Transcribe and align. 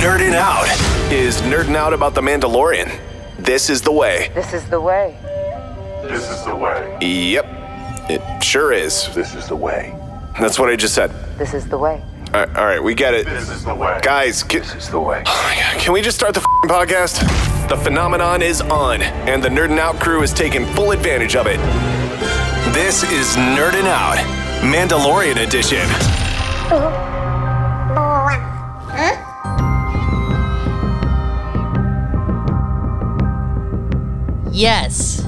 Nerding 0.00 0.34
out 0.34 0.66
is 1.12 1.40
nerding 1.42 1.74
out 1.74 1.92
about 1.92 2.14
the 2.14 2.20
Mandalorian. 2.20 2.98
This 3.38 3.68
is 3.68 3.82
the 3.82 3.92
way. 3.92 4.30
This 4.34 4.52
is 4.52 4.68
the 4.68 4.80
way. 4.80 5.18
This 6.02 6.30
is 6.30 6.44
the 6.44 6.54
way. 6.54 6.98
Yep, 7.00 7.46
it 8.08 8.44
sure 8.44 8.72
is. 8.72 9.12
This 9.14 9.34
is 9.34 9.48
the 9.48 9.56
way. 9.56 9.94
That's 10.40 10.58
what 10.58 10.68
I 10.70 10.76
just 10.76 10.94
said. 10.94 11.10
This 11.36 11.52
is 11.52 11.66
the 11.68 11.78
way. 11.78 12.02
All 12.32 12.40
right, 12.40 12.56
all 12.56 12.64
right 12.64 12.82
we 12.82 12.94
get 12.94 13.12
it. 13.14 13.26
This 13.26 13.48
is 13.50 13.64
the 13.64 13.74
way. 13.74 13.98
Guys, 14.02 14.42
can, 14.42 14.60
This 14.60 14.74
is 14.74 14.88
the 14.88 15.00
way. 15.00 15.22
Oh 15.74 15.78
can 15.78 15.92
we 15.92 16.00
just 16.02 16.16
start 16.16 16.34
the 16.34 16.40
f***ing 16.40 16.70
podcast? 16.70 17.68
The 17.68 17.76
phenomenon 17.76 18.40
is 18.42 18.60
on, 18.60 19.02
and 19.02 19.42
the 19.42 19.48
Nerding 19.48 19.78
Out 19.78 19.98
crew 19.98 20.22
is 20.22 20.32
taking 20.32 20.64
full 20.74 20.92
advantage 20.92 21.34
of 21.34 21.46
it. 21.48 21.58
This 22.72 23.02
is 23.04 23.34
Nerding 23.36 23.86
Out, 23.86 24.18
Mandalorian 24.62 25.44
edition. 25.44 25.80
Uh-huh. 26.70 27.11
Yes. 34.52 35.26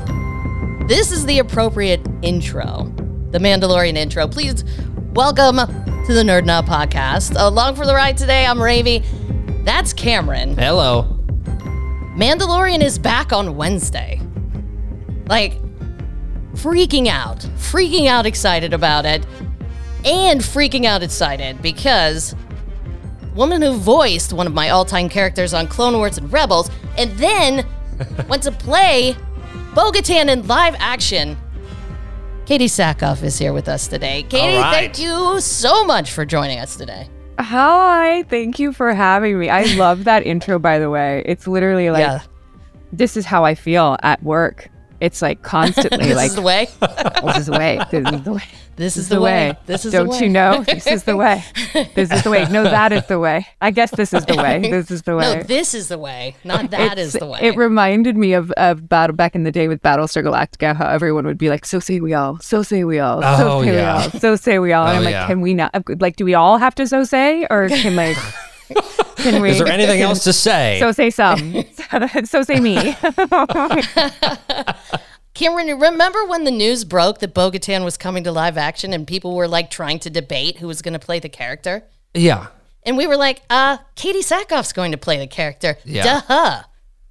This 0.86 1.10
is 1.10 1.24
the 1.24 1.38
appropriate 1.38 2.06
intro, 2.20 2.92
the 3.30 3.38
Mandalorian 3.38 3.96
intro. 3.96 4.28
Please 4.28 4.64
welcome 5.14 5.56
to 5.56 6.12
the 6.12 6.22
Nerd 6.22 6.44
Now 6.44 6.60
podcast. 6.60 7.34
Along 7.38 7.74
for 7.74 7.86
the 7.86 7.94
ride 7.94 8.18
today, 8.18 8.44
I'm 8.44 8.62
Ravi. 8.62 9.02
That's 9.64 9.94
Cameron. 9.94 10.54
Hello. 10.58 11.04
Mandalorian 12.18 12.82
is 12.82 12.98
back 12.98 13.32
on 13.32 13.56
Wednesday. 13.56 14.20
Like, 15.26 15.58
freaking 16.52 17.06
out, 17.06 17.38
freaking 17.56 18.06
out 18.08 18.26
excited 18.26 18.74
about 18.74 19.06
it, 19.06 19.26
and 20.04 20.42
freaking 20.42 20.84
out 20.84 21.02
excited 21.02 21.62
because 21.62 22.34
woman 23.34 23.62
who 23.62 23.72
voiced 23.78 24.34
one 24.34 24.46
of 24.46 24.52
my 24.52 24.68
all-time 24.68 25.08
characters 25.08 25.54
on 25.54 25.66
Clone 25.66 25.96
Wars 25.96 26.18
and 26.18 26.30
Rebels, 26.30 26.70
and 26.98 27.10
then 27.12 27.66
went 28.28 28.42
to 28.44 28.52
play 28.52 29.16
Bo-Katan 29.74 30.28
in 30.28 30.46
live 30.46 30.74
action. 30.78 31.36
Katee 32.46 32.64
Sackhoff 32.64 33.22
is 33.22 33.38
here 33.38 33.52
with 33.52 33.68
us 33.68 33.88
today. 33.88 34.22
Katie, 34.24 34.56
All 34.56 34.62
right. 34.62 34.94
thank 34.94 34.98
you 34.98 35.40
so 35.40 35.84
much 35.84 36.12
for 36.12 36.24
joining 36.26 36.58
us 36.58 36.76
today. 36.76 37.08
Hi, 37.38 38.22
thank 38.24 38.58
you 38.58 38.72
for 38.72 38.92
having 38.92 39.38
me. 39.38 39.48
I 39.48 39.64
love 39.76 40.04
that 40.04 40.26
intro, 40.26 40.58
by 40.58 40.78
the 40.78 40.90
way. 40.90 41.22
It's 41.26 41.46
literally 41.46 41.90
like, 41.90 42.00
yeah, 42.00 42.20
this 42.92 43.16
is 43.16 43.24
how 43.24 43.44
I 43.44 43.54
feel 43.54 43.96
at 44.02 44.22
work. 44.22 44.70
It's 45.04 45.20
like 45.22 45.42
constantly 45.42 46.06
this 46.08 46.16
like, 46.16 46.30
is 46.30 46.34
the 46.36 46.42
way. 46.42 46.68
this 46.80 47.36
is 47.36 47.46
the 47.46 47.52
way. 47.52 47.78
This 47.90 48.06
is 48.06 48.22
the 48.24 48.32
way. 48.32 48.42
This 48.76 48.96
is 48.96 49.08
the 49.08 49.20
way. 49.20 49.56
This 49.66 49.84
is 49.84 49.92
Don't 49.92 50.08
way. 50.08 50.18
you 50.18 50.28
know? 50.28 50.64
This 50.64 50.86
is 50.86 51.04
the 51.04 51.16
way. 51.16 51.44
This 51.94 52.10
is 52.10 52.22
the 52.24 52.30
way. 52.30 52.44
No, 52.50 52.64
that 52.64 52.90
is 52.90 53.06
the 53.06 53.18
way. 53.20 53.46
I 53.60 53.70
guess 53.70 53.90
this 53.92 54.12
is 54.12 54.24
the 54.26 54.34
way. 54.36 54.58
This 54.68 54.90
is 54.90 55.02
the 55.02 55.14
way. 55.14 55.36
No, 55.36 55.42
this 55.44 55.74
is 55.74 55.86
the 55.88 55.98
way, 55.98 56.34
not 56.42 56.70
that 56.70 56.98
is 56.98 57.14
It's- 57.14 57.20
the 57.22 57.30
way. 57.30 57.38
It 57.42 57.56
reminded 57.56 58.16
me 58.16 58.32
of, 58.32 58.50
of 58.52 58.88
battle 58.88 59.14
back 59.14 59.34
in 59.36 59.44
the 59.44 59.52
day 59.52 59.68
with 59.68 59.80
Battlestar 59.82 60.24
Galactica, 60.24 60.74
how 60.74 60.88
everyone 60.88 61.24
would 61.26 61.38
be 61.38 61.50
like, 61.50 61.64
"So 61.66 61.78
say 61.78 62.00
we 62.00 62.14
all, 62.14 62.38
so 62.40 62.62
say 62.64 62.82
we 62.82 62.98
all, 62.98 63.20
so 63.22 63.58
Oh, 63.58 63.62
say 63.62 63.74
yeah. 63.76 63.96
we 63.98 64.02
all, 64.04 64.10
so 64.20 64.36
say 64.36 64.58
we 64.58 64.72
all." 64.72 64.86
And 64.86 64.96
Oh, 64.96 64.98
I'm 64.98 65.04
like, 65.04 65.12
yeah. 65.12 65.26
can 65.28 65.40
we 65.40 65.54
not? 65.54 65.70
Like, 66.00 66.16
do 66.16 66.24
we 66.24 66.34
all 66.34 66.58
have 66.58 66.74
to 66.76 66.86
so 66.88 67.04
say, 67.04 67.46
or 67.50 67.68
can 67.68 67.94
like, 67.94 68.16
can 69.16 69.42
we? 69.42 69.50
Is 69.50 69.58
there 69.58 69.68
anything 69.68 70.02
else 70.02 70.24
to 70.24 70.32
say? 70.32 70.78
So 70.80 70.92
say 70.92 71.10
some. 71.10 71.64
so 72.24 72.42
say 72.42 72.60
me. 72.60 72.96
Cameron, 75.34 75.80
remember 75.80 76.24
when 76.26 76.44
the 76.44 76.52
news 76.52 76.84
broke 76.84 77.18
that 77.18 77.34
Bo-Katan 77.34 77.84
was 77.84 77.96
coming 77.96 78.22
to 78.24 78.32
live 78.32 78.56
action 78.56 78.92
and 78.92 79.06
people 79.06 79.34
were 79.34 79.48
like 79.48 79.68
trying 79.68 79.98
to 80.00 80.10
debate 80.10 80.58
who 80.58 80.68
was 80.68 80.80
going 80.80 80.92
to 80.92 81.00
play 81.00 81.18
the 81.18 81.28
character? 81.28 81.84
yeah. 82.14 82.48
And 82.86 82.98
we 82.98 83.06
were 83.06 83.16
like, 83.16 83.40
uh, 83.48 83.78
Katee 83.96 84.18
Sackhoff's 84.18 84.74
going 84.74 84.92
to 84.92 84.98
play 84.98 85.16
the 85.16 85.26
character. 85.26 85.78
Yeah. 85.86 86.20
Duh. 86.28 86.62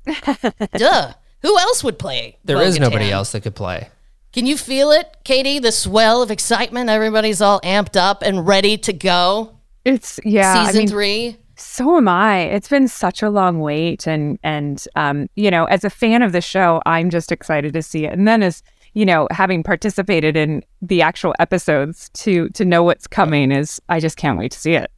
Duh. 0.77 1.13
Who 1.41 1.57
else 1.57 1.83
would 1.83 1.97
play? 1.97 2.37
There 2.45 2.61
is 2.61 2.79
nobody 2.79 3.05
Bo-Katan? 3.05 3.11
else 3.11 3.31
that 3.31 3.41
could 3.41 3.55
play. 3.55 3.89
Can 4.33 4.45
you 4.45 4.55
feel 4.55 4.91
it, 4.91 5.17
Katie? 5.23 5.57
The 5.57 5.71
swell 5.71 6.21
of 6.21 6.29
excitement. 6.29 6.91
Everybody's 6.91 7.41
all 7.41 7.59
amped 7.61 7.95
up 7.95 8.21
and 8.21 8.45
ready 8.45 8.77
to 8.77 8.93
go. 8.93 9.57
It's 9.83 10.19
yeah. 10.23 10.53
I 10.53 10.65
Season 10.67 10.79
mean, 10.81 10.87
three. 10.87 11.37
So 11.55 11.97
am 11.97 12.07
I. 12.07 12.39
It's 12.41 12.67
been 12.67 12.87
such 12.87 13.21
a 13.21 13.29
long 13.29 13.59
wait, 13.59 14.07
and 14.07 14.39
and 14.43 14.83
um, 14.95 15.27
you 15.35 15.51
know, 15.51 15.65
as 15.65 15.83
a 15.83 15.89
fan 15.89 16.21
of 16.21 16.31
the 16.31 16.41
show, 16.41 16.81
I'm 16.85 17.09
just 17.09 17.31
excited 17.31 17.73
to 17.73 17.81
see 17.83 18.05
it. 18.05 18.13
And 18.13 18.27
then 18.27 18.41
as 18.43 18.63
you 18.93 19.05
know, 19.05 19.27
having 19.31 19.63
participated 19.63 20.35
in 20.37 20.63
the 20.81 21.01
actual 21.01 21.33
episodes 21.39 22.09
to 22.15 22.49
to 22.49 22.65
know 22.65 22.83
what's 22.83 23.07
coming 23.07 23.51
is, 23.51 23.79
I 23.89 23.99
just 23.99 24.17
can't 24.17 24.37
wait 24.37 24.51
to 24.51 24.59
see 24.59 24.73
it. 24.73 24.91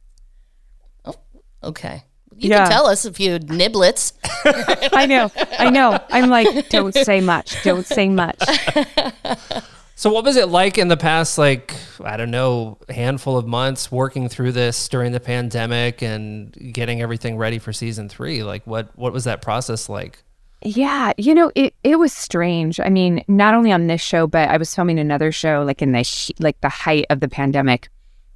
Oh, 1.04 1.14
Okay. 1.62 2.02
You 2.38 2.50
Yeah. 2.50 2.64
can 2.64 2.70
tell 2.72 2.86
us 2.86 3.04
if 3.06 3.18
you 3.18 3.38
niblets. 3.38 4.12
I 4.94 5.06
know, 5.06 5.30
I 5.58 5.70
know. 5.70 5.98
I'm 6.10 6.28
like, 6.28 6.68
don't 6.68 6.94
say 6.94 7.20
much, 7.22 7.62
don't 7.64 7.86
say 7.86 8.08
much. 8.10 8.38
So, 9.98 10.12
what 10.12 10.24
was 10.24 10.36
it 10.36 10.50
like 10.50 10.76
in 10.76 10.88
the 10.88 10.96
past, 10.98 11.38
like, 11.38 11.74
I 12.04 12.18
don't 12.18 12.30
know, 12.30 12.76
handful 12.90 13.38
of 13.38 13.46
months 13.46 13.90
working 13.90 14.28
through 14.28 14.52
this 14.52 14.88
during 14.88 15.12
the 15.12 15.20
pandemic 15.20 16.02
and 16.02 16.52
getting 16.74 17.00
everything 17.00 17.38
ready 17.38 17.58
for 17.58 17.72
season 17.72 18.10
three? 18.10 18.42
Like, 18.42 18.66
what, 18.66 18.90
what 18.94 19.14
was 19.14 19.24
that 19.24 19.40
process 19.40 19.88
like? 19.88 20.22
Yeah, 20.60 21.12
you 21.16 21.34
know, 21.34 21.50
it 21.54 21.74
it 21.82 21.98
was 21.98 22.12
strange. 22.12 22.80
I 22.80 22.88
mean, 22.88 23.24
not 23.28 23.54
only 23.54 23.72
on 23.72 23.86
this 23.86 24.00
show, 24.00 24.26
but 24.26 24.48
I 24.48 24.56
was 24.56 24.74
filming 24.74 24.98
another 24.98 25.30
show 25.30 25.62
like 25.64 25.80
in 25.80 25.92
the 25.92 26.34
like 26.40 26.60
the 26.60 26.68
height 26.68 27.06
of 27.08 27.20
the 27.20 27.28
pandemic. 27.28 27.88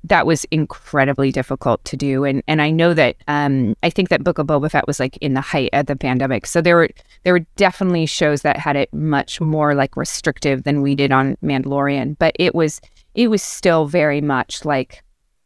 That 0.04 0.26
was 0.26 0.44
incredibly 0.50 1.30
difficult 1.30 1.84
to 1.84 1.96
do, 1.96 2.24
and 2.24 2.42
and 2.48 2.62
I 2.62 2.70
know 2.70 2.94
that 2.94 3.16
um 3.28 3.76
I 3.82 3.90
think 3.90 4.08
that 4.08 4.24
Book 4.24 4.38
of 4.38 4.46
Boba 4.46 4.70
Fett 4.70 4.86
was 4.86 4.98
like 4.98 5.16
in 5.18 5.34
the 5.34 5.40
height 5.40 5.70
of 5.72 5.86
the 5.86 5.96
pandemic. 5.96 6.46
So 6.46 6.60
there 6.62 6.76
were 6.76 6.88
there 7.24 7.34
were 7.34 7.46
definitely 7.56 8.06
shows 8.06 8.42
that 8.42 8.56
had 8.56 8.76
it 8.76 8.92
much 8.94 9.40
more 9.40 9.74
like 9.74 9.96
restrictive 9.96 10.62
than 10.62 10.82
we 10.82 10.94
did 10.94 11.12
on 11.12 11.36
Mandalorian, 11.42 12.16
but 12.18 12.34
it 12.38 12.54
was 12.54 12.80
it 13.14 13.28
was 13.28 13.42
still 13.42 13.86
very 13.86 14.20
much 14.20 14.64
like 14.64 15.02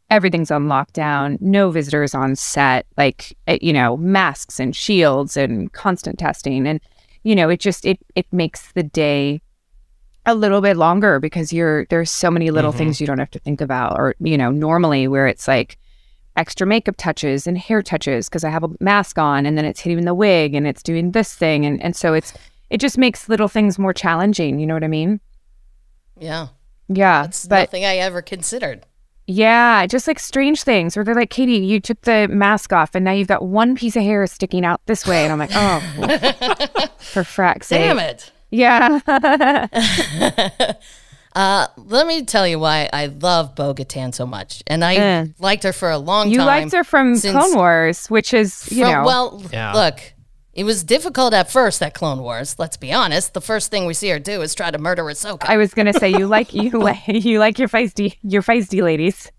everything's 0.09 0.51
on 0.51 0.67
lockdown, 0.67 1.39
no 1.41 1.71
visitors 1.71 2.13
on 2.13 2.35
set, 2.35 2.85
like 2.97 3.37
eh, 3.47 3.57
you 3.61 3.73
know, 3.73 3.97
masks 3.97 4.59
and 4.59 4.75
shields 4.75 5.35
and 5.35 5.71
constant 5.73 6.19
testing. 6.19 6.67
And 6.67 6.79
you 7.23 7.35
know, 7.35 7.49
it 7.49 7.59
just 7.59 7.85
it 7.85 7.99
it 8.15 8.25
makes 8.31 8.71
the 8.73 8.83
day 8.83 9.41
a 10.25 10.33
little 10.35 10.61
bit 10.61 10.77
longer 10.77 11.19
because 11.19 11.53
you're 11.53 11.85
there's 11.85 12.09
so 12.11 12.31
many 12.31 12.49
little 12.51 12.73
Mhm. 12.73 12.77
things 12.77 13.01
you 13.01 13.07
don't 13.07 13.19
have 13.19 13.31
to 13.31 13.39
think 13.39 13.61
about 13.61 13.97
or 13.99 14.15
you 14.19 14.37
know, 14.37 14.51
normally 14.51 15.07
where 15.07 15.27
it's 15.27 15.47
like 15.47 15.77
extra 16.37 16.67
makeup 16.67 16.95
touches 16.97 17.47
and 17.47 17.57
hair 17.57 17.81
touches 17.81 18.27
because 18.27 18.43
I 18.43 18.49
have 18.49 18.63
a 18.63 18.69
mask 18.79 19.17
on 19.17 19.45
and 19.45 19.57
then 19.57 19.63
it's 19.65 19.79
hitting 19.79 20.03
the 20.05 20.13
wig 20.13 20.53
and 20.55 20.67
it's 20.67 20.83
doing 20.83 21.11
this 21.11 21.33
thing 21.35 21.65
and 21.65 21.81
and 21.81 21.95
so 21.95 22.13
it's 22.13 22.33
it 22.69 22.79
just 22.81 22.97
makes 22.97 23.29
little 23.29 23.47
things 23.47 23.77
more 23.79 23.93
challenging, 23.93 24.59
you 24.59 24.65
know 24.65 24.73
what 24.73 24.83
I 24.83 24.87
mean? 24.87 25.19
Yeah. 26.19 26.47
Yeah, 26.87 27.23
That's 27.23 27.47
but 27.47 27.59
nothing 27.61 27.83
I 27.85 27.97
ever 27.97 28.21
considered. 28.21 28.85
yeah, 29.27 29.87
just 29.87 30.07
like 30.07 30.19
strange 30.19 30.61
things 30.63 30.95
where 30.95 31.03
they're 31.03 31.15
like, 31.15 31.29
Katie, 31.31 31.53
you 31.57 31.79
took 31.79 32.01
the 32.01 32.27
mask 32.27 32.71
off 32.73 32.93
and 32.93 33.03
now 33.05 33.11
you've 33.11 33.27
got 33.27 33.43
one 33.45 33.75
piece 33.75 33.95
of 33.95 34.03
hair 34.03 34.25
sticking 34.27 34.63
out 34.65 34.81
this 34.85 35.07
way. 35.07 35.23
And 35.23 35.31
I'm 35.33 35.39
like, 35.39 35.49
oh, 35.53 35.79
for 36.99 37.23
frak's 37.23 37.67
sake. 37.67 37.79
Damn 37.81 37.97
it. 37.99 38.31
Yeah. 38.55 38.99
Uh, 41.35 41.67
let 41.75 42.07
me 42.07 42.23
tell 42.23 42.47
you 42.47 42.57
why 42.57 42.89
I 42.93 43.07
love 43.07 43.55
Bo 43.55 43.73
Katan 43.73 44.15
so 44.15 44.25
much. 44.25 44.63
And 44.67 44.85
I 44.85 45.33
liked 45.37 45.63
her 45.63 45.73
for 45.73 45.91
a 45.91 45.97
long 45.97 46.29
you 46.29 46.37
time. 46.37 46.45
You 46.45 46.47
liked 46.61 46.71
her 46.73 46.85
from 46.85 47.17
since- 47.17 47.33
Clone 47.35 47.55
Wars, 47.57 48.07
which 48.07 48.33
is, 48.33 48.71
you 48.71 48.83
from- 48.85 48.91
know, 48.93 49.03
Well, 49.05 49.43
Yeah. 49.51 49.73
look, 49.73 49.99
it 50.53 50.63
was 50.63 50.85
difficult 50.85 51.33
at 51.33 51.51
first 51.51 51.81
at 51.83 51.93
Clone 51.93 52.19
Wars. 52.21 52.55
Let's 52.57 52.77
be 52.77 52.93
honest. 52.93 53.33
The 53.33 53.41
first 53.41 53.69
thing 53.69 53.85
we 53.85 53.93
see 53.93 54.07
her 54.11 54.19
do 54.19 54.41
is 54.43 54.55
try 54.55 54.71
to 54.71 54.77
murder 54.77 55.03
Ahsoka. 55.03 55.43
I 55.49 55.57
was 55.57 55.73
gonna 55.73 55.91
say 55.91 56.09
you 56.09 56.25
like 56.25 56.53
you 56.53 56.69
like 56.79 57.01
you 57.05 57.37
like 57.39 57.59
your 57.59 57.67
feisty 57.67 58.15
your 58.23 58.41
feisty 58.41 58.81
ladies. 58.81 59.29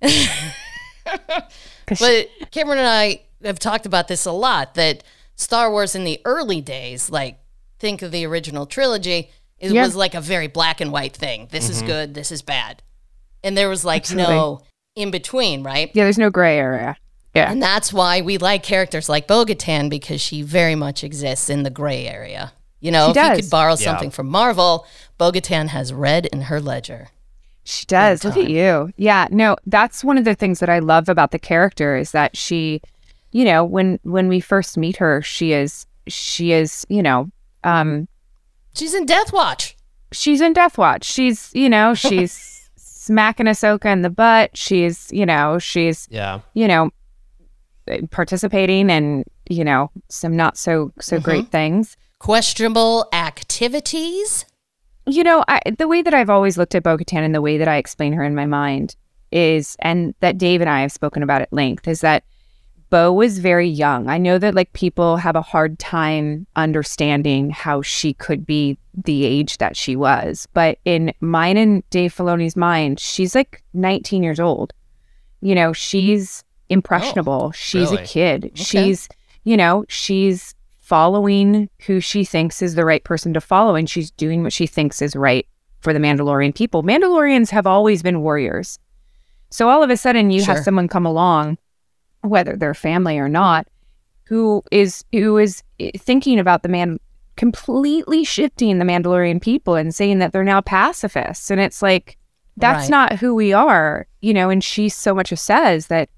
'Cause 1.87 1.99
she- 1.99 2.29
But 2.41 2.51
Cameron 2.51 2.79
and 2.81 2.89
I 2.89 3.23
have 3.43 3.59
talked 3.59 3.87
about 3.87 4.09
this 4.09 4.27
a 4.27 4.33
lot 4.33 4.75
that 4.75 5.03
Star 5.37 5.71
Wars 5.71 5.95
in 5.95 6.05
the 6.05 6.21
early 6.27 6.61
days, 6.61 7.09
like 7.09 7.39
think 7.79 8.03
of 8.03 8.13
the 8.13 8.25
original 8.27 8.67
trilogy, 8.67 9.31
it 9.59 9.73
Yeah. 9.73 9.83
was 9.83 9.97
like 9.97 10.15
a 10.15 10.21
very 10.21 10.47
black 10.47 10.81
and 10.81 10.93
white 10.93 11.17
thing. 11.17 11.49
This 11.51 11.69
is 11.69 11.79
mm-hmm. 11.79 11.87
good, 11.87 12.15
this 12.15 12.31
is 12.31 12.43
bad. 12.43 12.83
And 13.43 13.57
there 13.57 13.69
was 13.69 13.85
like 13.85 14.03
Absolutely. 14.03 14.35
no 14.35 14.61
in 14.95 15.11
between, 15.11 15.63
right? 15.63 15.91
yeah, 15.95 16.05
there's 16.05 16.19
no 16.19 16.31
gray 16.31 16.59
area. 16.59 16.97
Yeah. 17.35 17.51
And 17.51 17.63
that's 17.63 17.93
why 17.93 18.23
we 18.23 18.39
like 18.39 18.63
characters 18.63 19.11
like 19.11 19.27
Bo-Katan 19.27 19.91
because 19.91 20.23
she 20.23 20.41
very 20.41 20.75
much 20.75 21.05
exists 21.05 21.51
in 21.51 21.65
the 21.65 21.71
gray 21.71 22.07
area. 22.07 22.53
You 22.81 22.91
know, 22.91 23.07
She 23.07 23.11
if 23.11 23.17
you 23.17 23.23
does. 23.23 23.41
could 23.41 23.51
borrow 23.51 23.73
Yeah. 23.73 23.77
something 23.77 24.11
from 24.11 24.27
Marvel, 24.29 24.87
Bo-Katan 25.19 25.69
has 25.69 25.93
red 25.93 26.27
in 26.27 26.43
her 26.43 26.61
ledger. 26.61 27.09
She 27.65 27.85
does. 27.85 28.25
Look 28.25 28.37
at 28.39 28.49
you. 28.49 28.91
Yeah. 28.97 29.27
No, 29.31 29.57
that's 29.67 30.03
one 30.05 30.17
of 30.19 30.25
the 30.25 30.35
things 30.35 30.61
that 30.61 30.69
I 30.71 30.79
love 30.79 31.09
about 31.09 31.31
the 31.31 31.39
character 31.39 31.97
is 31.97 32.13
that 32.13 32.37
she, 32.37 32.81
you 33.33 33.45
know, 33.45 33.65
when 33.65 33.99
when 34.03 34.29
we 34.29 34.41
first 34.41 34.79
meet 34.79 34.97
her, 34.99 35.21
she 35.21 35.53
is 35.53 35.85
she 36.07 36.53
is, 36.53 36.87
you 36.89 37.03
know, 37.03 37.29
um 37.67 38.09
She's 38.75 38.95
in 38.95 39.05
Death 39.07 39.33
Watch. 39.33 39.77
she's 40.13 40.41
in 40.41 40.53
Death 40.53 40.79
Watch. 40.79 41.05
She's, 41.05 41.51
you 41.55 41.69
know, 41.69 41.93
she's 42.07 42.71
smacking 42.77 43.47
Ahsoka 43.47 43.87
in 43.87 44.03
the 44.03 44.11
butt. 44.11 44.57
She's, 44.57 45.11
you 45.13 45.25
know, 45.27 45.59
she's, 45.59 46.07
Yeah. 46.11 46.41
you 46.55 46.67
know, 46.69 46.91
participating 48.11 48.91
in, 48.91 49.25
you 49.49 49.65
know, 49.65 49.91
some 50.09 50.37
not 50.37 50.57
so 50.57 50.93
so 51.01 51.21
great 51.21 51.49
things. 51.51 51.97
Questionable 52.19 53.09
activities. 53.13 54.45
You 55.07 55.23
know, 55.23 55.45
I, 55.47 55.61
the 55.79 55.87
way 55.87 56.03
that 56.03 56.15
I've 56.15 56.31
always 56.31 56.59
looked 56.59 56.75
at 56.75 56.83
Bo 56.83 56.97
Katan 56.99 57.25
and 57.25 57.35
the 57.35 57.41
way 57.43 57.59
that 57.59 57.69
I 57.69 57.77
explain 57.77 58.13
her 58.15 58.25
in 58.25 58.35
my 58.35 58.47
mind 58.47 58.97
is, 59.31 59.77
and 59.81 60.15
that 60.21 60.37
Dave 60.39 60.61
and 60.61 60.69
I 60.71 60.81
have 60.81 60.91
spoken 60.91 61.23
about 61.23 61.43
at 61.43 61.53
length, 61.53 61.87
is 61.87 62.01
that 62.01 62.25
Bo 62.89 63.13
was 63.13 63.39
very 63.39 63.69
young. 63.69 64.09
I 64.09 64.19
know 64.19 64.39
that 64.39 64.55
like 64.55 64.73
people 64.73 65.17
have 65.17 65.35
a 65.37 65.43
hard 65.43 65.79
time 65.79 66.47
understanding 66.55 67.51
how 67.51 67.83
she 67.83 68.15
could 68.15 68.47
be 68.47 68.79
the 68.95 69.25
age 69.25 69.59
that 69.59 69.77
she 69.77 69.97
was, 69.97 70.47
but 70.55 70.79
in 70.85 71.13
mine 71.21 71.57
and 71.57 71.89
Dave 71.91 72.15
Filoni's 72.15 72.57
mind, 72.57 73.01
she's 73.01 73.35
like 73.35 73.63
19 73.75 74.23
years 74.23 74.39
old. 74.41 74.73
You 75.41 75.55
know, 75.55 75.73
she's 75.73 76.45
impressionable. 76.69 77.47
Oh, 77.49 77.53
she's 77.53 77.91
really? 77.91 78.03
a 78.03 78.07
kid. 78.07 78.51
She's, 78.55 79.09
you 79.45 79.57
know, 79.57 79.85
she's 79.89 80.55
following 80.79 81.69
who 81.87 82.01
she 82.01 82.25
thinks 82.25 82.63
is 82.63 82.77
the 82.77 82.85
right 82.85 83.03
person 83.03 83.35
to 83.35 83.41
follow 83.41 83.75
and 83.75 83.91
she's 83.91 84.13
doing 84.13 84.45
what 84.45 84.53
she 84.53 84.67
thinks 84.69 85.03
is 85.03 85.17
right 85.17 85.47
for 85.81 85.93
the 85.93 85.99
Mandalorian 85.99 86.55
people. 86.55 86.85
Mandalorians 86.85 87.51
have 87.51 87.67
always 87.67 88.03
been 88.03 88.21
warriors. 88.23 88.79
So 89.51 89.69
all 89.69 89.83
of 89.83 89.91
a 89.91 89.97
sudden 89.97 90.31
you 90.31 90.43
Sure. 90.43 90.55
have 90.55 90.65
someone 90.65 90.87
come 90.89 91.05
along 91.05 91.59
whether 92.27 92.57
they're 92.57 92.75
family 92.75 93.19
or 93.19 93.29
not 93.29 93.67
who 94.25 94.63
is 94.73 95.05
who 95.13 95.39
is 95.39 95.63
thinking 95.97 96.39
about 96.39 96.63
the 96.63 96.69
man 96.69 96.99
completely 97.37 98.25
shifting 98.25 98.79
the 98.79 98.85
Mandalorian 98.85 99.41
people 99.41 99.75
and 99.75 99.95
saying 99.95 100.19
that 100.19 100.33
they're 100.33 100.43
now 100.43 100.61
pacifists 100.61 101.51
and 101.51 101.61
it's 101.61 101.83
like 101.83 102.17
that's 102.57 102.85
Right. 102.85 102.91
not 102.91 103.13
who 103.19 103.35
we 103.35 103.53
are, 103.53 104.07
you 104.23 104.33
know, 104.33 104.49
and 104.49 104.65
she 104.65 104.89
so 104.89 105.15
much 105.15 105.29
says 105.35 105.89
that 105.89 106.09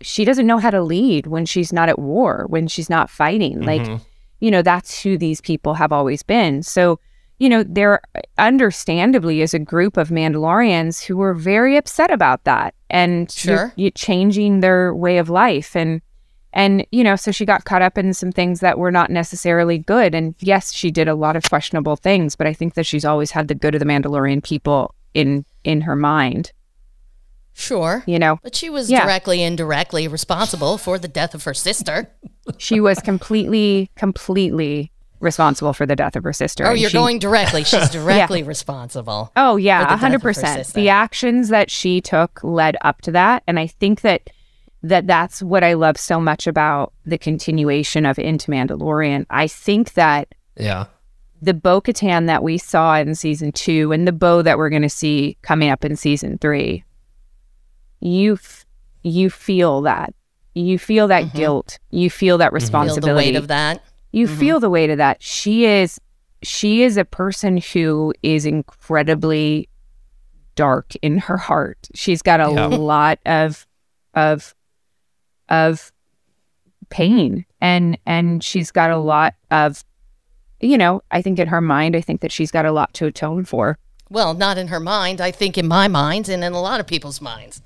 she 0.00 0.24
doesn't 0.24 0.46
know 0.46 0.58
how 0.58 0.70
to 0.70 0.82
lead 0.82 1.26
when 1.26 1.46
she's 1.46 1.72
not 1.72 1.88
at 1.88 1.98
war, 1.98 2.46
when 2.48 2.66
she's 2.66 2.90
not 2.90 3.08
fighting. 3.08 3.60
Mm-hmm. 3.60 3.92
Like, 3.92 4.00
you 4.40 4.50
know, 4.50 4.62
that's 4.62 5.00
who 5.00 5.16
these 5.16 5.40
people 5.40 5.74
have 5.74 5.92
always 5.92 6.22
been. 6.22 6.62
So, 6.62 6.98
you 7.38 7.48
know, 7.48 7.62
there 7.62 8.00
understandably 8.36 9.40
is 9.42 9.54
a 9.54 9.58
group 9.58 9.96
of 9.96 10.08
Mandalorians 10.08 11.04
who 11.04 11.16
were 11.16 11.34
very 11.34 11.76
upset 11.76 12.10
about 12.10 12.44
that 12.44 12.74
and 12.94 13.34
you're- 13.44 13.70
you're 13.76 13.90
changing 13.90 14.60
their 14.60 14.94
way 14.94 15.18
of 15.18 15.28
life 15.28 15.74
and 15.76 16.00
and 16.52 16.86
you 16.92 17.02
know 17.02 17.16
so 17.16 17.32
she 17.32 17.44
got 17.44 17.64
caught 17.64 17.82
up 17.82 17.98
in 17.98 18.14
some 18.14 18.30
things 18.30 18.60
that 18.60 18.78
were 18.78 18.92
not 18.92 19.10
necessarily 19.10 19.76
good 19.78 20.14
and 20.14 20.34
yes 20.38 20.72
she 20.72 20.90
did 20.90 21.08
a 21.08 21.14
lot 21.14 21.34
of 21.36 21.42
questionable 21.50 21.96
things 21.96 22.36
but 22.36 22.46
i 22.46 22.52
think 22.52 22.74
that 22.74 22.86
she's 22.86 23.04
always 23.04 23.32
had 23.32 23.48
the 23.48 23.54
good 23.62 23.74
of 23.74 23.80
the 23.80 23.86
mandalorian 23.86 24.40
people 24.42 24.94
in 25.14 25.44
in 25.64 25.80
her 25.82 25.96
mind 25.96 26.52
Sure. 27.56 28.02
you 28.06 28.18
know 28.18 28.38
But 28.42 28.56
she 28.56 28.68
was 28.68 28.90
Yeah. 28.90 29.04
directly, 29.04 29.40
indirectly 29.42 30.08
responsible 30.08 30.76
for 30.76 30.98
the 30.98 31.06
death 31.06 31.34
of 31.36 31.44
her 31.44 31.54
sister. 31.54 32.10
she 32.58 32.80
was 32.80 32.98
completely 33.00 33.90
completely 33.96 34.90
responsible 35.24 35.72
for 35.72 35.86
the 35.86 35.96
death 35.96 36.14
of 36.16 36.22
her 36.24 36.32
sister 36.32 36.66
Oh, 36.66 36.72
you're 36.72 36.90
she- 36.90 36.94
going 36.96 37.18
directly. 37.18 37.64
She's 37.64 37.90
directly 37.90 38.42
responsible. 38.42 39.32
Oh 39.36 39.56
yeah, 39.56 39.94
a 39.94 39.98
100%. 39.98 40.72
The 40.74 40.88
actions 40.90 41.48
that 41.48 41.70
she 41.70 42.00
took 42.00 42.44
led 42.44 42.76
up 42.82 43.00
to 43.02 43.10
that, 43.12 43.42
and 43.46 43.58
I 43.58 43.66
think 43.66 44.02
that 44.02 44.30
that 44.82 45.06
that's 45.06 45.42
what 45.42 45.64
I 45.64 45.72
love 45.72 45.96
so 45.96 46.20
much 46.20 46.46
about 46.46 46.92
the 47.06 47.16
continuation 47.16 48.04
of 48.04 48.18
Into 48.18 48.50
Mandalorian. 48.50 49.24
I 49.30 49.46
think 49.46 49.94
that 49.94 50.34
Yeah. 50.58 50.84
the 51.40 51.54
Bo 51.54 51.80
Katan 51.80 52.26
that 52.26 52.42
we 52.42 52.58
saw 52.58 52.96
in 52.96 53.14
season 53.14 53.50
two 53.50 53.92
and 53.92 54.06
the 54.06 54.12
Bo 54.12 54.42
that 54.42 54.58
we're 54.58 54.68
going 54.68 54.82
to 54.82 54.90
see 54.90 55.38
coming 55.40 55.70
up 55.70 55.86
in 55.86 55.96
season 55.96 56.36
three, 56.36 56.84
you 58.00 58.34
f- 58.34 58.66
you 59.02 59.30
feel 59.30 59.80
that. 59.82 60.14
You 60.54 60.78
feel 60.78 61.08
that 61.08 61.32
guilt. 61.34 61.78
You 61.90 62.10
feel 62.10 62.38
that 62.38 62.48
Mm-hmm. 62.48 62.56
Feel 62.58 62.60
responsibility 62.60 63.08
the 63.08 63.32
weight 63.32 63.36
of 63.36 63.48
that. 63.48 63.82
You 64.14 64.26
mm-hmm. 64.26 64.38
feel 64.38 64.60
the 64.60 64.70
weight 64.70 64.90
of 64.90 64.98
that 64.98 65.22
she 65.22 65.64
is 65.64 66.00
she 66.42 66.82
is 66.82 66.96
a 66.96 67.04
person 67.04 67.56
who 67.56 68.12
is 68.22 68.46
incredibly 68.46 69.68
dark 70.54 70.94
in 71.02 71.18
her 71.18 71.36
heart 71.36 71.88
she's 71.94 72.22
got 72.22 72.40
a 72.40 72.52
Yeah. 72.52 72.66
lot 72.66 73.18
of 73.26 73.66
of 74.14 74.54
of 75.48 75.92
pain 76.90 77.44
and 77.60 77.98
and 78.06 78.44
she's 78.44 78.70
got 78.70 78.90
a 78.90 78.98
lot 78.98 79.34
of 79.50 79.82
you 80.60 80.78
know 80.78 81.02
i 81.10 81.20
think 81.20 81.38
in 81.38 81.48
her 81.48 81.60
mind 81.60 81.96
i 81.96 82.00
think 82.00 82.20
that 82.20 82.30
she's 82.30 82.50
got 82.50 82.64
a 82.64 82.72
lot 82.72 82.94
to 82.94 83.06
atone 83.06 83.44
for 83.44 83.78
Well, 84.10 84.34
not 84.34 84.58
in 84.58 84.68
her 84.68 84.78
mind. 84.80 85.20
I 85.20 85.32
think 85.32 85.58
in 85.58 85.66
my 85.66 85.88
mind 85.88 86.28
and 86.28 86.44
in 86.44 86.52
a 86.52 86.60
lot 86.60 86.78
of 86.78 86.86
people's 86.86 87.20
minds. 87.20 87.62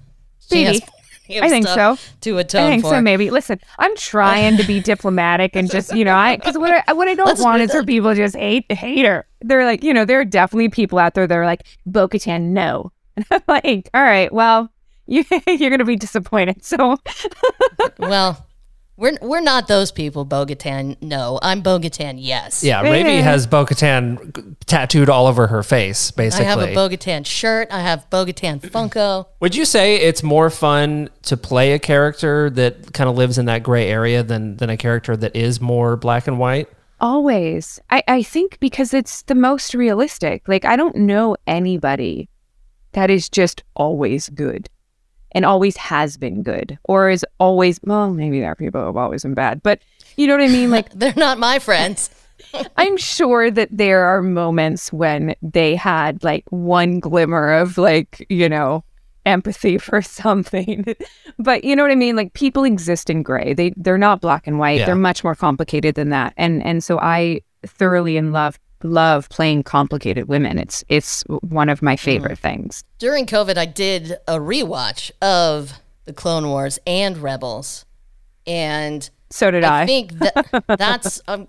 She 0.48 0.62
has 0.64 0.80
plenty 0.80 0.97
of 0.97 0.97
I 1.42 1.48
think 1.48 1.66
so. 1.66 1.96
To 2.22 2.38
atone 2.38 2.62
I 2.62 2.68
think 2.70 2.82
for. 2.82 2.90
so. 2.90 3.00
Maybe. 3.00 3.30
Listen, 3.30 3.60
I'm 3.78 3.94
trying 3.96 4.56
to 4.56 4.64
be 4.64 4.80
diplomatic 4.92 5.54
and 5.56 5.70
just, 5.70 5.94
you 5.94 6.04
know, 6.04 6.14
I 6.16 6.36
because 6.36 6.56
what 6.58 6.82
I 6.86 6.92
what 6.92 7.08
I 7.08 7.14
don't 7.14 7.26
Let's- 7.26 7.42
want 7.42 7.62
is 7.62 7.70
for 7.72 7.84
people 7.84 8.14
just 8.14 8.36
hate 8.36 8.70
hate 8.72 9.04
her. 9.04 9.26
They're 9.40 9.64
like, 9.64 9.82
you 9.84 9.92
know, 9.94 10.04
there 10.04 10.20
are 10.20 10.24
definitely 10.24 10.68
people 10.70 10.98
out 10.98 11.14
there 11.14 11.26
that 11.26 11.34
are 11.34 11.46
like, 11.46 11.64
Bo-Katan, 11.86 12.50
no. 12.50 12.92
And 13.16 13.26
I'm 13.30 13.42
like, 13.46 13.88
all 13.94 14.02
right, 14.02 14.32
well, 14.32 14.70
you 15.06 15.24
you're 15.46 15.70
gonna 15.70 15.84
be 15.84 15.96
disappointed. 15.96 16.64
So 16.64 16.96
Well, 17.98 18.44
we're 18.98 19.16
we're 19.22 19.40
not 19.40 19.68
those 19.68 19.92
people, 19.92 20.24
Bo-Katan. 20.24 21.00
No, 21.00 21.38
I'm 21.40 21.62
Bo-Katan. 21.62 22.16
Yes. 22.18 22.62
Yeah. 22.62 22.82
Ravi 22.82 23.16
has 23.16 23.46
Bo 23.46 23.64
Katan 23.64 24.56
tattooed 24.66 25.08
all 25.08 25.26
over 25.26 25.46
her 25.46 25.62
face, 25.62 26.10
basically. 26.10 26.46
I 26.46 26.54
basically. 26.54 26.74
have 26.74 26.88
a 26.88 26.88
Bo-Katan 26.88 27.24
shirt. 27.24 27.68
I 27.70 27.80
have 27.80 28.10
Bo-Katan 28.10 28.60
Funko. 28.60 29.26
Would 29.40 29.54
you 29.54 29.64
say 29.64 29.96
it's 29.96 30.22
more 30.22 30.50
fun 30.50 31.08
to 31.22 31.36
play 31.36 31.72
a 31.72 31.78
character 31.78 32.50
that 32.50 32.92
kind 32.92 33.08
of 33.08 33.16
lives 33.16 33.38
in 33.38 33.46
that 33.46 33.62
gray 33.62 33.88
area 33.88 34.22
than 34.22 34.56
than 34.56 34.68
a 34.68 34.76
character 34.76 35.16
that 35.16 35.34
is 35.34 35.60
more 35.60 35.96
black 35.96 36.26
and 36.26 36.38
white? 36.38 36.68
always, 37.00 37.80
I 37.90 38.02
I 38.08 38.22
think 38.22 38.58
because 38.58 38.92
it's 38.92 39.22
the 39.22 39.34
most 39.34 39.74
realistic. 39.74 40.48
Like 40.48 40.64
I 40.64 40.76
don't 40.76 40.96
know 40.96 41.36
anybody 41.46 42.28
that 42.92 43.10
is 43.10 43.28
just 43.28 43.62
always 43.74 44.28
good. 44.30 44.68
And 45.32 45.44
always 45.44 45.76
has 45.76 46.16
been 46.16 46.42
good, 46.42 46.78
or 46.84 47.10
is 47.10 47.24
always 47.38 47.78
well. 47.84 48.10
Maybe 48.10 48.40
there 48.40 48.50
are 48.50 48.54
people 48.54 48.80
who 48.80 48.86
have 48.86 48.96
always 48.96 49.22
been 49.22 49.34
bad, 49.34 49.62
but 49.62 49.80
you 50.16 50.26
know 50.26 50.36
what 50.36 50.42
I 50.42 50.48
mean. 50.48 50.70
Like 50.70 50.90
They're 50.94 51.12
not 51.16 51.38
my 51.38 51.58
friends. 51.58 52.10
I'm 52.76 52.96
sure 52.96 53.50
that 53.50 53.68
there 53.70 54.04
are 54.04 54.22
moments 54.22 54.92
when 54.92 55.34
they 55.42 55.74
had 55.74 56.22
like 56.24 56.44
one 56.50 57.00
glimmer 57.00 57.52
of 57.52 57.78
like, 57.78 58.24
you 58.28 58.48
know, 58.48 58.84
empathy 59.26 59.78
for 59.78 60.02
something. 60.02 60.94
but 61.38 61.64
you 61.64 61.76
know 61.76 61.82
what 61.82 61.92
I 61.92 61.96
mean? 61.96 62.16
Like 62.16 62.32
people 62.32 62.64
exist 62.64 63.10
in 63.10 63.22
gray. 63.22 63.54
They 63.54 63.72
they're 63.76 63.98
not 63.98 64.20
black 64.20 64.46
and 64.46 64.58
white. 64.58 64.80
Yeah. 64.80 64.86
They're 64.86 64.94
much 64.94 65.22
more 65.22 65.34
complicated 65.34 65.94
than 65.94 66.10
that. 66.10 66.34
And 66.36 66.64
and 66.64 66.82
so 66.82 66.98
I 66.98 67.42
thoroughly 67.66 68.16
in 68.16 68.32
love 68.32 68.58
love 68.82 69.28
playing 69.28 69.62
complicated 69.64 70.28
women. 70.28 70.58
It's 70.58 70.84
it's 70.88 71.22
one 71.28 71.68
of 71.68 71.82
my 71.82 71.96
favorite 71.96 72.38
things. 72.38 72.84
During 72.98 73.26
COVID, 73.26 73.56
I 73.56 73.66
did 73.66 74.12
a 74.26 74.38
rewatch 74.38 75.10
of 75.20 75.72
the 76.04 76.12
Clone 76.12 76.48
Wars 76.48 76.78
and 76.86 77.18
Rebels, 77.18 77.84
and 78.46 79.08
So 79.30 79.50
did 79.50 79.64
I. 79.64 79.82
I 79.82 79.86
think 79.86 80.12
that 80.18 80.64
that's 80.78 81.20
um, 81.28 81.48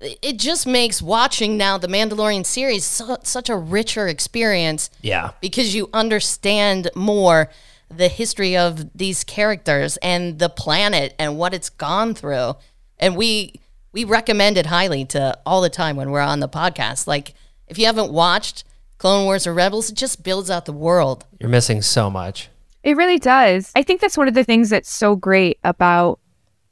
it. 0.00 0.38
Just 0.38 0.66
makes 0.66 1.02
watching 1.02 1.56
now 1.56 1.78
the 1.78 1.88
Mandalorian 1.88 2.46
series 2.46 2.84
so, 2.84 3.18
such 3.22 3.48
a 3.50 3.56
richer 3.56 4.08
experience 4.08 4.90
Yeah. 5.02 5.30
because 5.40 5.74
you 5.74 5.90
understand 5.92 6.90
more 6.94 7.50
the 7.94 8.08
history 8.08 8.56
of 8.56 8.96
these 8.96 9.22
characters 9.24 9.98
and 9.98 10.38
the 10.38 10.48
planet 10.48 11.14
and 11.18 11.36
what 11.36 11.52
it's 11.52 11.68
gone 11.68 12.14
through. 12.14 12.54
And 12.98 13.16
we 13.16 13.60
we 13.92 14.04
recommend 14.04 14.56
it 14.56 14.66
highly 14.66 15.04
to 15.06 15.38
all 15.44 15.60
the 15.60 15.70
time 15.70 15.96
when 15.96 16.10
we're 16.10 16.20
on 16.20 16.40
the 16.40 16.48
podcast. 16.48 17.06
Like 17.06 17.34
if 17.68 17.78
you 17.78 17.86
haven't 17.86 18.12
watched 18.12 18.64
Clone 18.98 19.24
Wars 19.24 19.46
or 19.46 19.54
Rebels, 19.54 19.90
it 19.90 19.94
just 19.94 20.22
builds 20.22 20.50
out 20.50 20.64
the 20.64 20.72
world. 20.72 21.26
You're 21.40 21.50
missing 21.50 21.82
so 21.82 22.10
much. 22.10 22.48
It 22.82 22.96
really 22.96 23.18
does. 23.18 23.70
I 23.76 23.82
think 23.82 24.00
that's 24.00 24.16
one 24.16 24.28
of 24.28 24.34
the 24.34 24.44
things 24.44 24.70
that's 24.70 24.90
so 24.90 25.14
great 25.14 25.58
about 25.62 26.18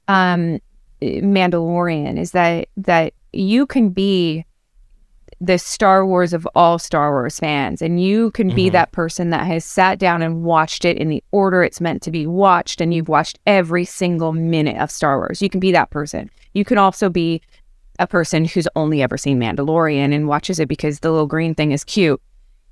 um, 0.08 0.60
Mandalorian 1.00 2.18
is 2.18 2.32
that 2.32 2.68
that 2.76 3.14
you 3.32 3.66
can 3.66 3.90
be 3.90 4.44
the 5.40 5.58
Star 5.58 6.04
Wars 6.06 6.32
of 6.32 6.46
all 6.54 6.78
Star 6.78 7.12
Wars 7.12 7.38
fans. 7.40 7.80
And 7.80 8.02
you 8.02 8.30
can 8.32 8.54
be 8.54 8.66
mm-hmm. 8.66 8.72
that 8.72 8.92
person 8.92 9.30
that 9.30 9.46
has 9.46 9.64
sat 9.64 9.98
down 9.98 10.20
and 10.20 10.42
watched 10.42 10.84
it 10.84 10.98
in 10.98 11.08
the 11.08 11.24
order 11.32 11.62
it's 11.62 11.80
meant 11.80 12.02
to 12.02 12.10
be 12.10 12.26
watched, 12.26 12.80
and 12.80 12.92
you've 12.92 13.08
watched 13.08 13.38
every 13.46 13.84
single 13.84 14.32
minute 14.32 14.76
of 14.76 14.90
Star 14.90 15.18
Wars. 15.18 15.40
You 15.40 15.48
can 15.48 15.60
be 15.60 15.72
that 15.72 15.90
person. 15.90 16.30
You 16.52 16.64
can 16.64 16.78
also 16.78 17.08
be 17.08 17.40
a 17.98 18.06
person 18.06 18.44
who's 18.44 18.68
only 18.76 19.02
ever 19.02 19.16
seen 19.16 19.38
Mandalorian 19.38 20.14
and 20.14 20.28
watches 20.28 20.58
it 20.58 20.68
because 20.68 21.00
the 21.00 21.10
little 21.10 21.26
green 21.26 21.54
thing 21.54 21.72
is 21.72 21.84
cute. 21.84 22.20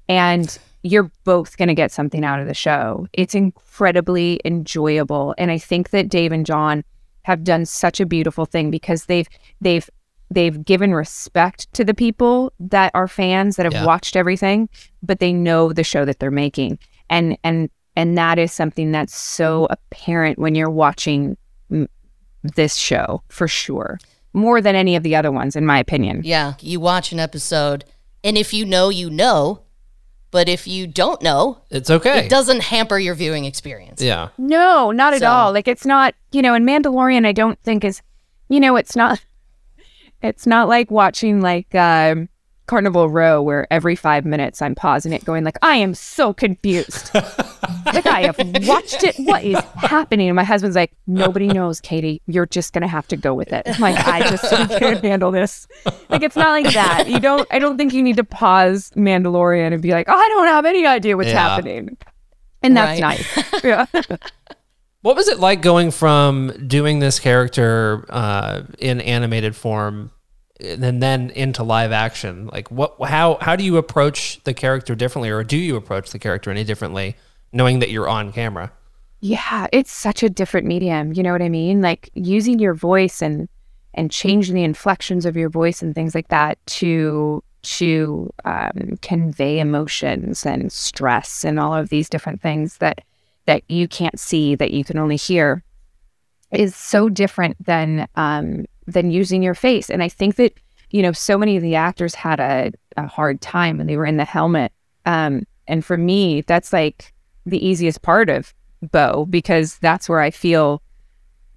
And 0.09 0.59
you're 0.83 1.11
both 1.25 1.57
going 1.57 1.69
to 1.69 1.75
get 1.75 1.93
something 1.93 2.25
out 2.25 2.41
of 2.41 2.47
the 2.47 2.55
show. 2.55 3.07
It's 3.13 3.35
incredibly 3.35 4.41
enjoyable. 4.45 5.35
And 5.37 5.51
I 5.51 5.59
think 5.59 5.91
that 5.91 6.09
Dave 6.09 6.33
and 6.33 6.47
John 6.47 6.85
have 7.23 7.45
done 7.45 7.67
such 7.67 8.01
a 8.01 8.07
beautiful 8.07 8.47
thing 8.47 8.71
because 8.71 9.05
they've 9.05 9.29
they've 9.61 9.89
they've 10.31 10.65
given 10.65 10.93
respect 10.95 11.73
to 11.75 11.85
the 11.85 11.95
people 11.95 12.53
that 12.61 12.91
are 12.95 13.09
fans 13.09 13.57
that 13.57 13.65
have 13.65 13.73
Yeah. 13.73 13.85
watched 13.85 14.15
everything, 14.17 14.69
but 15.03 15.21
they 15.21 15.33
know 15.33 15.73
the 15.73 15.85
show 15.85 16.05
that 16.05 16.19
they're 16.19 16.31
making. 16.31 16.79
And 17.11 17.39
and 17.45 17.71
and 17.97 18.17
that 18.19 18.39
is 18.39 18.53
something 18.53 18.93
that's 18.93 19.17
so 19.17 19.67
apparent 19.71 20.39
when 20.39 20.55
you're 20.55 20.71
watching 20.71 21.37
mm, 21.73 21.89
this 22.43 22.75
show 22.77 23.23
for 23.29 23.49
sure. 23.49 23.99
More 24.35 24.61
than 24.61 24.77
any 24.77 24.95
of 24.95 25.03
the 25.03 25.17
other 25.17 25.33
ones 25.33 25.57
in 25.57 25.65
my 25.67 25.79
opinion. 25.79 26.21
Yeah, 26.25 26.55
you 26.61 26.79
watch 26.81 27.11
an 27.13 27.19
episode, 27.19 27.85
and 28.23 28.37
if 28.39 28.53
you 28.53 28.65
know, 28.65 28.89
you 28.91 29.11
know. 29.11 29.63
But 30.31 30.47
if 30.51 30.67
you 30.67 30.87
don't 30.87 31.23
know, 31.23 31.63
It's 31.71 31.89
okay. 31.89 32.27
it 32.27 32.29
doesn't 32.29 32.61
hamper 32.65 32.99
your 32.99 33.15
viewing 33.15 33.47
experience. 33.47 34.03
yeah. 34.03 34.29
No, 34.37 34.91
not 34.91 35.15
at 35.15 35.23
all. 35.23 35.55
Like 35.55 35.67
it's 35.67 35.87
not, 35.87 36.15
you 36.33 36.43
know, 36.43 36.53
in 36.53 36.67
Mandalorian 36.67 37.25
I 37.27 37.33
don't 37.33 37.59
think 37.63 37.83
is 37.83 38.03
you 38.51 38.61
know, 38.61 38.77
it's 38.77 38.95
not 38.95 39.25
it's 40.23 40.47
not 40.47 40.69
like 40.69 40.91
watching 40.91 41.41
like 41.41 41.75
um 41.75 42.29
Carnival 42.67 43.09
Row 43.09 43.41
where 43.41 43.67
every 43.73 43.97
five 43.97 44.27
minutes 44.27 44.61
I'm 44.61 44.75
pausing 44.75 45.15
it 45.15 45.25
going 45.25 45.43
like, 45.43 45.57
I 45.63 45.77
am 45.77 45.95
so 45.95 46.35
confused. 46.35 47.11
like 47.15 48.05
I 48.05 48.25
have 48.31 48.37
watched 48.69 49.03
it. 49.05 49.15
What 49.21 49.43
is 49.43 49.57
happening? 49.77 50.29
And 50.29 50.37
my 50.37 50.45
husband's 50.45 50.77
like, 50.77 50.93
Nobody 51.07 51.47
knows, 51.47 51.81
Katie. 51.81 52.21
You're 52.27 52.45
just 52.45 52.75
gonna 52.75 52.87
have 52.89 53.09
to 53.09 53.17
go 53.17 53.33
with 53.33 53.55
it. 53.55 53.63
I'm 53.67 53.81
like, 53.81 53.97
I 54.07 54.21
just 54.29 54.45
can't 54.79 55.03
handle 55.03 55.31
this. 55.31 55.67
Like 56.11 56.23
it's 56.23 56.37
not 56.37 56.51
like 56.63 56.75
that. 56.75 57.09
You 57.09 57.21
don't 57.21 57.49
I 57.51 57.59
don't 57.59 57.79
think 57.79 57.95
you 57.95 58.03
need 58.03 58.17
to 58.17 58.25
pause 58.25 58.91
Mandalorian 58.97 59.73
and 59.73 59.81
be 59.81 59.93
like, 59.93 60.07
"Oh, 60.11 60.15
I 60.17 60.29
don't 60.29 60.47
have 60.49 60.67
any 60.67 60.87
idea 60.87 61.17
what's 61.17 61.31
Yeah. 61.31 61.49
happening. 61.49 61.97
And 62.63 62.77
that's 62.77 63.01
Right. 63.01 63.19
nice. 63.35 63.63
Yeah. 63.65 63.87
What 65.09 65.17
was 65.17 65.29
it 65.29 65.41
like 65.41 65.63
going 65.63 65.91
from 65.91 66.69
doing 66.69 66.99
this 66.99 67.19
character 67.19 68.05
uh, 68.11 68.65
in 68.79 69.01
animated 69.01 69.57
form 69.57 70.11
and 70.61 71.03
then 71.03 71.31
into 71.31 71.63
live 71.63 71.93
action? 71.93 72.51
Like, 72.53 72.71
what? 72.71 72.95
How? 73.09 73.39
How 73.41 73.57
do 73.57 73.65
you 73.65 73.79
approach 73.79 74.39
the 74.45 74.53
character 74.53 74.95
differently, 74.95 75.31
or 75.31 75.43
do 75.43 75.57
you 75.57 75.77
approach 75.77 76.11
the 76.11 76.19
character 76.19 76.51
any 76.51 76.63
differently, 76.63 77.17
knowing 77.55 77.79
that 77.79 77.91
you're 77.91 78.07
on 78.07 78.33
camera? 78.33 78.71
Yeah, 79.21 79.67
it's 79.73 79.91
such 79.91 80.23
a 80.23 80.29
different 80.29 80.67
medium. 80.67 81.15
You 81.15 81.23
know 81.23 81.33
what 81.33 81.41
I 81.41 81.49
mean? 81.49 81.81
Like 81.81 82.11
using 82.13 82.59
your 82.59 82.75
voice 82.75 83.23
and 83.23 83.49
and 83.95 84.11
changing 84.11 84.57
the 84.57 84.63
inflections 84.63 85.25
of 85.25 85.39
your 85.39 85.49
voice 85.49 85.81
and 85.81 85.95
things 85.95 86.15
like 86.15 86.29
that 86.29 86.59
to 86.67 87.43
to 87.63 88.31
um, 88.45 88.99
convey 89.01 89.59
emotions 89.59 90.45
and 90.45 90.71
stress 90.71 91.47
and 91.47 91.59
all 91.59 91.75
of 91.75 91.89
these 91.89 92.11
different 92.11 92.43
things 92.43 92.77
that 92.77 93.01
that 93.49 93.63
you 93.71 93.89
can't 93.89 94.21
see 94.21 94.55
that 94.55 94.73
you 94.73 94.85
can 94.85 94.99
only 94.99 95.17
hear 95.17 95.65
is 96.53 96.77
so 96.77 97.09
different 97.09 97.57
than 97.65 98.07
um, 98.15 98.67
than 98.87 99.11
using 99.11 99.43
your 99.43 99.55
face. 99.55 99.89
And 99.89 100.03
I 100.03 100.09
think 100.11 100.37
that 100.37 100.53
you 100.91 101.01
know 101.01 101.13
so 101.13 101.39
many 101.39 101.57
of 101.57 101.63
the 101.63 101.75
actors 101.75 102.15
had 102.15 102.41
a, 102.41 102.71
a 102.99 103.07
hard 103.07 103.41
time 103.41 103.79
when 103.79 103.87
they 103.87 103.97
were 103.97 104.05
in 104.05 104.19
the 104.19 104.27
helmet. 104.27 104.71
Um, 105.07 105.47
and 105.67 105.83
for 105.83 105.97
me, 105.97 106.43
that's 106.43 106.75
like 106.75 107.15
the 107.47 107.67
easiest 107.67 108.03
part 108.03 108.29
of 108.29 108.53
Bo 108.93 109.25
because 109.25 109.79
that's 109.79 110.11
where 110.11 110.21
I 110.21 110.31
feel 110.31 110.83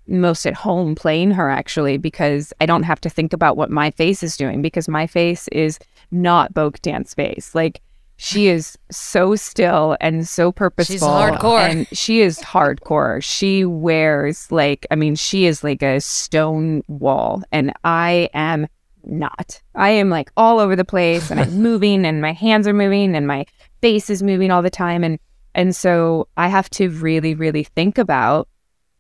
most 0.08 0.46
at 0.46 0.54
home 0.54 0.96
playing 0.96 1.32
her 1.32 1.50
actually 1.50 1.98
because 1.98 2.54
I 2.62 2.66
don't 2.66 2.84
have 2.84 3.02
to 3.02 3.10
think 3.10 3.34
about 3.34 3.58
what 3.58 3.70
my 3.70 3.92
face 3.92 4.24
is 4.24 4.38
doing 4.38 4.62
because 4.62 4.88
my 4.88 5.08
face 5.08 5.50
is 5.50 5.78
not 6.10 6.54
Bo 6.54 6.70
dance 6.70 7.14
face. 7.14 7.54
Like 7.54 7.82
she 8.24 8.50
is 8.50 8.78
so 8.92 9.36
still 9.36 9.98
and 10.00 10.28
so 10.28 10.52
purposeful. 10.52 11.08
hardcore. 11.08 11.60
And 11.60 11.88
she 11.92 12.22
is 12.22 12.38
hardcore. 12.38 13.24
She 13.24 13.66
wears 13.66 14.52
like 14.52 14.86
I 14.92 14.96
mean, 14.96 15.16
she 15.16 15.48
is 15.48 15.64
like 15.64 15.82
a 15.82 16.00
stone 16.00 16.84
wall 16.88 17.42
and 17.52 17.74
I 17.84 18.30
am 18.36 18.68
not. 19.04 19.60
I 19.74 19.90
am 19.90 20.12
like 20.12 20.32
all 20.38 20.60
over 20.60 20.76
the 20.76 20.86
place 20.86 21.32
and 21.32 21.40
I'm 21.40 21.62
moving 21.64 22.06
and 22.06 22.22
my 22.22 22.32
hands 22.32 22.68
are 22.68 22.76
moving 22.76 23.16
and 23.16 23.26
my 23.26 23.44
face 23.82 24.08
is 24.08 24.22
moving 24.22 24.52
all 24.52 24.62
the 24.62 24.70
time 24.70 25.04
and 25.04 25.18
and 25.56 25.76
so 25.76 26.28
I 26.38 26.48
have 26.48 26.70
to 26.72 26.90
really 26.90 27.34
really 27.34 27.64
think 27.64 27.98
about 27.98 28.48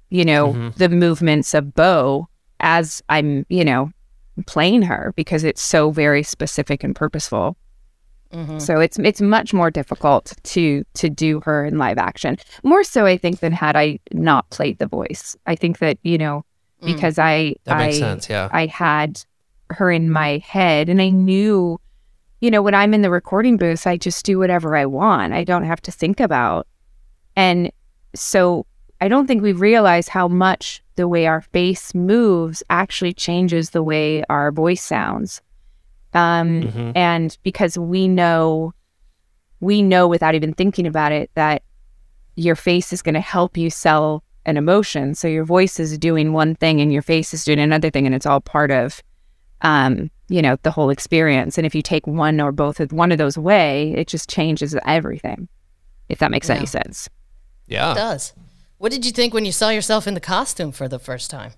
you 0.10 0.26
know 0.26 0.54
mm-hmm. 0.54 0.70
the 0.78 0.90
movements 0.90 1.54
of 1.54 1.76
Bo 1.76 2.28
as 2.60 3.04
I'm 3.08 3.46
you 3.50 3.66
know 3.66 3.92
playing 4.48 4.82
her 4.82 5.14
because 5.16 5.44
it's 5.44 5.62
so 5.62 5.92
very 5.92 6.24
specific 6.24 6.84
and 6.84 6.96
purposeful. 6.96 7.56
Mm-hmm. 8.34 8.60
So 8.60 8.80
it's 8.80 8.98
it's 9.00 9.22
much 9.22 9.54
more 9.54 9.70
difficult 9.70 10.34
to 10.44 10.84
to 10.94 11.10
do 11.10 11.42
her 11.42 11.66
in 11.66 11.78
live 11.78 11.98
action. 11.98 12.38
More 12.64 12.84
so 12.84 13.06
I 13.06 13.18
think 13.18 13.40
than 13.40 13.52
had 13.52 13.76
I 13.76 14.00
not 14.14 14.50
played 14.50 14.80
the 14.80 14.88
voice. 14.88 15.36
I 15.48 15.56
think 15.56 15.80
that, 15.80 15.98
you 16.04 16.18
know, 16.18 16.46
mm. 16.82 16.86
because 16.86 17.20
I 17.20 17.56
That 17.66 17.78
makes 17.78 17.98
I, 17.98 18.00
sense, 18.00 18.30
yeah. 18.30 18.50
I 18.52 18.68
had 18.68 19.24
her 19.70 19.92
in 19.92 20.10
my 20.10 20.38
head 20.40 20.90
and 20.90 21.02
I 21.02 21.10
knew, 21.10 21.80
you 22.40 22.52
know, 22.52 22.62
when 22.62 22.74
I'm 22.74 22.94
in 22.94 23.02
the 23.02 23.10
recording 23.10 23.58
booth, 23.58 23.86
I 23.86 23.98
just 23.98 24.26
do 24.26 24.40
whatever 24.40 24.76
I 24.76 24.86
want. 24.86 25.34
I 25.34 25.44
don't 25.44 25.64
have 25.64 25.82
to 25.84 25.92
think 25.92 26.20
about. 26.20 26.68
And 27.36 27.72
so 28.16 28.66
I 29.00 29.08
don't 29.08 29.28
think 29.28 29.42
we 29.42 29.54
realize 29.54 30.08
how 30.08 30.28
much 30.28 30.84
the 30.96 31.08
way 31.08 31.26
our 31.26 31.42
face 31.42 31.96
moves 31.96 32.64
actually 32.70 33.14
changes 33.14 33.72
the 33.72 33.84
way 33.84 34.24
our 34.30 34.52
voice 34.52 34.84
sounds. 34.84 35.42
Um, 36.14 36.64
Mhm. 36.64 36.92
and 36.96 37.38
because 37.44 37.78
we 37.78 38.08
know, 38.08 38.74
we 39.60 39.82
know 39.82 40.08
without 40.08 40.36
even 40.36 40.54
thinking 40.54 40.86
about 40.88 41.12
it 41.12 41.30
that 41.36 41.64
your 42.36 42.56
face 42.56 42.92
is 42.92 43.02
going 43.02 43.14
to 43.16 43.22
help 43.22 43.58
you 43.58 43.70
sell 43.70 44.24
an 44.46 44.58
emotion. 44.58 45.14
So 45.16 45.28
your 45.28 45.46
voice 45.46 45.80
is 45.80 45.98
doing 45.98 46.34
one 46.34 46.56
thing 46.56 46.82
and 46.82 46.92
your 46.92 47.04
face 47.04 47.34
is 47.34 47.46
doing 47.46 47.60
another 47.60 47.90
thing, 47.90 48.06
and 48.06 48.16
it's 48.16 48.26
all 48.26 48.42
part 48.42 48.72
of, 48.72 49.02
um, 49.62 50.10
you 50.30 50.42
know, 50.42 50.58
the 50.64 50.72
whole 50.72 50.90
experience. 50.90 51.58
And 51.58 51.66
if 51.68 51.76
you 51.76 51.82
take 51.82 52.08
one 52.08 52.42
or 52.42 52.52
both 52.52 52.80
of 52.80 52.92
one 52.92 53.12
of 53.12 53.18
those 53.18 53.38
away, 53.38 53.94
it 53.96 54.08
just 54.08 54.30
changes 54.30 54.76
everything. 54.86 55.48
If 56.10 56.20
that 56.20 56.32
makes 56.32 56.50
any 56.50 56.66
sense. 56.66 57.08
Yeah. 57.68 57.92
It 57.92 57.96
does. 57.96 58.34
What 58.80 58.92
did 58.92 59.06
you 59.06 59.12
think 59.12 59.34
when 59.34 59.46
you 59.46 59.52
saw 59.52 59.70
yourself 59.70 60.08
in 60.08 60.14
the 60.16 60.20
costume 60.20 60.72
for 60.72 60.88
the 60.88 61.00
first 61.00 61.30
time? 61.30 61.52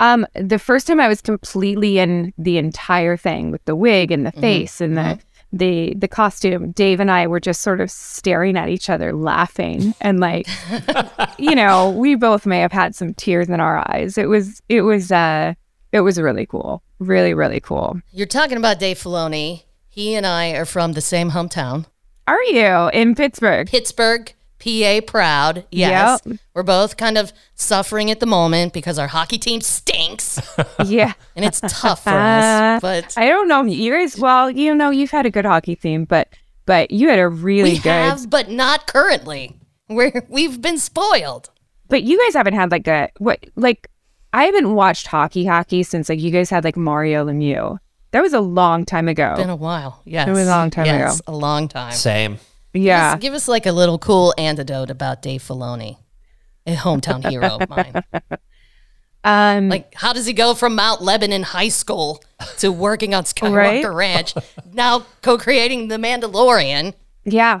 Um, 0.00 0.26
the 0.34 0.58
first 0.58 0.86
time 0.86 0.98
I 0.98 1.08
was 1.08 1.20
completely 1.20 1.98
in 1.98 2.32
the 2.38 2.58
entire 2.58 3.16
thing 3.16 3.50
with 3.50 3.64
the 3.66 3.76
wig 3.76 4.10
and 4.10 4.26
the 4.26 4.32
face 4.32 4.80
and 4.80 4.96
the 4.96 5.18
the 5.52 5.94
the 5.94 6.08
costume. 6.08 6.72
Dave 6.72 7.00
and 7.00 7.10
I 7.10 7.26
were 7.26 7.40
just 7.40 7.60
sort 7.60 7.80
of 7.80 7.90
staring 7.90 8.56
at 8.56 8.68
each 8.68 8.88
other, 8.88 9.12
laughing, 9.12 9.94
and 10.00 10.20
like, 10.20 10.48
you 11.38 11.54
know, 11.54 11.90
we 11.90 12.14
both 12.14 12.46
may 12.46 12.60
have 12.60 12.72
had 12.72 12.94
some 12.94 13.14
tears 13.14 13.48
in 13.48 13.60
our 13.60 13.78
eyes. 13.90 14.16
It 14.16 14.28
was 14.28 14.62
it 14.68 14.82
was 14.82 15.12
uh 15.12 15.54
it 15.92 16.00
was 16.00 16.20
really 16.20 16.46
cool, 16.46 16.82
really 16.98 17.34
really 17.34 17.60
cool. 17.60 18.00
You're 18.12 18.26
talking 18.26 18.56
about 18.58 18.78
Dave 18.78 18.98
Filoni. 18.98 19.64
He 19.88 20.14
and 20.14 20.24
I 20.24 20.50
are 20.52 20.64
from 20.64 20.92
the 20.92 21.00
same 21.00 21.32
hometown, 21.32 21.84
Are 22.28 22.42
you 22.44 22.90
in 22.92 23.16
Pittsburgh? 23.16 23.68
Pittsburgh, 23.68 24.32
PA 24.60 25.00
proud. 25.06 25.64
Yes. 25.72 26.20
We're 26.54 26.62
both 26.62 26.96
kind 26.96 27.18
of 27.18 27.32
suffering 27.54 28.10
at 28.10 28.20
the 28.20 28.26
moment 28.26 28.72
because 28.72 28.98
our 28.98 29.08
hockey 29.08 29.38
team 29.38 29.60
stinks 29.60 30.38
yeah. 30.84 31.14
and 31.36 31.44
it's 31.44 31.60
tough 31.66 32.04
for 32.04 32.10
Uh, 32.10 32.76
us. 32.76 32.82
But 32.82 33.14
I 33.16 33.28
don't 33.28 33.48
know. 33.48 33.64
You 33.64 33.92
guys, 33.92 34.18
well, 34.18 34.50
you 34.50 34.74
know, 34.74 34.90
you've 34.90 35.10
had 35.10 35.26
a 35.26 35.30
good 35.30 35.44
hockey 35.44 35.76
team, 35.76 36.04
but 36.04 36.28
but 36.66 36.90
you 36.90 37.08
had 37.08 37.18
a 37.18 37.28
really 37.28 37.72
we 37.72 37.78
good. 37.78 37.90
have, 37.90 38.30
but 38.30 38.48
not 38.50 38.86
currently. 38.86 39.56
We're, 39.88 40.24
we've 40.28 40.62
been 40.62 40.78
spoiled. 40.78 41.50
But 41.88 42.04
you 42.04 42.16
guys 42.24 42.34
haven't 42.34 42.54
had 42.54 42.70
like 42.70 42.86
a 42.86 43.08
what 43.18 43.44
like 43.56 43.88
I 44.32 44.44
haven't 44.44 44.74
watched 44.74 45.08
hockey 45.08 45.44
hockey 45.44 45.82
since 45.82 46.08
like 46.08 46.20
you 46.20 46.30
guys 46.30 46.48
had 46.50 46.62
like 46.62 46.76
Mario 46.76 47.24
Lemieux. 47.26 47.78
That 48.12 48.22
was 48.22 48.32
a 48.32 48.40
long 48.40 48.84
time 48.84 49.08
ago. 49.08 49.34
Been 49.36 49.50
a 49.50 49.56
while. 49.56 50.02
Yes. 50.04 50.28
It 50.28 50.32
was 50.32 50.46
a 50.46 50.50
long 50.50 50.70
time 50.70 50.86
yes, 50.86 51.20
ago. 51.20 51.32
a 51.32 51.36
long 51.36 51.66
time. 51.68 51.92
Same. 51.92 52.38
Yeah. 52.72 53.12
Just 53.12 53.22
give 53.22 53.34
us 53.34 53.48
like 53.48 53.66
a 53.66 53.72
little 53.72 53.98
cool 53.98 54.34
antidote 54.38 54.90
about 54.90 55.22
Dave 55.22 55.42
Filoni, 55.42 55.98
a 56.66 56.74
hometown 56.74 57.28
hero 57.28 57.58
of 57.58 57.68
mine. 57.68 58.02
Um 59.22 59.68
Like, 59.68 59.92
how 59.94 60.12
does 60.12 60.24
he 60.26 60.32
go 60.32 60.54
from 60.54 60.74
Mount 60.74 61.02
Lebanon 61.02 61.42
High 61.42 61.68
School 61.68 62.22
to 62.58 62.72
working 62.72 63.14
on 63.14 63.24
Skywalker 63.24 63.54
Right? 63.54 63.94
Ranch, 63.94 64.34
now 64.72 65.04
co-creating 65.22 65.88
The 65.88 65.96
Mandalorian, 65.96 66.94
yeah. 67.24 67.60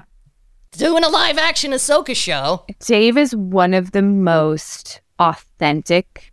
doing 0.72 1.04
a 1.04 1.08
live-action 1.08 1.72
Ahsoka 1.72 2.16
show? 2.16 2.64
Dave 2.78 3.18
is 3.18 3.36
one 3.36 3.74
of 3.74 3.92
the 3.92 4.00
most 4.02 5.02
authentic 5.18 6.32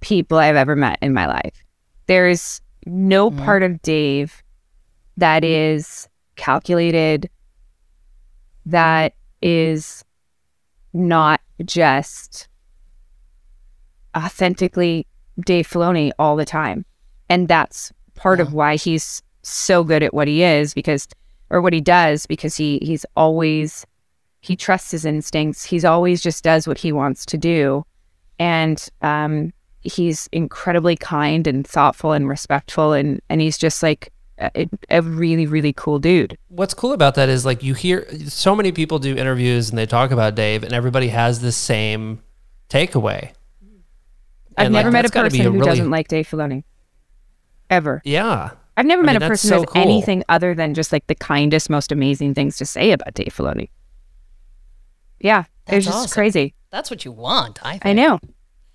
people 0.00 0.38
I've 0.38 0.56
ever 0.56 0.74
met 0.74 0.98
in 1.00 1.14
my 1.14 1.26
life. 1.26 1.62
There's 2.06 2.60
no 2.84 3.30
part 3.30 3.62
of 3.62 3.80
Dave 3.82 4.42
that 5.16 5.44
is 5.44 6.08
calculated, 6.34 7.30
that 8.66 9.14
is 9.40 10.04
not 10.92 11.40
just 11.64 12.48
authentically 14.16 15.06
Dave 15.44 15.68
Filoni 15.68 16.12
all 16.18 16.36
the 16.36 16.44
time. 16.44 16.84
And 17.28 17.48
that's 17.48 17.92
part 18.14 18.40
of 18.40 18.52
why 18.52 18.76
he's 18.76 19.22
so 19.42 19.82
good 19.84 20.02
at 20.02 20.14
what 20.14 20.28
he 20.28 20.42
is 20.42 20.74
because 20.74 21.08
or 21.50 21.60
what 21.60 21.72
he 21.72 21.80
does 21.80 22.26
because 22.26 22.56
he 22.56 22.78
he's 22.82 23.04
always 23.16 23.86
he 24.40 24.56
trusts 24.56 24.90
his 24.90 25.04
instincts. 25.04 25.64
He's 25.64 25.84
always 25.84 26.22
just 26.22 26.44
does 26.44 26.66
what 26.66 26.78
he 26.78 26.92
wants 26.92 27.24
to 27.26 27.38
do. 27.38 27.84
And 28.38 28.86
um 29.00 29.52
he's 29.80 30.28
incredibly 30.30 30.96
kind 30.96 31.46
and 31.46 31.66
thoughtful 31.66 32.12
and 32.12 32.28
respectful 32.28 32.92
and 32.92 33.20
and 33.28 33.40
he's 33.40 33.58
just 33.58 33.82
like 33.82 34.12
a, 34.54 34.68
a 34.90 35.02
really 35.02 35.46
really 35.46 35.72
cool 35.72 35.98
dude. 35.98 36.36
What's 36.48 36.74
cool 36.74 36.92
about 36.92 37.14
that 37.16 37.28
is 37.28 37.44
like 37.44 37.62
you 37.62 37.74
hear 37.74 38.06
so 38.28 38.54
many 38.56 38.72
people 38.72 38.98
do 38.98 39.16
interviews 39.16 39.70
and 39.70 39.78
they 39.78 39.86
talk 39.86 40.10
about 40.10 40.34
Dave, 40.34 40.62
and 40.64 40.72
everybody 40.72 41.08
has 41.08 41.40
the 41.40 41.52
same 41.52 42.20
takeaway. 42.68 43.32
I've 44.58 44.66
And, 44.66 44.74
like, 44.74 44.84
never 44.84 44.90
met 44.92 45.04
a 45.06 45.08
that's 45.08 45.12
person 45.34 45.40
who 45.44 45.50
really- 45.52 45.64
doesn't 45.66 45.90
like 45.90 46.08
Dave 46.08 46.28
Filoni. 46.28 46.64
Ever. 47.70 48.02
Yeah, 48.04 48.50
I've 48.76 48.84
never 48.86 49.02
I 49.02 49.06
met 49.06 49.12
mean, 49.14 49.22
a 49.22 49.28
person 49.28 49.48
so 49.48 49.54
who 49.56 49.60
has 49.62 49.70
cool. 49.70 49.82
anything 49.82 50.24
other 50.28 50.54
than 50.54 50.74
just 50.74 50.92
like 50.92 51.06
the 51.06 51.14
kindest, 51.14 51.70
most 51.70 51.90
amazing 51.90 52.34
things 52.34 52.56
to 52.58 52.66
say 52.66 52.92
about 52.92 53.14
Dave 53.14 53.34
Filoni. 53.34 53.70
Yeah, 55.20 55.44
That's 55.66 55.78
it's 55.78 55.86
just 55.86 55.96
awesome. 56.06 56.10
crazy. 56.14 56.54
That's 56.70 56.90
what 56.90 57.04
you 57.04 57.12
want. 57.12 57.60
I 57.64 57.72
think. 57.72 57.86
I 57.86 57.92
know. 57.92 58.18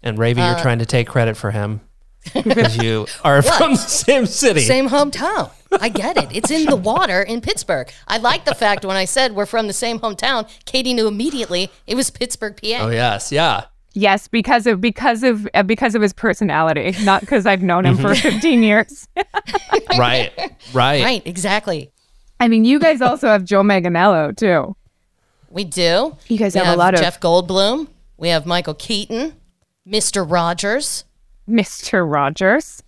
and 0.04 0.18
Ravi, 0.18 0.40
Uh, 0.42 0.52
you're 0.52 0.60
trying 0.62 0.80
to 0.80 0.86
take 0.86 1.08
credit 1.08 1.36
for 1.38 1.52
him 1.52 1.80
because 1.80 1.87
you 2.36 3.08
are 3.24 3.42
from 3.58 3.72
the 3.72 3.78
same 3.78 4.26
city. 4.26 4.62
Same 4.62 4.90
hometown. 4.90 5.52
I 5.82 5.90
get 5.90 6.18
it. 6.18 6.30
It's 6.36 6.50
in 6.52 6.66
the 6.66 6.76
water 6.76 7.22
in 7.22 7.42
Pittsburgh. 7.42 7.92
I 8.08 8.18
like 8.18 8.46
the 8.46 8.56
fact 8.56 8.86
when 8.86 8.96
I 8.98 9.06
said 9.06 9.36
we're 9.36 9.46
from 9.46 9.68
the 9.68 9.74
same 9.74 10.00
hometown, 10.00 10.48
Katie 10.66 10.94
knew 10.94 11.08
immediately 11.08 11.70
it 11.86 11.96
was 11.96 12.10
Pittsburgh, 12.10 12.56
PA. 12.62 12.78
Oh 12.86 12.90
yes, 12.90 13.32
yeah. 13.32 13.66
Yes, 13.94 14.28
because 14.28 14.68
of 14.68 14.80
because 14.80 15.24
of 15.24 15.48
uh, 15.54 15.64
because 15.64 15.96
of 15.96 16.02
his 16.02 16.14
personality, 16.14 16.96
not 17.04 17.22
because 17.22 17.46
I've 17.46 17.64
known 17.64 17.86
him 17.86 17.98
for 17.98 18.14
15 18.16 18.64
years. 18.64 19.08
Right, 19.98 20.32
right. 20.74 21.04
Right, 21.04 21.22
exactly. 21.26 21.92
I 22.40 22.48
mean, 22.48 22.66
you 22.66 22.80
guys 22.80 23.02
also 23.02 23.28
have 23.30 23.44
Joe 23.44 23.64
Manganiello 23.64 24.38
too. 24.38 24.76
We 25.50 25.64
do. 25.64 26.16
You 26.28 26.38
guys 26.38 26.54
We 26.54 26.60
have 26.60 26.76
a 26.76 26.78
lot 26.78 26.94
of- 26.94 27.00
Jeff 27.00 27.20
Goldblum. 27.20 27.88
We 28.18 28.30
have 28.30 28.46
Michael 28.46 28.76
Keaton, 28.76 29.34
Mr. 29.88 30.30
Rogers. 30.30 31.04
Mr. 31.50 32.10
Rogers. 32.10 32.84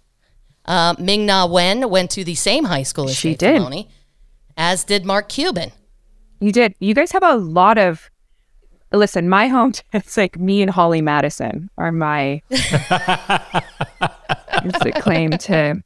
Uh, 0.65 0.93
Ming 0.99 1.25
Na 1.25 1.45
Wen 1.47 1.89
went 1.89 2.11
to 2.11 2.23
the 2.23 2.35
same 2.35 2.65
high 2.65 2.83
school 2.83 3.09
as 3.09 3.15
She 3.15 3.29
Dave 3.29 3.37
did. 3.39 3.61
Filoni, 3.61 3.87
as 4.55 4.83
did 4.83 5.05
Mark 5.05 5.29
Cuban. 5.29 5.71
You 6.39 6.51
did. 6.51 6.75
You 6.79 6.93
guys 6.93 7.11
have 7.11 7.23
a 7.23 7.35
lot 7.35 7.77
of. 7.77 8.09
Listen, 8.91 9.29
my 9.29 9.47
home. 9.47 9.73
It's 9.93 10.17
like 10.17 10.39
me 10.39 10.61
and 10.61 10.69
Holly 10.71 11.01
Madison 11.01 11.69
are 11.77 11.91
my. 11.91 12.41
it's 12.49 12.65
a 14.85 14.91
claim 14.99 15.31
to 15.31 15.81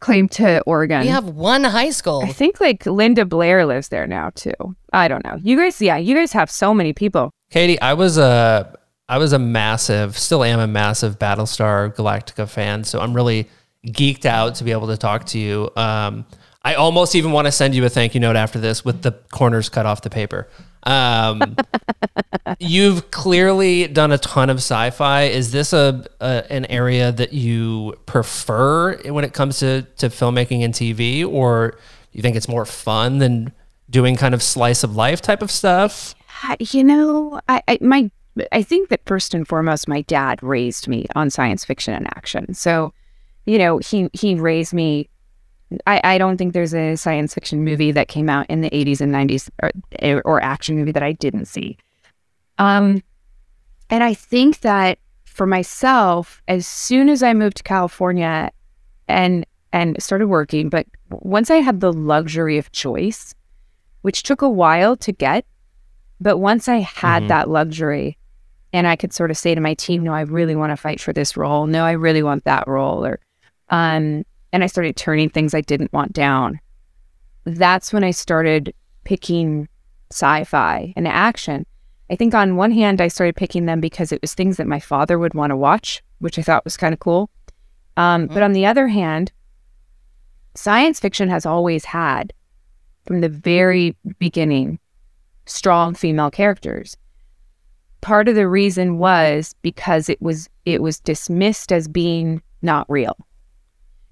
claim 0.00 0.28
to 0.28 0.60
Oregon. 0.62 1.00
We 1.00 1.08
have 1.08 1.24
one 1.24 1.64
high 1.64 1.90
school. 1.90 2.22
I 2.24 2.32
think 2.32 2.60
like 2.60 2.86
Linda 2.86 3.24
Blair 3.24 3.66
lives 3.66 3.88
there 3.88 4.06
now 4.06 4.30
too. 4.34 4.52
I 4.92 5.08
don't 5.08 5.24
know. 5.24 5.38
You 5.42 5.56
guys, 5.56 5.80
yeah, 5.80 5.96
you 5.96 6.14
guys 6.14 6.32
have 6.32 6.50
so 6.50 6.72
many 6.74 6.92
people. 6.92 7.30
Katie, 7.50 7.80
I 7.80 7.94
was 7.94 8.18
a 8.18 8.75
I 9.08 9.18
was 9.18 9.32
a 9.32 9.38
massive, 9.38 10.18
still 10.18 10.42
am 10.42 10.58
a 10.58 10.66
massive 10.66 11.18
Battlestar 11.18 11.94
Galactica 11.94 12.48
fan, 12.48 12.82
so 12.82 13.00
I'm 13.00 13.14
really 13.14 13.48
geeked 13.86 14.24
out 14.24 14.56
to 14.56 14.64
be 14.64 14.72
able 14.72 14.88
to 14.88 14.96
talk 14.96 15.26
to 15.26 15.38
you. 15.38 15.70
Um, 15.76 16.26
I 16.64 16.74
almost 16.74 17.14
even 17.14 17.30
want 17.30 17.46
to 17.46 17.52
send 17.52 17.76
you 17.76 17.84
a 17.84 17.88
thank 17.88 18.14
you 18.14 18.20
note 18.20 18.34
after 18.34 18.58
this 18.58 18.84
with 18.84 19.02
the 19.02 19.12
corners 19.30 19.68
cut 19.68 19.86
off 19.86 20.02
the 20.02 20.10
paper. 20.10 20.48
Um, 20.82 21.56
you've 22.58 23.12
clearly 23.12 23.86
done 23.86 24.10
a 24.10 24.18
ton 24.18 24.50
of 24.50 24.56
sci-fi. 24.56 25.24
Is 25.24 25.52
this 25.52 25.72
a, 25.72 26.04
a 26.20 26.44
an 26.50 26.64
area 26.66 27.12
that 27.12 27.32
you 27.32 27.94
prefer 28.06 28.96
when 29.12 29.22
it 29.22 29.32
comes 29.32 29.60
to 29.60 29.82
to 29.98 30.08
filmmaking 30.08 30.64
and 30.64 30.74
TV, 30.74 31.24
or 31.24 31.78
you 32.10 32.22
think 32.22 32.34
it's 32.34 32.48
more 32.48 32.64
fun 32.64 33.18
than 33.18 33.52
doing 33.88 34.16
kind 34.16 34.34
of 34.34 34.42
slice 34.42 34.82
of 34.82 34.96
life 34.96 35.20
type 35.20 35.42
of 35.42 35.52
stuff? 35.52 36.16
You 36.58 36.82
know, 36.82 37.40
I, 37.48 37.62
I 37.68 37.78
my 37.80 38.10
I 38.52 38.62
think 38.62 38.88
that 38.90 39.00
first 39.06 39.34
and 39.34 39.46
foremost, 39.46 39.88
my 39.88 40.02
dad 40.02 40.42
raised 40.42 40.88
me 40.88 41.06
on 41.14 41.30
science 41.30 41.64
fiction 41.64 41.94
and 41.94 42.06
action. 42.08 42.54
So, 42.54 42.92
you 43.46 43.58
know, 43.58 43.78
he 43.78 44.10
he 44.12 44.34
raised 44.34 44.74
me. 44.74 45.08
I, 45.86 46.00
I 46.04 46.18
don't 46.18 46.36
think 46.36 46.52
there's 46.52 46.74
a 46.74 46.96
science 46.96 47.34
fiction 47.34 47.64
movie 47.64 47.90
that 47.92 48.08
came 48.08 48.28
out 48.28 48.46
in 48.48 48.60
the 48.60 48.70
80s 48.70 49.00
and 49.00 49.12
90s 49.12 49.50
or, 50.00 50.22
or 50.24 50.40
action 50.40 50.76
movie 50.76 50.92
that 50.92 51.02
I 51.02 51.10
didn't 51.10 51.46
see. 51.46 51.76
Um, 52.58 53.02
and 53.90 54.04
I 54.04 54.14
think 54.14 54.60
that 54.60 55.00
for 55.24 55.44
myself, 55.44 56.40
as 56.46 56.68
soon 56.68 57.08
as 57.08 57.22
I 57.22 57.34
moved 57.34 57.56
to 57.58 57.62
California 57.62 58.50
and 59.08 59.44
and 59.72 60.00
started 60.02 60.28
working, 60.28 60.68
but 60.68 60.86
once 61.10 61.50
I 61.50 61.56
had 61.56 61.80
the 61.80 61.92
luxury 61.92 62.58
of 62.58 62.72
choice, 62.72 63.34
which 64.02 64.22
took 64.22 64.40
a 64.40 64.48
while 64.48 64.96
to 64.98 65.12
get, 65.12 65.44
but 66.20 66.38
once 66.38 66.68
I 66.68 66.78
had 66.78 67.28
that 67.28 67.50
luxury 67.50 68.16
and 68.76 68.86
I 68.86 68.94
could 68.94 69.14
sort 69.14 69.30
of 69.30 69.38
say 69.38 69.54
to 69.54 69.60
my 69.60 69.72
team, 69.72 70.04
no, 70.04 70.12
I 70.12 70.20
really 70.20 70.54
want 70.54 70.70
to 70.70 70.76
fight 70.76 71.00
for 71.00 71.14
this 71.14 71.34
role. 71.34 71.66
No, 71.66 71.86
I 71.86 71.92
really 71.92 72.22
want 72.22 72.44
that 72.44 72.68
role. 72.68 73.06
Or, 73.06 73.18
um, 73.70 74.22
and 74.52 74.62
I 74.62 74.66
started 74.66 74.96
turning 74.96 75.30
things 75.30 75.54
I 75.54 75.62
didn't 75.62 75.94
want 75.94 76.12
down. 76.12 76.60
That's 77.44 77.90
when 77.90 78.04
I 78.04 78.10
started 78.10 78.74
picking 79.04 79.66
sci 80.12 80.44
fi 80.44 80.92
and 80.94 81.08
action. 81.08 81.64
I 82.10 82.16
think 82.16 82.34
on 82.34 82.56
one 82.56 82.70
hand, 82.70 83.00
I 83.00 83.08
started 83.08 83.34
picking 83.34 83.64
them 83.64 83.80
because 83.80 84.12
it 84.12 84.20
was 84.20 84.34
things 84.34 84.58
that 84.58 84.66
my 84.66 84.78
father 84.78 85.18
would 85.18 85.32
want 85.32 85.52
to 85.52 85.56
watch, 85.56 86.02
which 86.18 86.38
I 86.38 86.42
thought 86.42 86.64
was 86.64 86.76
kind 86.76 86.92
of 86.92 87.00
cool. 87.00 87.30
Um, 87.96 88.26
But 88.26 88.42
on 88.42 88.52
the 88.52 88.66
other 88.66 88.88
hand, 88.88 89.32
science 90.54 91.00
fiction 91.00 91.30
has 91.30 91.46
always 91.46 91.86
had, 91.86 92.34
from 93.06 93.22
the 93.22 93.30
very 93.30 93.96
beginning, 94.18 94.78
strong 95.46 95.94
female 95.94 96.30
characters. 96.30 96.94
Part 98.06 98.28
of 98.28 98.36
the 98.36 98.46
reason 98.46 98.98
was 98.98 99.56
because 99.62 100.08
it 100.08 100.22
was 100.22 100.48
it 100.64 100.80
was 100.80 101.00
dismissed 101.00 101.72
as 101.72 101.88
being 101.88 102.40
not 102.62 102.88
real. 102.88 103.16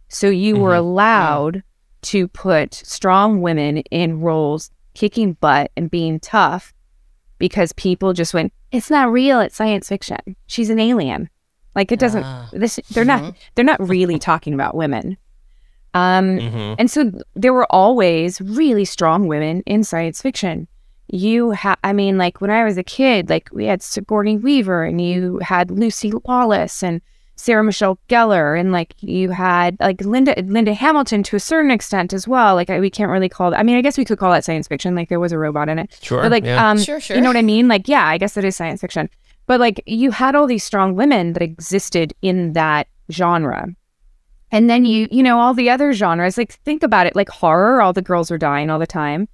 So 0.08 0.28
you 0.28 0.56
were 0.56 0.70
mm-hmm. 0.70 0.84
allowed 0.88 1.62
to 2.02 2.26
put 2.26 2.74
strong 2.74 3.40
women 3.40 3.78
in 3.92 4.20
roles 4.20 4.72
kicking 4.94 5.34
butt 5.34 5.70
and 5.76 5.92
being 5.92 6.18
tough 6.18 6.74
because 7.38 7.72
people 7.74 8.14
just 8.14 8.34
went, 8.34 8.52
it's 8.72 8.90
not 8.90 9.12
real, 9.12 9.38
it's 9.38 9.54
science 9.54 9.88
fiction. 9.88 10.18
She's 10.48 10.70
an 10.70 10.80
alien. 10.80 11.30
Like 11.76 11.92
it 11.92 12.00
doesn't 12.00 12.24
ah. 12.24 12.48
this 12.52 12.80
they're 12.90 13.04
not 13.04 13.22
mm-hmm. 13.22 13.38
they're 13.54 13.64
not 13.64 13.88
really 13.88 14.18
talking 14.18 14.54
about 14.54 14.74
women. 14.74 15.16
Um 15.94 16.38
mm-hmm. 16.40 16.74
and 16.80 16.90
so 16.90 17.12
there 17.34 17.52
were 17.52 17.72
always 17.72 18.40
really 18.40 18.84
strong 18.84 19.28
women 19.28 19.62
in 19.66 19.84
science 19.84 20.20
fiction. 20.20 20.66
You 21.08 21.50
had, 21.50 21.76
I 21.84 21.92
mean, 21.92 22.16
like 22.18 22.40
when 22.40 22.50
I 22.50 22.64
was 22.64 22.78
a 22.78 22.82
kid, 22.82 23.28
like 23.28 23.48
we 23.52 23.66
had 23.66 23.82
Sigourney 23.82 24.38
Weaver 24.38 24.84
and 24.84 25.00
you 25.00 25.38
had 25.38 25.70
Lucy 25.70 26.12
Lawless 26.24 26.82
and 26.82 27.00
Sarah 27.36 27.64
Michelle 27.64 27.98
Gellar 28.08 28.58
and 28.58 28.72
like 28.72 28.94
you 29.00 29.30
had 29.30 29.76
like 29.80 30.00
Linda 30.00 30.34
Linda 30.40 30.72
Hamilton 30.72 31.22
to 31.24 31.36
a 31.36 31.40
certain 31.40 31.70
extent 31.70 32.12
as 32.12 32.28
well. 32.28 32.54
Like 32.54 32.70
I, 32.70 32.80
we 32.80 32.90
can't 32.90 33.10
really 33.10 33.28
call 33.28 33.50
that. 33.50 33.58
I 33.58 33.62
mean, 33.62 33.76
I 33.76 33.82
guess 33.82 33.98
we 33.98 34.04
could 34.04 34.18
call 34.18 34.32
that 34.32 34.44
science 34.44 34.68
fiction. 34.68 34.94
Like 34.94 35.08
there 35.08 35.20
was 35.20 35.32
a 35.32 35.38
robot 35.38 35.68
in 35.68 35.78
it. 35.78 35.98
Sure, 36.00 36.22
But 36.22 36.30
like, 36.30 36.44
yeah. 36.44 36.70
um, 36.70 36.78
Sure, 36.78 37.00
sure. 37.00 37.16
You 37.16 37.22
know 37.22 37.28
what 37.28 37.36
I 37.36 37.42
mean? 37.42 37.68
Like, 37.68 37.88
yeah, 37.88 38.06
I 38.06 38.18
guess 38.18 38.36
it 38.36 38.44
is 38.44 38.56
science 38.56 38.80
fiction. 38.80 39.10
But 39.46 39.60
like 39.60 39.82
you 39.86 40.10
had 40.10 40.34
all 40.34 40.46
these 40.46 40.64
strong 40.64 40.94
women 40.94 41.32
that 41.34 41.42
existed 41.42 42.14
in 42.22 42.52
that 42.52 42.88
genre. 43.10 43.66
And 44.50 44.70
then 44.70 44.84
you, 44.84 45.08
you 45.10 45.22
know, 45.22 45.40
all 45.40 45.54
the 45.54 45.68
other 45.68 45.92
genres, 45.92 46.38
like 46.38 46.52
think 46.52 46.84
about 46.84 47.06
it, 47.08 47.16
like 47.16 47.28
horror, 47.28 47.82
all 47.82 47.92
the 47.92 48.00
girls 48.00 48.30
are 48.30 48.38
dying 48.38 48.70
all 48.70 48.78
the 48.78 48.86
time. 48.86 49.28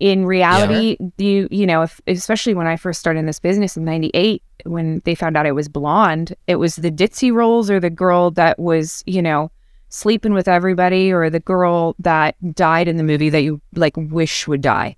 In 0.00 0.26
reality, 0.26 0.96
you, 1.18 1.48
you 1.50 1.66
know, 1.66 1.82
if, 1.82 2.00
especially 2.06 2.52
when 2.54 2.66
I 2.66 2.76
first 2.76 2.98
started 3.00 3.20
in 3.20 3.26
this 3.26 3.38
business 3.38 3.76
in 3.76 3.84
98, 3.84 4.42
when 4.64 5.00
they 5.04 5.14
found 5.14 5.36
out 5.36 5.46
I 5.46 5.52
was 5.52 5.68
blonde, 5.68 6.34
it 6.46 6.56
was 6.56 6.76
the 6.76 6.90
ditzy 6.90 7.32
roles 7.32 7.70
or 7.70 7.78
the 7.78 7.90
girl 7.90 8.30
that 8.32 8.58
was, 8.58 9.02
you 9.06 9.22
know, 9.22 9.50
sleeping 9.90 10.34
with 10.34 10.48
everybody 10.48 11.12
or 11.12 11.30
the 11.30 11.38
girl 11.40 11.94
that 12.00 12.34
died 12.54 12.88
in 12.88 12.96
the 12.96 13.04
movie 13.04 13.30
that 13.30 13.42
you 13.42 13.60
like 13.76 13.94
wish 13.96 14.48
would 14.48 14.60
die. 14.62 14.96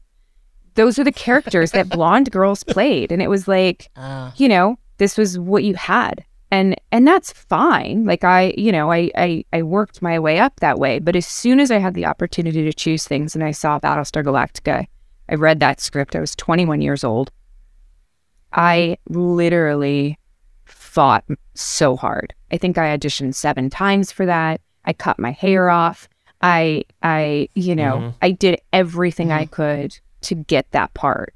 Those 0.74 0.98
are 0.98 1.04
the 1.04 1.12
characters 1.12 1.72
that 1.72 1.88
blonde 1.96 2.30
girls 2.30 2.64
played. 2.64 3.12
And 3.12 3.20
it 3.20 3.28
was 3.28 3.46
like, 3.46 3.90
Ah. 3.96 4.32
you 4.36 4.48
know, 4.48 4.78
this 4.96 5.18
was 5.18 5.38
what 5.38 5.62
you 5.64 5.74
had. 5.74 6.24
And 6.50 6.76
and 6.92 7.06
that's 7.06 7.32
fine. 7.32 8.04
Like 8.04 8.22
I, 8.22 8.54
you 8.56 8.70
know, 8.70 8.92
I, 8.92 9.10
I 9.16 9.44
I 9.52 9.62
worked 9.62 10.00
my 10.00 10.18
way 10.18 10.38
up 10.38 10.60
that 10.60 10.78
way. 10.78 11.00
But 11.00 11.16
as 11.16 11.26
soon 11.26 11.58
as 11.58 11.70
I 11.70 11.78
had 11.78 11.94
the 11.94 12.06
opportunity 12.06 12.62
to 12.64 12.72
choose 12.72 13.04
things 13.06 13.34
and 13.34 13.42
I 13.42 13.50
saw 13.50 13.80
Battlestar 13.80 14.24
Galactica, 14.24 14.86
I 15.28 15.34
read 15.34 15.58
that 15.60 15.80
script. 15.80 16.14
I 16.14 16.20
was 16.20 16.36
21 16.36 16.82
years 16.82 17.02
old. 17.02 17.32
I 18.52 18.96
literally 19.08 20.18
fought 20.64 21.24
so 21.54 21.96
hard. 21.96 22.34
I 22.52 22.58
think 22.58 22.78
I 22.78 22.96
auditioned 22.96 23.34
seven 23.34 23.68
times 23.70 24.12
for 24.12 24.26
that. 24.26 24.60
I 24.84 24.92
cut 24.92 25.18
my 25.18 25.32
hair 25.32 25.68
off. 25.68 26.08
I 26.42 26.84
I 27.02 27.48
you 27.54 27.74
know 27.74 27.96
Mhm. 27.98 28.14
I 28.22 28.30
did 28.30 28.60
everything 28.72 29.32
I 29.32 29.46
could 29.46 29.98
to 30.22 30.34
get 30.34 30.70
that 30.72 30.94
part 30.94 31.34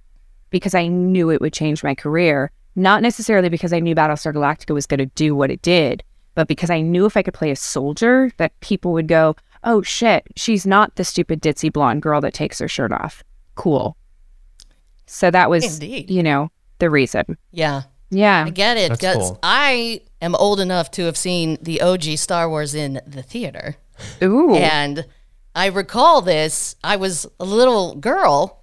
because 0.50 0.74
I 0.74 0.86
knew 0.86 1.30
it 1.30 1.40
would 1.40 1.52
change 1.52 1.82
my 1.82 1.94
career. 1.94 2.50
Not 2.80 3.02
necessarily 3.02 3.50
because 3.50 3.74
I 3.74 3.80
knew 3.80 3.94
Battlestar 3.94 4.32
Galactica 4.32 4.72
was 4.72 4.86
going 4.86 4.98
to 4.98 5.06
do 5.06 5.34
what 5.34 5.50
it 5.50 5.60
did, 5.60 6.02
but 6.34 6.48
because 6.48 6.70
I 6.70 6.80
knew 6.80 7.04
if 7.04 7.14
I 7.14 7.22
could 7.22 7.34
play 7.34 7.50
a 7.50 7.56
soldier, 7.56 8.32
that 8.38 8.58
people 8.60 8.92
would 8.92 9.06
go, 9.06 9.36
"Oh 9.62 9.82
shit, 9.82 10.26
she's 10.34 10.66
not 10.66 10.96
the 10.96 11.04
stupid 11.04 11.42
ditzy 11.42 11.70
blonde 11.70 12.00
girl 12.00 12.22
that 12.22 12.32
takes 12.32 12.58
her 12.58 12.68
shirt 12.68 12.90
off." 12.90 13.22
Cool. 13.54 13.98
So 15.04 15.30
that 15.30 15.50
was, 15.50 15.74
Indeed. 15.74 16.10
you 16.10 16.22
know, 16.22 16.50
the 16.78 16.88
reason. 16.88 17.36
Yeah. 17.52 17.82
Yeah. 18.08 18.44
I 18.46 18.50
get 18.50 18.78
it. 18.78 18.88
That's 18.88 19.00
'cause 19.02 19.16
cool. 19.16 19.38
I 19.42 20.00
am 20.22 20.34
old 20.34 20.58
enough 20.58 20.90
to 20.92 21.04
have 21.04 21.18
seen 21.18 21.58
the 21.60 21.82
OG 21.82 22.16
Star 22.16 22.48
Wars 22.48 22.74
in 22.74 23.00
the 23.06 23.22
theater. 23.22 23.76
Ooh. 24.22 24.54
And 24.54 25.04
I 25.54 25.66
recall 25.66 26.22
this. 26.22 26.76
I 26.82 26.96
was 26.96 27.26
a 27.38 27.44
little 27.44 27.96
girl, 27.96 28.62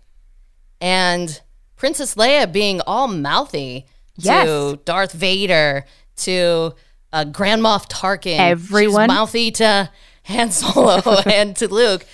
and 0.82 1.40
Princess 1.76 2.16
Leia 2.16 2.52
being 2.52 2.82
all 2.88 3.08
mouthy 3.08 3.86
to 4.22 4.80
Darth 4.86 5.14
Vader, 5.14 5.86
to 6.18 6.74
uh, 7.14 7.24
Grand 7.26 7.62
Moff 7.62 7.90
Tarkin. 7.90 8.38
Everyone- 8.40 9.10
She's 9.10 9.16
mouthy 9.16 9.52
to 9.52 9.90
Han 10.26 10.52
Solo 10.52 11.02
and 11.26 11.56
to 11.58 11.68
Luke. 11.68 12.06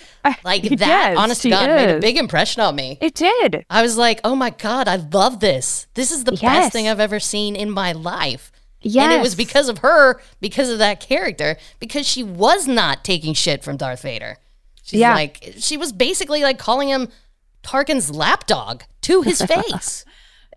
Like 0.45 0.63
that, 0.63 0.79
yes, 0.79 1.17
honest 1.17 1.41
to 1.41 1.49
God, 1.49 1.67
made 1.69 1.95
a 1.95 1.99
big 1.99 2.15
impression 2.17 2.61
on 2.61 2.77
me. 2.77 2.97
It 3.01 3.13
did. 3.13 3.65
I 3.69 3.81
was 3.81 3.97
like, 3.97 4.21
oh 4.23 4.35
my 4.35 4.51
God, 4.51 4.87
I 4.87 4.95
love 4.95 5.41
this. 5.41 5.87
This 5.95 6.11
is 6.11 6.23
the 6.23 6.31
Yes. 6.31 6.41
best 6.41 6.71
thing 6.71 6.87
I've 6.87 7.01
ever 7.01 7.19
seen 7.19 7.57
in 7.57 7.69
my 7.69 7.91
life. 7.91 8.49
And 8.85 9.11
it 9.11 9.21
was 9.21 9.35
because 9.35 9.67
of 9.69 9.79
her, 9.79 10.21
because 10.39 10.69
of 10.69 10.77
that 10.77 11.01
character, 11.01 11.57
because 11.79 12.07
she 12.07 12.23
was 12.23 12.67
not 12.69 13.03
taking 13.03 13.33
shit 13.33 13.63
from 13.65 13.75
Darth 13.75 14.01
Vader. 14.03 14.37
She's 14.83 15.01
Yeah. 15.01 15.13
like, 15.13 15.55
she 15.57 15.75
was 15.75 15.91
basically 15.91 16.41
like 16.41 16.57
calling 16.57 16.87
him 16.87 17.09
Tarkin's 17.61 18.09
lapdog 18.09 18.83
to 19.01 19.21
his 19.23 19.41
face. 19.45 20.05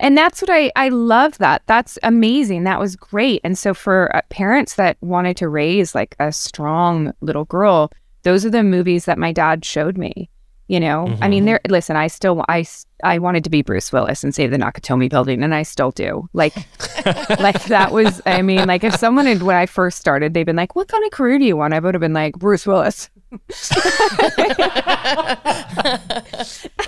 And 0.01 0.17
that's 0.17 0.43
what 0.43 0.51
I 0.51 0.71
I 0.77 0.89
love 0.89 1.39
that. 1.39 1.63
That's 1.67 1.99
amazing. 2.03 2.65
That 2.65 2.81
was 2.81 2.97
great. 2.97 3.41
And 3.45 3.57
so 3.57 3.75
for 3.75 4.15
uh, 4.15 4.21
parents 4.29 4.75
that 4.75 4.97
wanted 5.01 5.37
to 5.39 5.49
raise 5.49 5.95
like 5.95 6.17
a 6.19 6.33
strong 6.33 7.13
little 7.21 7.45
girl, 7.47 7.91
those 8.23 8.45
are 8.45 8.51
the 8.51 8.63
movies 8.63 9.05
that 9.05 9.19
my 9.19 9.33
dad 9.33 9.65
showed 9.65 9.97
me. 9.97 10.29
You 10.69 10.81
know, 10.81 11.17
I 11.21 11.29
mean, 11.29 11.45
there. 11.45 11.61
Listen, 11.69 11.95
I 11.95 12.09
still, 12.09 12.45
I, 12.49 12.67
I 13.05 13.21
wanted 13.21 13.45
to 13.45 13.51
be 13.51 13.63
Bruce 13.63 13.93
Willis 13.93 14.25
and 14.25 14.35
save 14.35 14.51
the 14.51 14.57
Nakatomi 14.57 15.09
Building, 15.09 15.45
and 15.45 15.55
I 15.55 15.63
still 15.63 15.93
do. 15.93 16.29
Like, 16.33 16.57
like 17.39 17.63
that 17.67 17.91
was. 17.93 18.21
I 18.27 18.43
mean, 18.43 18.67
like 18.67 18.83
if 18.83 18.97
someone 18.97 19.27
had 19.27 19.45
when 19.45 19.55
I 19.55 19.67
first 19.67 19.97
started, 19.97 20.35
they'd 20.35 20.43
been 20.43 20.57
like, 20.57 20.75
"What 20.75 20.89
kind 20.89 21.05
of 21.05 21.13
career 21.13 21.39
do 21.39 21.45
you 21.45 21.57
want?" 21.57 21.73
I 21.73 21.79
would 21.79 21.95
have 21.95 22.01
been 22.01 22.15
like, 22.15 22.35
"Bruce 22.35 22.67
Willis." 22.67 23.11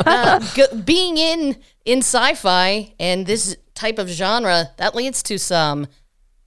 Uh, 0.06 0.40
g- 0.54 0.64
being 0.84 1.16
in 1.18 1.56
in 1.84 1.98
sci-fi 1.98 2.92
and 2.98 3.26
this 3.26 3.56
type 3.74 3.98
of 3.98 4.08
genre, 4.08 4.70
that 4.76 4.94
leads 4.94 5.22
to 5.24 5.38
some 5.38 5.86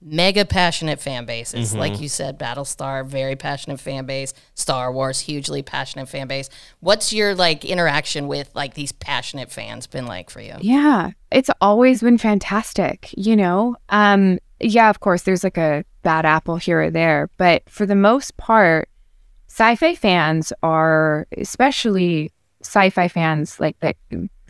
mega 0.04 0.44
passionate 0.44 1.00
fan 1.00 1.24
bases. 1.24 1.74
Like 1.74 2.00
you 2.00 2.08
said, 2.08 2.38
Battlestar, 2.38 3.06
very 3.06 3.36
passionate 3.36 3.78
fan 3.78 4.04
base. 4.04 4.34
Star 4.54 4.92
Wars, 4.92 5.20
hugely 5.20 5.62
passionate 5.62 6.08
fan 6.08 6.26
base. 6.26 6.48
What's 6.80 7.12
your 7.12 7.34
like 7.34 7.64
interaction 7.64 8.26
with 8.26 8.50
like 8.54 8.74
these 8.74 8.92
passionate 8.92 9.50
fans 9.52 9.86
been 9.86 10.06
like 10.06 10.28
for 10.30 10.40
you? 10.40 10.56
Yeah, 10.60 11.10
it's 11.30 11.50
always 11.60 12.00
been 12.00 12.18
fantastic, 12.18 13.14
you 13.16 13.36
know? 13.36 13.76
Um 13.90 14.38
yeah, 14.60 14.90
of 14.90 15.00
course 15.00 15.22
there's 15.22 15.44
like 15.44 15.58
a 15.58 15.84
bad 16.02 16.24
apple 16.24 16.56
here 16.56 16.82
or 16.82 16.90
there, 16.90 17.30
but 17.36 17.62
for 17.68 17.86
the 17.86 17.94
most 17.96 18.36
part 18.36 18.88
sci-fi 19.52 19.94
fans 19.94 20.50
are 20.62 21.26
especially 21.36 22.32
sci-fi 22.62 23.06
fans 23.06 23.60
like 23.60 23.78
the 23.80 23.94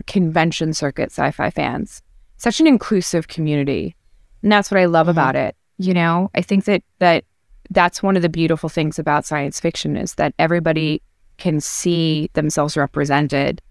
convention 0.07 0.73
circuit 0.73 1.11
sci-fi 1.11 1.49
fans. 1.49 2.01
Such 2.37 2.61
an 2.61 2.67
inclusive 2.67 3.27
community. 3.27 3.97
And 4.43 4.51
that's 4.51 4.71
what 4.71 4.79
I 4.79 4.85
love 4.85 5.09
about 5.09 5.35
it. 5.35 5.57
You 5.77 5.93
know, 5.93 6.31
I 6.35 6.41
think 6.41 6.63
that 6.65 6.83
that 6.99 7.25
that's 7.69 8.01
one 8.01 8.15
of 8.15 8.21
the 8.21 8.29
beautiful 8.29 8.69
things 8.69 8.97
about 8.97 9.25
science 9.25 9.59
fiction 9.59 9.97
is 9.97 10.15
that 10.15 10.33
everybody 10.39 11.01
can 11.37 11.59
see 11.59 12.29
themselves 12.31 12.77
represented 12.77 13.61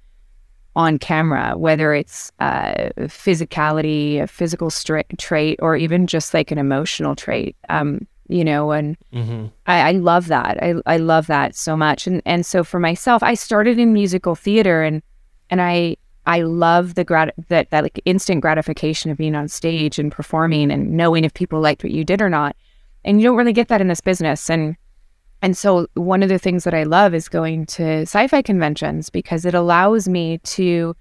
on 0.76 0.98
camera, 0.98 1.56
whether 1.56 1.94
it's 1.94 2.30
uh, 2.40 2.90
physicality, 3.00 4.20
a 4.20 4.26
physical 4.26 4.68
stra- 4.68 5.04
trait, 5.16 5.58
or 5.62 5.76
even 5.76 6.06
just 6.06 6.34
like 6.34 6.50
an 6.50 6.58
emotional 6.58 7.16
trait. 7.16 7.56
Um, 7.70 8.06
you 8.32 8.44
know, 8.44 8.72
and 8.72 8.96
I, 9.66 9.90
I 9.90 9.92
love 9.92 10.28
that. 10.28 10.62
I, 10.62 10.74
I 10.86 10.96
love 10.96 11.26
that 11.26 11.54
so 11.54 11.76
much. 11.76 12.06
And 12.06 12.22
and 12.24 12.44
so 12.46 12.64
for 12.64 12.80
myself, 12.80 13.22
I 13.22 13.34
started 13.34 13.78
in 13.78 13.92
musical 13.92 14.34
theater, 14.34 14.82
and 14.82 15.02
and 15.50 15.60
I 15.60 15.96
I 16.26 16.42
love 16.42 16.94
the 16.94 17.04
grat 17.04 17.34
that 17.48 17.70
that 17.70 17.82
like 17.82 18.00
instant 18.04 18.40
gratification 18.40 19.10
of 19.10 19.18
being 19.18 19.34
on 19.34 19.48
stage 19.48 19.98
and 19.98 20.12
performing 20.12 20.70
and 20.70 20.92
knowing 20.92 21.24
if 21.24 21.34
people 21.34 21.60
liked 21.60 21.82
what 21.84 21.92
you 21.92 22.04
did 22.04 22.22
or 22.22 22.28
not. 22.28 22.56
And 23.04 23.20
you 23.20 23.26
don't 23.26 23.36
really 23.36 23.52
get 23.52 23.68
that 23.68 23.80
in 23.80 23.88
this 23.88 24.00
business. 24.00 24.48
And 24.48 24.76
and 25.42 25.56
so 25.56 25.88
one 25.94 26.22
of 26.22 26.28
the 26.28 26.38
things 26.38 26.62
that 26.64 26.74
I 26.74 26.84
love 26.84 27.14
is 27.14 27.28
going 27.28 27.66
to 27.66 28.02
sci-fi 28.02 28.42
conventions 28.42 29.10
because 29.10 29.44
it 29.44 29.54
allows 29.54 30.08
me 30.08 30.38
to 30.38 30.94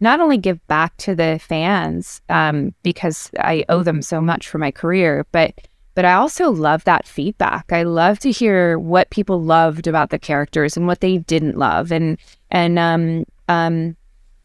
not 0.00 0.20
only 0.20 0.36
give 0.36 0.64
back 0.66 0.94
to 0.98 1.14
the 1.14 1.40
fans 1.42 2.20
um, 2.28 2.74
because 2.82 3.30
I 3.38 3.64
owe 3.70 3.82
them 3.82 4.02
so 4.02 4.20
much 4.20 4.48
for 4.48 4.58
my 4.58 4.70
career, 4.70 5.26
but 5.32 5.54
but 5.96 6.04
I 6.04 6.12
also 6.12 6.50
love 6.50 6.84
that 6.84 7.08
feedback. 7.08 7.72
I 7.72 7.82
love 7.82 8.20
to 8.20 8.30
hear 8.30 8.78
what 8.78 9.10
people 9.10 9.42
loved 9.42 9.86
about 9.88 10.10
the 10.10 10.18
characters 10.18 10.76
and 10.76 10.86
what 10.86 11.00
they 11.00 11.18
didn't 11.18 11.56
love, 11.56 11.90
and 11.90 12.18
and 12.50 12.78
um 12.78 13.24
um 13.48 13.96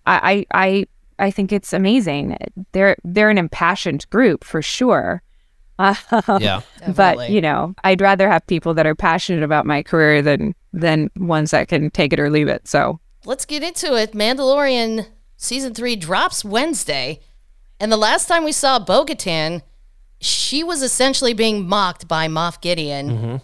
I 0.07 0.45
I 0.51 0.67
I, 1.19 1.25
I 1.27 1.31
think 1.31 1.51
it's 1.51 1.73
amazing. 1.73 2.37
They're 2.71 2.95
they're 3.03 3.29
an 3.29 3.37
impassioned 3.37 4.09
group 4.09 4.43
for 4.43 4.63
sure. 4.63 5.21
Yeah. 5.79 6.61
but 6.85 6.95
Definitely. 6.95 7.33
you 7.33 7.41
know, 7.41 7.73
I'd 7.83 8.01
rather 8.01 8.29
have 8.29 8.45
people 8.45 8.75
that 8.75 8.85
are 8.85 8.93
passionate 8.93 9.43
about 9.43 9.65
my 9.65 9.81
career 9.81 10.21
than 10.21 10.53
than 10.71 11.09
ones 11.17 11.51
that 11.51 11.67
can 11.69 11.89
take 11.89 12.13
it 12.13 12.19
or 12.19 12.29
leave 12.29 12.47
it. 12.47 12.67
So 12.67 12.99
Let's 13.25 13.45
get 13.45 13.61
into 13.63 13.95
it. 13.95 14.13
Mandalorian 14.13 15.07
season 15.37 15.73
three 15.73 15.95
drops 15.95 16.45
Wednesday. 16.45 17.19
And 17.79 17.91
the 17.91 17.97
last 17.97 18.27
time 18.27 18.43
we 18.43 18.51
saw 18.51 18.77
Bo 18.79 19.05
Katan, 19.05 19.63
she 20.21 20.63
was 20.63 20.81
essentially 20.81 21.33
being 21.33 21.67
mocked 21.67 22.07
by 22.07 22.27
Moff 22.27 22.61
Gideon 22.61 23.09
mm-hmm. 23.09 23.35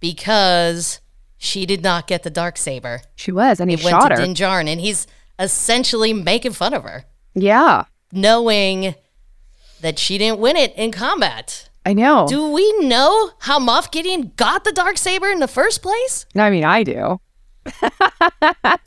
because 0.00 1.00
she 1.36 1.66
did 1.66 1.82
not 1.82 2.06
get 2.06 2.22
the 2.22 2.30
dark 2.30 2.56
saber. 2.56 3.02
she 3.14 3.30
was, 3.30 3.60
and 3.60 3.70
he 3.70 3.74
It 3.76 3.84
went 3.84 3.94
shot 3.94 4.08
to 4.08 4.14
her. 4.14 4.20
Din 4.20 4.34
Djarin, 4.34 4.68
and 4.68 4.80
he's 4.80 5.06
essentially 5.38 6.12
making 6.12 6.52
fun 6.52 6.72
of 6.72 6.84
her, 6.84 7.04
yeah, 7.34 7.84
knowing 8.10 8.94
that 9.80 9.98
she 9.98 10.18
didn't 10.18 10.38
win 10.40 10.56
it 10.56 10.74
in 10.74 10.90
combat. 10.90 11.68
I 11.84 11.94
know. 11.94 12.26
Do 12.28 12.52
we 12.52 12.72
know 12.78 13.32
how 13.40 13.58
Moff 13.58 13.90
Gideon 13.90 14.32
got 14.36 14.64
the 14.64 14.72
dark 14.72 14.96
saber 14.96 15.28
in 15.28 15.40
the 15.40 15.48
first 15.48 15.82
place? 15.82 16.26
No, 16.34 16.44
I 16.44 16.50
mean, 16.50 16.64
I 16.64 16.84
do. 16.84 17.20
But 17.64 17.74
we 17.82 17.90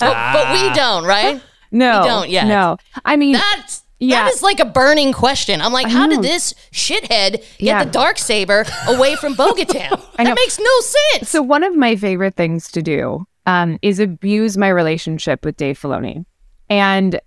ah. 0.01 0.73
don't, 0.75 1.05
right? 1.05 1.41
No, 1.71 2.01
We 2.01 2.07
don't 2.07 2.29
yet. 2.29 2.47
No, 2.47 2.77
I 3.03 3.17
mean, 3.17 3.33
That's 3.33 3.83
Yeah. 3.99 4.25
that 4.25 4.33
is 4.33 4.43
like 4.43 4.59
a 4.59 4.65
burning 4.65 5.13
question. 5.13 5.61
I'm 5.61 5.71
like, 5.73 5.87
I 5.87 5.89
how 5.89 6.07
did 6.07 6.21
this 6.21 6.53
shithead 6.71 7.31
get 7.33 7.43
Yeah. 7.59 7.83
the 7.83 7.91
dark 7.91 8.17
saber 8.17 8.65
away 8.87 9.15
from 9.15 9.35
Bo-Katan? 9.35 9.89
Know. 10.17 10.23
that 10.25 10.35
makes 10.35 10.59
no 10.59 10.79
sense. 11.13 11.29
So 11.29 11.41
one 11.41 11.63
of 11.63 11.75
my 11.75 11.95
favorite 11.95 12.35
things 12.35 12.71
to 12.71 12.81
do 12.81 13.25
um, 13.45 13.77
is 13.81 13.99
abuse 13.99 14.57
my 14.57 14.67
relationship 14.69 15.45
with 15.45 15.55
Dave 15.57 15.79
Filoni, 15.79 16.25
and 16.69 17.19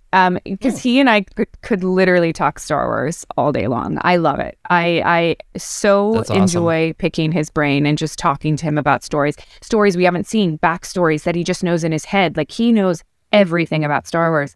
because 0.43 0.81
he 0.81 0.99
and 0.99 1.09
I 1.09 1.21
could, 1.21 1.47
could 1.61 1.83
literally 1.83 2.33
talk 2.33 2.59
Star 2.59 2.87
Wars 2.87 3.25
all 3.37 3.51
day 3.53 3.67
long. 3.67 3.97
I 4.01 4.17
love 4.17 4.39
it. 4.39 4.57
I 4.69 5.01
I 5.05 5.57
so 5.57 6.17
awesome. 6.19 6.35
enjoy 6.37 6.93
picking 6.97 7.31
his 7.31 7.49
brain 7.49 7.85
and 7.85 7.97
just 7.97 8.19
talking 8.19 8.57
to 8.57 8.65
him 8.65 8.77
about 8.77 9.03
stories, 9.03 9.37
stories 9.61 9.95
we 9.95 10.03
haven't 10.03 10.27
seen, 10.27 10.57
backstories 10.59 11.23
that 11.23 11.35
he 11.35 11.43
just 11.43 11.63
knows 11.63 11.83
in 11.85 11.91
his 11.93 12.05
head. 12.05 12.35
Like 12.37 12.51
he 12.51 12.71
knows 12.73 13.01
everything 13.31 13.85
about 13.85 14.07
Star 14.07 14.29
Wars. 14.31 14.55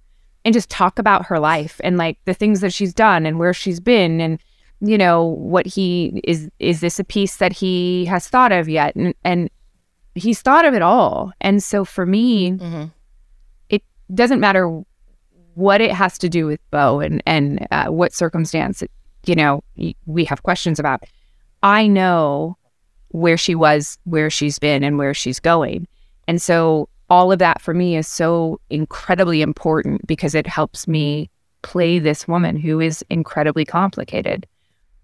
and 0.43 0.53
just 0.53 0.69
talk 0.69 0.99
about 0.99 1.25
her 1.25 1.39
life 1.39 1.79
and 1.83 1.97
like 1.97 2.17
the 2.25 2.33
things 2.33 2.61
that 2.61 2.73
she's 2.73 2.93
done 2.93 3.25
and 3.25 3.39
where 3.39 3.53
she's 3.53 3.79
been 3.79 4.19
and 4.19 4.39
you 4.81 4.97
know, 4.97 5.23
what 5.23 5.67
he 5.67 6.21
is 6.23 6.49
is 6.59 6.81
this 6.81 6.99
a 6.99 7.03
piece 7.03 7.37
that 7.37 7.53
he 7.53 8.05
has 8.05 8.27
thought 8.27 8.51
of 8.51 8.67
yet? 8.67 8.95
And 8.95 9.13
and 9.23 9.49
he's 10.15 10.41
thought 10.41 10.65
of 10.65 10.73
it 10.73 10.81
all. 10.81 11.31
And 11.39 11.63
so 11.63 11.85
for 11.85 12.05
me, 12.05 12.57
it 13.69 13.83
doesn't 14.13 14.39
matter 14.39 14.81
what 15.53 15.81
it 15.81 15.91
has 15.91 16.17
to 16.17 16.29
do 16.29 16.47
with 16.47 16.59
Bo 16.71 16.99
and 16.99 17.21
and 17.27 17.67
uh, 17.71 17.87
what 17.87 18.13
circumstance 18.13 18.83
you 19.25 19.35
know 19.35 19.63
we 20.07 20.25
have 20.25 20.41
questions 20.43 20.79
about. 20.79 21.03
I 21.61 21.85
know 21.85 22.57
where 23.09 23.37
she 23.37 23.53
was, 23.53 23.99
where 24.05 24.31
she's 24.31 24.57
been, 24.57 24.83
and 24.83 24.97
where 24.97 25.13
she's 25.13 25.39
going, 25.39 25.87
and 26.27 26.41
so 26.41 26.89
all 27.11 27.29
of 27.29 27.39
that 27.39 27.61
for 27.61 27.73
me 27.73 27.97
is 27.97 28.07
so 28.07 28.59
incredibly 28.69 29.41
important 29.41 30.07
because 30.07 30.33
it 30.33 30.47
helps 30.47 30.87
me 30.87 31.29
play 31.61 31.99
this 31.99 32.25
woman 32.25 32.55
who 32.55 32.79
is 32.79 33.03
incredibly 33.09 33.65
complicated. 33.65 34.47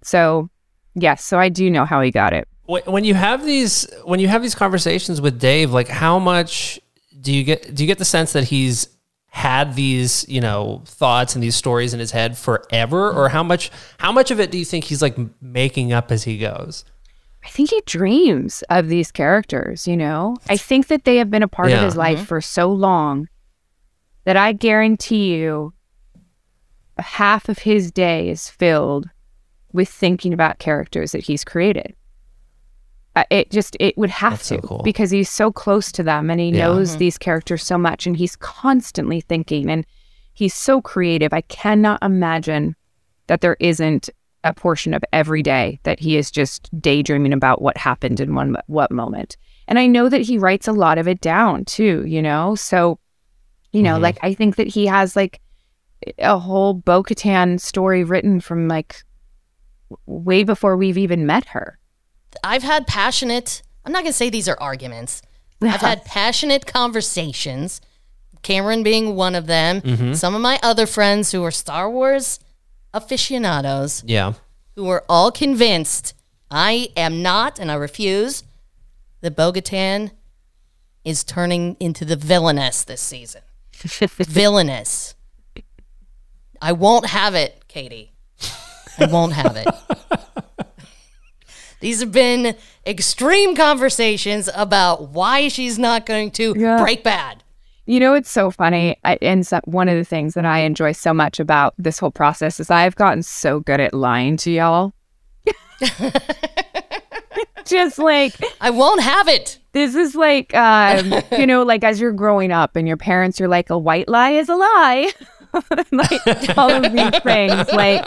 So, 0.03 0.49
yes, 0.95 1.23
so 1.23 1.37
I 1.37 1.49
do 1.49 1.69
know 1.69 1.83
how 1.83 1.99
he 1.99 2.09
got 2.09 2.31
it. 2.31 2.47
When 2.65 3.03
you 3.03 3.13
have 3.13 3.45
these 3.45 3.87
when 4.05 4.21
you 4.21 4.29
have 4.29 4.41
these 4.41 4.55
conversations 4.55 5.19
with 5.19 5.37
Dave, 5.37 5.71
like 5.71 5.89
how 5.89 6.17
much 6.17 6.79
do 7.19 7.33
you 7.33 7.43
get 7.43 7.75
do 7.75 7.83
you 7.83 7.87
get 7.87 7.97
the 7.97 8.05
sense 8.05 8.31
that 8.33 8.45
he's 8.45 8.87
had 9.27 9.75
these, 9.75 10.27
you 10.29 10.39
know, 10.39 10.83
thoughts 10.85 11.35
and 11.35 11.43
these 11.43 11.55
stories 11.55 11.93
in 11.93 11.99
his 11.99 12.11
head 12.11 12.37
forever 12.37 13.11
or 13.11 13.29
how 13.29 13.43
much 13.43 13.69
how 13.97 14.13
much 14.13 14.31
of 14.31 14.39
it 14.39 14.49
do 14.49 14.57
you 14.57 14.65
think 14.65 14.85
he's 14.85 15.01
like 15.01 15.17
making 15.41 15.91
up 15.91 16.09
as 16.11 16.23
he 16.23 16.37
goes? 16.37 16.85
I 17.47 17.49
think 17.49 17.69
he 17.69 17.81
dreams 17.85 18.61
of 18.69 18.89
these 18.89 19.09
characters, 19.09 19.87
you 19.87 19.95
know? 19.95 20.35
I 20.49 20.57
think 20.57 20.87
that 20.87 21.05
they 21.05 21.15
have 21.15 21.31
been 21.31 21.43
a 21.43 21.47
part 21.47 21.71
of 21.71 21.79
his 21.81 21.95
life 21.95 22.19
Mhm. 22.19 22.25
for 22.25 22.41
so 22.41 22.69
long 22.69 23.29
that 24.25 24.35
I 24.35 24.51
guarantee 24.51 25.33
you 25.37 25.73
half 26.99 27.47
of 27.47 27.59
his 27.59 27.89
day 27.89 28.27
is 28.29 28.49
filled 28.49 29.09
with 29.71 29.87
thinking 29.87 30.33
about 30.33 30.59
characters 30.59 31.13
that 31.13 31.23
he's 31.23 31.45
created. 31.45 31.95
Uh, 33.15 33.23
it 33.29 33.49
just 33.49 33.77
it 33.79 33.97
would 33.97 34.09
have 34.09 34.33
That's 34.33 34.47
so 34.47 34.55
to 34.57 34.61
cool. 34.67 34.81
because 34.83 35.11
he's 35.11 35.29
so 35.29 35.49
close 35.51 35.89
to 35.93 36.03
them 36.03 36.29
and 36.29 36.41
he 36.41 36.49
Yeah. 36.49 36.67
knows 36.67 36.95
Mhm. 36.95 36.99
these 36.99 37.17
characters 37.17 37.63
so 37.63 37.77
much 37.77 38.05
and 38.05 38.17
he's 38.17 38.35
constantly 38.35 39.21
thinking 39.21 39.69
and 39.69 39.85
he's 40.33 40.53
so 40.53 40.81
creative. 40.81 41.31
I 41.31 41.41
cannot 41.41 42.03
imagine 42.03 42.75
that 43.27 43.39
there 43.39 43.55
isn't 43.61 44.09
a 44.49 44.53
portion 44.53 44.93
of 44.93 45.03
every 45.13 45.43
day 45.43 45.79
that 45.83 45.99
he 45.99 46.17
is 46.17 46.31
just 46.31 46.69
daydreaming 46.81 47.33
about 47.33 47.61
what 47.61 47.77
happened 47.77 48.19
in 48.19 48.33
one 48.35 48.55
what 48.67 48.91
moment. 48.91 49.37
And 49.67 49.77
I 49.77 49.87
know 49.87 50.07
that 50.09 50.21
he 50.21 50.37
writes 50.37 50.67
a 50.67 50.71
lot 50.73 50.97
of 50.97 51.07
it 51.07 51.19
down 51.21 51.65
too, 51.65 52.03
you 52.07 52.21
know? 52.21 52.55
So, 52.55 52.99
you 53.73 53.83
know, 53.83 53.97
Mhm. 53.97 54.01
like 54.01 54.17
I 54.23 54.33
think 54.33 54.55
that 54.55 54.67
he 54.67 54.85
has 54.87 55.15
like 55.15 55.41
a 56.19 56.37
whole 56.39 56.73
Bo 56.73 57.03
Katan 57.03 57.59
story 57.59 58.03
written 58.03 58.39
from 58.39 58.67
like 58.67 59.03
way 60.05 60.43
before 60.43 60.77
we've 60.77 60.97
even 60.97 61.25
met 61.25 61.45
her. 61.49 61.77
I've 62.43 62.63
had 62.63 62.87
passionate, 62.87 63.61
I'm 63.85 63.91
not 63.91 64.03
going 64.03 64.11
to 64.11 64.17
say 64.17 64.29
these 64.29 64.47
are 64.49 64.57
arguments. 64.59 65.21
I've 65.61 65.81
had 65.81 66.05
passionate 66.05 66.65
conversations, 66.67 67.81
Cameron 68.43 68.83
being 68.83 69.15
one 69.15 69.33
of 69.35 69.47
them. 69.47 69.81
Mhm. 69.81 70.15
Some 70.15 70.35
of 70.35 70.41
my 70.41 70.59
other 70.61 70.85
friends 70.85 71.31
who 71.31 71.43
are 71.43 71.51
Star 71.51 71.89
Wars 71.89 72.39
aficionados 72.97 74.03
Yeah. 74.05 74.33
who 74.75 74.87
are 74.89 75.03
all 75.09 75.31
convinced 75.31 76.13
I 76.49 76.89
am 76.95 77.21
not, 77.21 77.59
and 77.59 77.69
I 77.71 77.75
refuse, 77.75 78.43
that 79.21 79.35
Bo 79.35 79.51
Katan 79.51 80.11
is 81.03 81.23
turning 81.23 81.75
into 81.79 82.05
the 82.05 82.15
villainess 82.15 82.83
this 82.83 83.01
season. 83.01 83.41
villainess. 83.73 85.15
I 86.61 86.71
won't 86.71 87.07
have 87.07 87.35
it, 87.35 87.67
Katie. 87.67 88.13
I 88.97 89.05
won't 89.07 89.33
have 89.33 89.55
it. 89.57 89.67
These 91.79 91.99
have 91.99 92.11
been 92.11 92.55
extreme 92.85 93.55
conversations 93.55 94.49
about 94.55 95.09
why 95.09 95.47
she's 95.49 95.77
not 95.77 96.05
going 96.05 96.31
to 96.31 96.53
break 96.55 97.03
bad. 97.03 97.43
You 97.87 98.01
know, 98.01 98.13
it's 98.15 98.29
so 98.29 98.51
funny. 98.51 98.97
I, 99.05 99.17
and 99.21 99.47
so, 99.47 99.61
one 99.63 99.87
of 99.87 99.95
the 99.95 100.03
things 100.03 100.33
that 100.33 100.45
I 100.45 100.59
enjoy 100.59 100.91
so 100.91 101.13
much 101.13 101.39
about 101.39 101.73
this 101.77 101.99
whole 101.99 102.11
process 102.11 102.59
is 102.59 102.69
I've 102.69 102.95
gotten 102.95 103.23
so 103.23 103.61
good 103.61 103.79
at 103.79 103.93
lying 103.93 104.35
to 104.37 104.51
y'all. 104.51 104.93
Just 107.65 107.97
like 107.97 108.35
I 108.59 108.71
won't 108.71 109.01
have 109.01 109.29
it. 109.29 109.57
This 109.71 109.95
is 109.95 110.15
like, 110.15 110.53
um, 110.53 111.13
you 111.31 111.47
know, 111.47 111.63
like 111.63 111.85
as 111.85 112.01
you're 112.01 112.11
growing 112.11 112.51
up 112.51 112.75
and 112.75 112.87
your 112.87 112.97
parents 112.97 113.39
are 113.39 113.47
like, 113.47 113.69
a 113.69 113.77
white 113.77 114.09
lie 114.09 114.31
is 114.31 114.49
a 114.49 114.55
lie. 114.55 115.11
like 115.91 116.57
all 116.57 116.69
of 116.69 116.91
these 116.91 117.19
things, 117.21 117.71
like, 117.71 118.05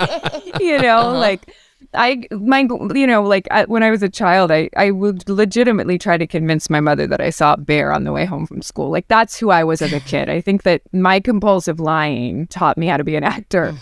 you 0.60 0.78
know, 0.78 1.12
like 1.12 1.54
I, 1.94 2.22
my, 2.30 2.68
you 2.94 3.06
know, 3.06 3.22
like 3.22 3.48
I, 3.50 3.64
when 3.64 3.82
I 3.82 3.90
was 3.90 4.02
a 4.02 4.08
child, 4.08 4.50
I, 4.50 4.70
I 4.76 4.90
would 4.90 5.28
legitimately 5.28 5.98
try 5.98 6.16
to 6.16 6.26
convince 6.26 6.70
my 6.70 6.80
mother 6.80 7.06
that 7.06 7.20
I 7.20 7.30
saw 7.30 7.54
a 7.54 7.56
bear 7.56 7.92
on 7.92 8.04
the 8.04 8.12
way 8.12 8.24
home 8.24 8.46
from 8.46 8.62
school. 8.62 8.90
Like 8.90 9.08
that's 9.08 9.38
who 9.38 9.50
I 9.50 9.64
was 9.64 9.82
as 9.82 9.92
a 9.92 10.00
kid. 10.12 10.28
I 10.28 10.40
think 10.40 10.62
that 10.62 10.82
my 10.92 11.20
compulsive 11.20 11.80
lying 11.80 12.46
taught 12.46 12.78
me 12.78 12.86
how 12.86 12.96
to 12.96 13.04
be 13.04 13.16
an 13.16 13.24
actor. 13.24 13.74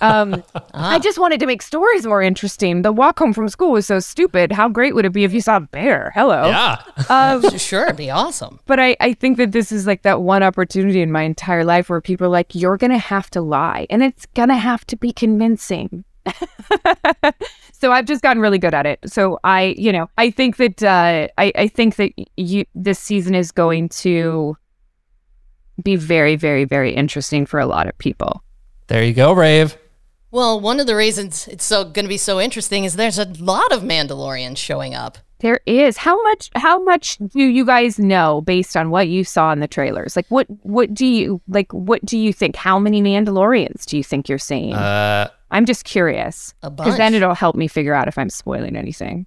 Um, 0.00 0.42
I 0.74 0.98
just 0.98 1.18
wanted 1.18 1.40
to 1.40 1.46
make 1.46 1.62
stories 1.62 2.06
more 2.06 2.22
interesting. 2.22 2.82
The 2.82 2.92
walk 2.92 3.18
home 3.18 3.32
from 3.32 3.48
school 3.48 3.72
was 3.72 3.86
so 3.86 3.98
stupid. 4.00 4.52
How 4.52 4.68
great 4.68 4.94
would 4.94 5.04
it 5.04 5.12
be 5.12 5.24
if 5.24 5.32
you 5.32 5.40
saw 5.40 5.56
a 5.56 5.60
bear? 5.60 6.12
Hello. 6.14 6.46
Yeah. 6.46 6.82
Um, 7.08 7.56
sure, 7.58 7.84
it'd 7.84 7.96
be 7.96 8.10
awesome. 8.10 8.60
but 8.66 8.78
I, 8.78 8.96
I 9.00 9.14
think 9.14 9.38
that 9.38 9.52
this 9.52 9.72
is 9.72 9.86
like 9.86 10.02
that 10.02 10.20
one 10.20 10.42
opportunity 10.42 11.00
in 11.00 11.10
my 11.10 11.22
entire 11.22 11.64
life 11.64 11.88
where 11.88 12.00
people 12.00 12.26
are 12.26 12.30
like, 12.30 12.54
you're 12.54 12.76
going 12.76 12.90
to 12.90 12.98
have 12.98 13.30
to 13.30 13.40
lie 13.40 13.86
and 13.90 14.02
it's 14.02 14.26
going 14.26 14.48
to 14.50 14.56
have 14.56 14.86
to 14.86 14.96
be 14.96 15.12
convincing. 15.12 16.04
so 17.72 17.92
I've 17.92 18.06
just 18.06 18.22
gotten 18.22 18.40
really 18.40 18.58
good 18.58 18.74
at 18.74 18.86
it. 18.86 19.00
So 19.06 19.38
I, 19.44 19.74
you 19.76 19.92
know, 19.92 20.08
I 20.18 20.30
think 20.30 20.56
that, 20.56 20.82
uh, 20.82 21.28
I, 21.38 21.52
I 21.54 21.68
think 21.68 21.96
that 21.96 22.12
you, 22.36 22.64
this 22.74 22.98
season 22.98 23.34
is 23.34 23.52
going 23.52 23.88
to 23.90 24.56
be 25.82 25.96
very, 25.96 26.36
very, 26.36 26.64
very 26.64 26.92
interesting 26.92 27.46
for 27.46 27.58
a 27.60 27.66
lot 27.66 27.88
of 27.88 27.96
people. 27.98 28.42
There 28.86 29.02
you 29.02 29.12
go, 29.12 29.32
Rave. 29.32 29.76
Well, 30.30 30.60
one 30.60 30.80
of 30.80 30.86
the 30.86 30.96
reasons 30.96 31.46
it's 31.48 31.64
so 31.64 31.84
going 31.84 32.04
to 32.04 32.08
be 32.08 32.16
so 32.16 32.40
interesting 32.40 32.84
is 32.84 32.96
there's 32.96 33.18
a 33.18 33.26
lot 33.38 33.72
of 33.72 33.82
Mandalorians 33.82 34.56
showing 34.56 34.94
up. 34.94 35.18
There 35.44 35.60
is 35.66 35.98
how 35.98 36.22
much 36.22 36.48
how 36.54 36.82
much 36.82 37.18
do 37.18 37.42
you 37.42 37.66
guys 37.66 37.98
know 37.98 38.40
based 38.40 38.78
on 38.78 38.88
what 38.88 39.08
you 39.08 39.24
saw 39.24 39.52
in 39.52 39.60
the 39.60 39.68
trailers? 39.68 40.16
Like 40.16 40.24
what 40.30 40.46
what 40.62 40.94
do 40.94 41.04
you 41.04 41.42
like 41.48 41.70
what 41.70 42.02
do 42.02 42.16
you 42.16 42.32
think? 42.32 42.56
How 42.56 42.78
many 42.78 43.02
Mandalorians 43.02 43.84
do 43.84 43.98
you 43.98 44.02
think 44.02 44.26
you're 44.26 44.38
seeing? 44.38 44.72
Uh, 44.72 45.28
I'm 45.50 45.66
just 45.66 45.84
curious. 45.84 46.54
Because 46.62 46.96
then 46.96 47.12
it'll 47.12 47.34
help 47.34 47.56
me 47.56 47.68
figure 47.68 47.92
out 47.92 48.08
if 48.08 48.16
I'm 48.16 48.30
spoiling 48.30 48.74
anything. 48.74 49.26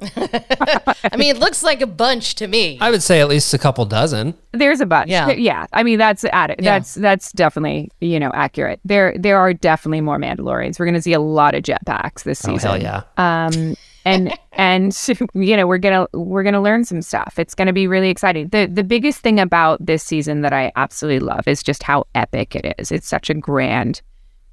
I 0.00 1.16
mean, 1.16 1.34
it 1.34 1.40
looks 1.40 1.64
like 1.64 1.80
a 1.80 1.86
bunch 1.88 2.36
to 2.36 2.46
me. 2.46 2.78
I 2.80 2.92
would 2.92 3.02
say 3.02 3.20
at 3.20 3.26
least 3.26 3.52
a 3.52 3.58
couple 3.58 3.84
dozen. 3.86 4.34
There's 4.52 4.80
a 4.80 4.86
bunch. 4.86 5.10
Yeah. 5.10 5.30
Yeah. 5.30 5.66
I 5.72 5.82
mean 5.82 5.98
that's 5.98 6.24
added. 6.26 6.60
Yeah. 6.60 6.78
That's 6.78 6.94
that's 6.94 7.32
definitely, 7.32 7.90
you 8.00 8.20
know, 8.20 8.30
accurate. 8.34 8.78
There 8.84 9.16
there 9.18 9.36
are 9.38 9.52
definitely 9.52 10.00
more 10.00 10.16
Mandalorians. 10.16 10.78
We're 10.78 10.86
gonna 10.86 11.02
see 11.02 11.12
a 11.12 11.18
lot 11.18 11.56
of 11.56 11.64
jetpacks 11.64 12.22
this 12.22 12.38
season. 12.38 12.70
Oh, 12.70 12.74
season. 12.74 12.80
hell 12.82 13.04
yeah. 13.18 13.46
um 13.46 13.76
and 14.08 14.38
and 14.52 15.08
you 15.34 15.56
know 15.56 15.66
we're 15.66 15.78
gonna 15.78 16.06
we're 16.12 16.42
gonna 16.42 16.62
learn 16.62 16.84
some 16.84 17.02
stuff. 17.02 17.38
It's 17.38 17.54
gonna 17.54 17.72
be 17.72 17.86
really 17.86 18.10
exciting. 18.10 18.48
The 18.48 18.66
the 18.66 18.84
biggest 18.84 19.20
thing 19.20 19.38
about 19.38 19.84
this 19.84 20.02
season 20.02 20.40
that 20.42 20.52
i 20.52 20.72
absolutely 20.76 21.20
love 21.20 21.46
is 21.46 21.62
just 21.62 21.82
how 21.82 22.06
epic 22.14 22.56
it 22.56 22.74
is. 22.78 22.90
It's 22.90 23.06
such 23.08 23.30
a 23.30 23.34
grand 23.34 24.02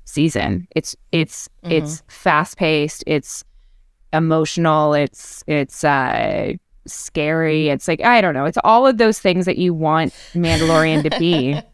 season. 0.06 0.68
It's 0.76 0.96
it's 1.12 1.50
it's 1.64 2.04
fast 2.08 2.58
paced 2.58 3.04
it's 3.08 3.44
emotional. 4.14 4.94
It's 4.94 5.44
it's 5.48 5.84
uh 5.84 6.54
scary. 6.86 7.70
It's 7.70 7.88
like 7.88 8.02
i 8.04 8.22
don't 8.22 8.34
know. 8.34 8.46
It's 8.46 8.60
all 8.64 8.86
of 8.86 8.98
those 8.98 9.20
things 9.20 9.46
that 9.46 9.58
you 9.58 9.74
want 9.74 10.14
mandalorian 10.34 11.10
to 11.10 11.20
be. 11.20 11.60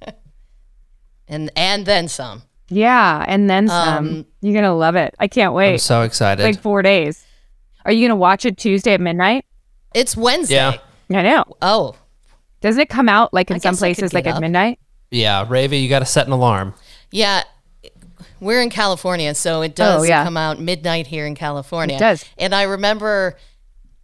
And 1.27 1.49
and 1.55 1.85
then 1.85 2.09
some. 2.09 2.43
yeah 2.67 3.23
and 3.25 3.49
then 3.49 3.69
some. 3.69 4.07
Um, 4.07 4.25
you're 4.41 4.53
gonna 4.53 4.75
love 4.75 4.97
it. 4.97 5.15
I 5.17 5.29
can't 5.29 5.53
wait. 5.53 5.71
I'm 5.73 5.77
so 5.77 6.01
excited. 6.01 6.43
like 6.43 6.59
four 6.59 6.81
days. 6.81 7.25
Are 7.85 7.91
you 7.91 8.07
gonna 8.07 8.17
watch 8.19 8.45
it 8.45 8.57
Tuesday 8.57 8.93
at 8.93 9.01
midnight? 9.01 9.45
It's 9.93 10.15
Wednesday. 10.15 10.55
yeah. 10.55 10.77
I 11.09 11.21
know. 11.23 11.43
Oh, 11.61 11.95
Doesn't 12.61 12.79
it 12.81 12.89
come 12.89 13.09
out 13.09 13.33
like 13.33 13.49
in 13.51 13.55
I 13.55 13.59
some 13.59 13.73
guess 13.73 13.81
I 13.81 13.87
could 13.89 13.95
places 13.97 14.13
like 14.13 14.23
get 14.25 14.35
at 14.35 14.41
midnight? 14.41 14.79
Yeah, 15.09 15.45
Ravi, 15.47 15.77
you 15.77 15.89
got 15.89 15.99
to 15.99 16.05
set 16.05 16.25
an 16.27 16.33
alarm. 16.33 16.73
yeah. 17.11 17.43
We're 18.39 18.61
in 18.63 18.71
California, 18.71 19.35
so 19.35 19.61
it 19.61 19.75
does 19.75 20.01
Oh, 20.01 20.03
yeah. 20.03 20.23
come 20.23 20.35
out 20.35 20.59
midnight 20.59 21.05
here 21.05 21.27
in 21.27 21.35
California. 21.35 21.95
It 21.97 21.99
does. 21.99 22.25
And 22.39 22.55
I 22.55 22.63
remember 22.63 23.37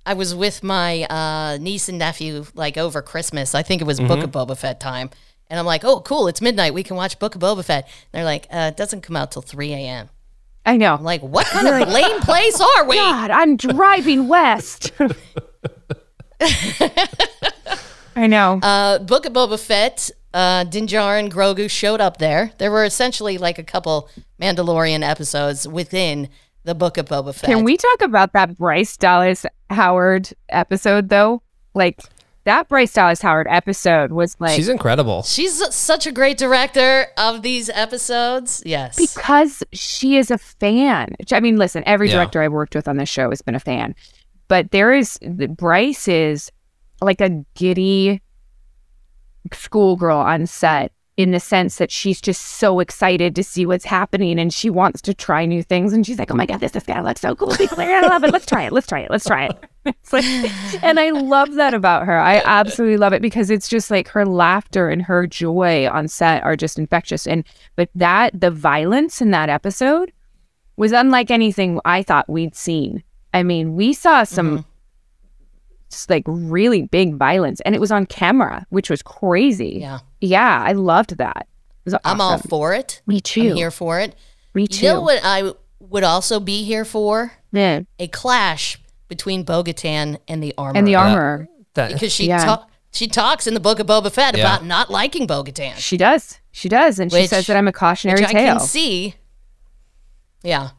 I 0.06 0.14
was 0.14 0.36
with 0.36 0.62
my 0.62 1.06
uh, 1.06 1.58
niece 1.60 1.90
and 1.90 1.98
nephew 1.98 2.46
like 2.54 2.78
over 2.78 3.02
Christmas. 3.02 3.56
I 3.56 3.64
think 3.64 3.82
it 3.82 3.86
was 3.86 4.00
Book 4.00 4.24
of 4.24 4.30
Mm-hmm. 4.32 4.52
Boba 4.52 4.56
Fett 4.56 4.80
time. 4.80 5.10
And 5.50 5.60
I'm 5.60 5.66
like, 5.66 5.84
oh, 5.84 6.02
cool, 6.02 6.28
it's 6.28 6.40
midnight. 6.40 6.76
We 6.76 6.84
can 6.84 6.96
watch 6.96 7.18
Book 7.18 7.34
of 7.34 7.42
Boba 7.42 7.66
Fett. 7.66 7.90
they're 8.12 8.24
like, 8.26 8.46
uh, 8.52 8.70
it 8.72 8.78
doesn't 8.78 9.02
come 9.02 9.16
out 9.16 9.32
till 9.32 9.42
3 9.42 9.74
a.m. 9.74 10.10
I 10.68 10.76
know. 10.76 10.94
I'm 10.94 11.04
like, 11.04 11.22
what 11.22 11.48
kind 11.48 11.66
of 11.66 11.88
lame 11.88 12.20
place 12.20 12.60
are 12.60 12.86
we? 12.86 12.98
God, 12.98 13.32
I'm 13.32 13.56
driving 13.56 14.28
west. 14.28 14.92
I 18.18 18.28
know. 18.28 18.60
Uh, 18.62 19.00
Book 19.00 19.26
of 19.26 19.32
Boba 19.32 19.58
Fett, 19.58 20.12
uh, 20.34 20.66
Din 20.66 20.86
Djarin 20.86 21.20
and 21.20 21.34
Grogu 21.34 21.70
showed 21.70 22.02
up 22.02 22.18
there. 22.18 22.52
There 22.58 22.70
were 22.70 22.84
essentially 22.84 23.38
like 23.38 23.58
a 23.58 23.64
couple 23.64 24.10
Mandalorian 24.42 25.08
episodes 25.08 25.66
within 25.66 26.28
the 26.66 26.76
Book 26.76 26.98
of 26.98 27.06
Boba 27.06 27.34
Fett. 27.34 27.50
Can 27.50 27.64
we 27.64 27.78
talk 27.78 28.02
about 28.02 28.34
that 28.34 28.58
Bryce 28.58 28.98
Dallas 28.98 29.46
Howard 29.70 30.34
episode 30.50 31.08
though? 31.08 31.42
Like 31.76 32.02
that 32.48 32.68
Bryce 32.70 32.94
Dallas 32.94 33.22
Howard 33.22 33.46
episode 33.50 34.12
was 34.12 34.36
like 34.40 34.56
She's 34.56 34.70
incredible. 34.70 35.22
She's 35.24 35.62
such 35.76 36.08
a 36.08 36.12
great 36.12 36.38
director 36.38 37.08
of 37.18 37.42
these 37.42 37.70
episodes. 37.70 38.64
Yes. 38.66 38.96
because 38.96 39.64
she 39.74 40.18
is 40.18 40.32
a 40.32 40.38
fan. 40.38 41.16
I 41.32 41.40
mean, 41.42 41.58
listen, 41.58 41.84
every 41.86 42.08
Yeah. 42.08 42.16
director 42.16 42.42
I've 42.42 42.54
worked 42.54 42.74
with 42.74 42.88
on 42.88 42.96
this 42.98 43.10
show 43.10 43.30
has 43.30 43.42
been 43.42 43.56
a 43.56 43.60
fan, 43.60 43.96
but 44.48 44.72
there 44.72 44.94
is 44.94 45.20
Bryce 45.58 46.08
is 46.08 46.52
like 47.02 47.22
a 47.22 47.44
giddy 47.56 48.22
schoolgirl 49.54 50.18
on 50.18 50.46
set 50.46 50.92
in 51.18 51.32
the 51.32 51.40
sense 51.40 51.78
that 51.80 51.92
she's 51.92 52.22
just 52.22 52.42
so 52.42 52.80
excited 52.80 53.36
to 53.36 53.44
see 53.44 53.66
what's 53.66 53.86
happening 53.86 54.40
and 54.40 54.54
she 54.54 54.70
wants 54.70 55.02
to 55.02 55.14
try 55.14 55.46
new 55.46 55.64
things 55.64 55.92
and 55.92 56.06
she's 56.06 56.20
like, 56.20 56.30
"Oh 56.32 56.36
my 56.36 56.46
god, 56.46 56.60
this 56.60 56.76
is 56.76 56.84
gonna 56.84 57.04
look 57.04 57.18
so 57.18 57.36
cool! 57.36 57.56
Be 57.58 57.68
clear, 57.68 57.98
I 57.98 58.02
love 58.02 58.24
it. 58.24 58.32
Let's 58.32 58.46
try 58.46 58.64
it. 58.66 58.72
Let's 58.72 58.86
try 58.88 59.00
it. 59.02 59.10
Let's 59.12 59.26
try 59.26 59.46
it." 59.48 59.58
It's 59.88 60.14
like, 60.14 60.26
and 60.84 61.00
I 61.00 61.12
love 61.12 61.54
that 61.56 61.74
about 61.74 62.06
her. 62.06 62.18
I 62.18 62.42
absolutely 62.46 62.98
love 62.98 63.14
it 63.14 63.22
because 63.22 63.50
it's 63.50 63.68
just 63.68 63.90
like 63.92 64.08
her 64.10 64.26
laughter 64.26 64.90
and 64.90 65.02
her 65.02 65.28
joy 65.28 65.88
on 65.90 66.08
set 66.08 66.44
are 66.44 66.56
just 66.56 66.78
infectious. 66.78 67.28
And 67.28 67.44
but 67.76 67.90
that 67.96 68.40
the 68.40 68.52
violence 68.52 69.22
in 69.22 69.32
that 69.32 69.50
episode 69.50 70.12
was 70.76 70.92
unlike 70.92 71.32
anything 71.32 71.80
I 71.86 72.04
thought 72.04 72.30
we'd 72.30 72.56
seen. 72.56 73.04
I 73.34 73.44
mean, 73.44 73.76
we 73.76 73.94
saw 73.94 74.24
some 74.24 74.60
mm-hmm. 74.60 74.70
just 75.90 76.10
like 76.10 76.24
really 76.26 76.84
big 76.84 77.16
violence, 77.16 77.60
and 77.62 77.76
it 77.76 77.82
was 77.82 77.92
on 77.92 78.06
camera, 78.06 78.66
which 78.70 78.90
was 78.90 79.02
crazy. 79.02 79.80
Yeah. 79.82 80.00
yeah, 80.22 80.64
I 80.66 80.74
loved 80.74 81.18
that. 81.18 81.48
Was 81.86 81.96
I'm 82.04 82.22
all 82.22 82.38
for 82.38 82.74
it. 82.74 83.02
Me 83.06 83.22
too. 83.22 83.50
I'm 83.50 83.56
here 83.56 83.72
for 83.72 84.00
it. 84.00 84.16
Me 84.54 84.68
too. 84.68 84.86
You 84.86 84.94
know 84.94 85.02
what 85.02 85.20
I 85.24 85.52
would 85.80 86.04
also 86.04 86.40
be 86.40 86.64
here 86.64 86.86
for? 86.86 87.34
Yeah. 87.52 87.82
A 88.00 88.08
clash 88.08 88.78
between 89.08 89.44
Bo-Katan 89.44 90.18
and 90.28 90.42
the 90.44 90.54
armor. 90.58 90.78
And 90.78 90.88
the 90.88 90.96
armor. 90.96 91.48
That- 91.74 91.94
because 91.94 92.12
she 92.12 92.28
Yeah. 92.28 92.44
ta- 92.46 92.66
she 92.92 93.08
talks 93.08 93.46
in 93.48 93.54
the 93.54 93.60
book 93.60 93.80
of 93.80 93.88
Boba 93.88 94.12
Fett 94.12 94.36
Yeah. 94.36 94.44
about 94.44 94.66
not 94.66 94.90
liking 94.90 95.28
Bo-Katan. 95.28 95.76
She 95.78 95.98
does. 95.98 96.40
She 96.52 96.68
does, 96.70 97.00
and 97.00 97.12
she 97.12 97.28
says 97.28 97.46
that 97.48 97.56
I'm 97.58 97.68
a 97.68 97.72
cautionary 97.72 98.22
which 98.22 98.30
I 98.30 98.34
tale. 98.34 98.58
can 98.58 98.66
see. 98.66 99.16
Yeah. 100.44 100.70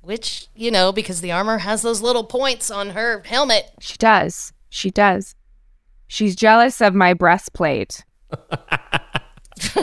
Which, 0.00 0.48
you 0.54 0.70
know, 0.70 0.90
because 0.90 1.20
the 1.20 1.30
armor 1.32 1.58
has 1.58 1.82
those 1.82 2.00
little 2.00 2.24
points 2.24 2.70
on 2.70 2.90
her 2.90 3.22
helmet. 3.26 3.70
She 3.80 3.96
does. 3.98 4.52
She 4.70 4.90
does. 4.90 5.34
She's 6.08 6.34
jealous 6.34 6.80
of 6.80 6.94
my 6.94 7.12
breastplate. 7.14 8.04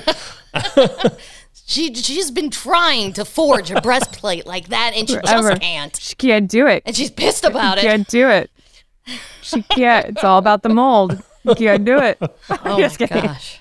She 1.67 1.93
she's 1.95 2.29
been 2.31 2.49
trying 2.51 3.13
to 3.13 3.25
forge 3.25 3.71
a 3.71 3.81
breastplate 3.81 4.45
like 4.45 4.67
that 4.69 4.93
and 4.95 5.09
she 5.09 5.15
Forever. 5.15 5.49
just 5.49 5.61
can't. 5.61 5.95
She 5.99 6.15
can't 6.15 6.49
do 6.49 6.67
it. 6.67 6.83
And 6.85 6.95
she's 6.95 7.09
pissed 7.09 7.43
about 7.43 7.77
it. 7.77 7.81
She 7.81 7.87
it. 7.87 7.89
can't 7.89 8.07
do 8.07 8.29
it. 8.29 8.51
She 9.41 9.61
can't. 9.63 10.05
It's 10.07 10.23
all 10.23 10.37
about 10.37 10.61
the 10.63 10.69
mold. 10.69 11.21
You 11.43 11.55
can't 11.55 11.83
do 11.85 11.97
it. 11.99 12.17
Oh 12.21 12.77
Just 12.79 12.99
my 12.99 13.07
kidding. 13.07 13.23
gosh. 13.23 13.59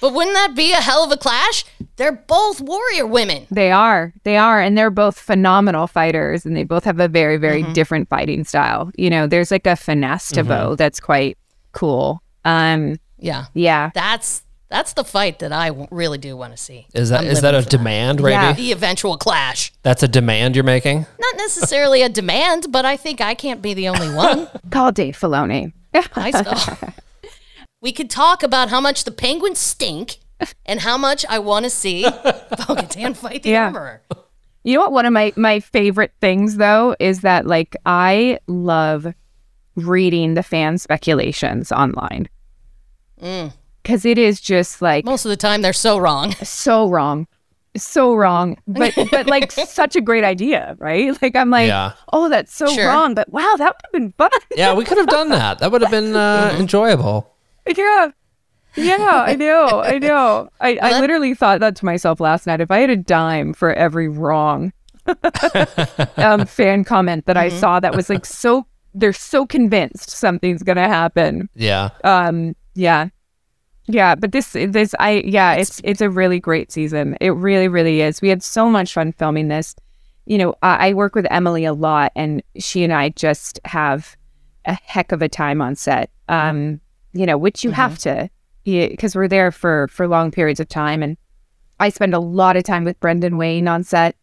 but 0.00 0.12
wouldn't 0.14 0.34
that 0.34 0.52
be 0.54 0.72
a 0.72 0.76
hell 0.76 1.04
of 1.04 1.12
a 1.12 1.16
clash? 1.16 1.64
They're 1.96 2.12
both 2.12 2.60
warrior 2.60 3.06
women. 3.06 3.46
They 3.50 3.70
are. 3.70 4.12
They 4.24 4.36
are. 4.36 4.60
And 4.60 4.76
they're 4.78 4.90
both 4.90 5.18
phenomenal 5.18 5.86
fighters 5.86 6.46
and 6.46 6.56
they 6.56 6.64
both 6.64 6.84
have 6.84 7.00
a 7.00 7.08
very, 7.08 7.36
very 7.36 7.62
Mm-hmm. 7.62 7.72
different 7.74 8.08
fighting 8.08 8.44
style. 8.44 8.90
You 8.96 9.10
know, 9.10 9.26
there's 9.26 9.50
like 9.50 9.66
a 9.66 9.76
finesse 9.76 10.28
to 10.32 10.44
Bo 10.44 10.74
that's 10.76 11.00
quite 11.00 11.36
cool. 11.72 12.22
Um, 12.46 12.96
Yeah. 13.18 13.46
yeah. 13.52 13.90
That's 13.94 14.42
that's 14.70 14.92
the 14.94 15.04
fight 15.04 15.40
that 15.40 15.52
I 15.52 15.86
really 15.90 16.16
do 16.18 16.36
want 16.36 16.52
to 16.52 16.56
see. 16.56 16.86
Is 16.94 17.10
that 17.10 17.20
I'm 17.20 17.26
is 17.26 17.40
that 17.42 17.54
a 17.54 17.62
for 17.62 17.68
demand, 17.68 18.20
Ravi? 18.20 18.32
Yeah. 18.32 18.52
The 18.54 18.72
eventual 18.72 19.16
clash. 19.18 19.72
That's 19.82 20.02
a 20.02 20.08
demand 20.08 20.54
you're 20.54 20.64
making? 20.64 21.06
Not 21.18 21.36
necessarily 21.36 22.02
a 22.02 22.08
demand, 22.08 22.66
but 22.70 22.84
I 22.84 22.96
think 22.96 23.20
I 23.20 23.34
can't 23.34 23.60
be 23.60 23.74
the 23.74 23.88
only 23.88 24.14
one. 24.14 24.48
Call 24.70 24.92
Dave 24.92 25.16
Filoni. 25.18 25.72
I 26.14 26.30
s- 26.30 26.92
we 27.82 27.92
could 27.92 28.08
talk 28.10 28.42
about 28.42 28.68
how 28.70 28.80
much 28.80 29.04
the 29.04 29.10
penguins 29.10 29.58
stink 29.58 30.18
and 30.64 30.80
how 30.80 30.96
much 30.96 31.26
I 31.28 31.38
want 31.40 31.64
to 31.64 31.70
see 31.70 32.02
Bo-Katan 32.04 33.16
fight 33.16 33.42
the 33.42 33.50
Yeah. 33.50 33.64
armorer. 33.66 34.02
You 34.62 34.74
know 34.74 34.80
what? 34.82 34.92
One 34.92 35.06
of 35.06 35.12
my 35.12 35.32
my 35.36 35.60
favorite 35.60 36.12
things 36.20 36.56
though 36.56 36.94
is 37.00 37.22
that 37.22 37.46
like 37.46 37.74
I 37.86 38.38
love 38.46 39.06
reading 39.74 40.34
the 40.34 40.42
fan 40.42 40.78
speculations 40.78 41.72
online 41.72 42.28
Mm. 43.22 43.52
Because 43.82 44.04
it 44.04 44.18
is 44.18 44.40
just 44.40 44.80
like 44.82 45.04
Most 45.04 45.24
of 45.24 45.30
the 45.30 45.36
time, 45.36 45.62
they're 45.62 45.72
so 45.72 45.98
wrong. 45.98 46.32
so 46.42 46.88
wrong, 46.88 47.26
so 47.76 48.14
wrong, 48.14 48.56
but 48.66 48.94
but 49.10 49.26
like 49.26 49.52
such 49.52 49.96
a 49.96 50.00
great 50.00 50.24
idea, 50.24 50.76
right? 50.78 51.20
Like 51.22 51.36
I'm 51.36 51.50
like, 51.50 51.68
Yeah. 51.68 51.92
oh, 52.12 52.28
that's 52.28 52.54
so 52.54 52.66
Sure. 52.66 52.86
wrong, 52.88 53.14
but 53.14 53.30
wow, 53.32 53.54
that 53.58 53.74
would 53.76 53.82
have 53.84 53.92
been 53.92 54.12
fun. 54.12 54.30
Yeah, 54.56 54.74
we 54.74 54.84
could 54.84 54.98
have 54.98 55.06
done 55.08 55.28
that. 55.38 55.58
That 55.60 55.70
would 55.72 55.82
have 55.82 55.90
been 55.90 56.14
uh, 56.16 56.50
Mm-hmm. 56.50 56.60
enjoyable. 56.62 57.34
yeah. 57.76 58.10
Yeah, 58.76 59.24
I 59.26 59.34
know, 59.34 59.82
I 59.82 59.98
know. 59.98 60.48
I, 60.60 60.78
I 60.80 60.90
that- 60.90 61.00
literally 61.00 61.34
thought 61.34 61.58
that 61.58 61.74
to 61.76 61.84
myself 61.84 62.20
last 62.20 62.46
night. 62.46 62.60
If 62.60 62.70
I 62.70 62.78
had 62.78 62.88
a 62.90 62.96
dime 62.96 63.52
for 63.52 63.72
every 63.74 64.06
wrong 64.08 64.72
um, 66.16 66.46
fan 66.46 66.84
comment 66.84 67.26
that 67.26 67.36
I 67.36 67.48
saw 67.48 67.80
that 67.80 67.94
was 67.96 68.08
like 68.08 68.24
so, 68.24 68.66
they're 68.94 69.12
so 69.12 69.44
convinced 69.44 70.10
something's 70.10 70.62
gonna 70.62 70.86
happen. 70.88 71.48
Yeah. 71.54 71.90
Um, 72.04 72.54
yeah, 72.74 73.08
yeah. 73.90 74.14
But 74.14 74.32
this, 74.32 74.52
this, 74.52 74.94
I, 74.98 75.22
yeah, 75.26 75.54
it's 75.54 75.80
it's 75.84 76.00
a 76.00 76.10
really 76.10 76.40
great 76.40 76.72
season. 76.72 77.16
It 77.20 77.30
really, 77.30 77.68
really 77.68 78.00
is. 78.00 78.20
We 78.22 78.28
had 78.28 78.42
so 78.42 78.68
much 78.68 78.92
fun 78.92 79.12
filming 79.12 79.48
this. 79.48 79.74
You 80.26 80.38
know, 80.38 80.54
I, 80.62 80.88
I 80.90 80.92
work 80.94 81.14
with 81.14 81.26
Emily 81.30 81.64
a 81.64 81.72
lot, 81.72 82.12
and 82.14 82.42
she 82.58 82.84
and 82.84 82.92
I 82.92 83.10
just 83.10 83.60
have 83.64 84.16
a 84.64 84.74
heck 84.74 85.12
of 85.12 85.22
a 85.22 85.28
time 85.28 85.60
on 85.60 85.74
set. 85.74 86.10
Um, 86.28 86.80
you 87.12 87.26
know, 87.26 87.36
which 87.36 87.64
you 87.64 87.70
have 87.72 87.98
to, 87.98 88.30
because 88.64 89.16
we're 89.16 89.26
there 89.28 89.50
for 89.50 89.88
for 89.88 90.06
long 90.06 90.30
periods 90.30 90.60
of 90.60 90.68
time, 90.68 91.02
and 91.02 91.16
I 91.80 91.88
spend 91.88 92.14
a 92.14 92.20
lot 92.20 92.56
of 92.56 92.62
time 92.62 92.84
with 92.84 93.00
Brendan 93.00 93.36
Wayne 93.38 93.66
on 93.66 93.82
set, 93.82 94.14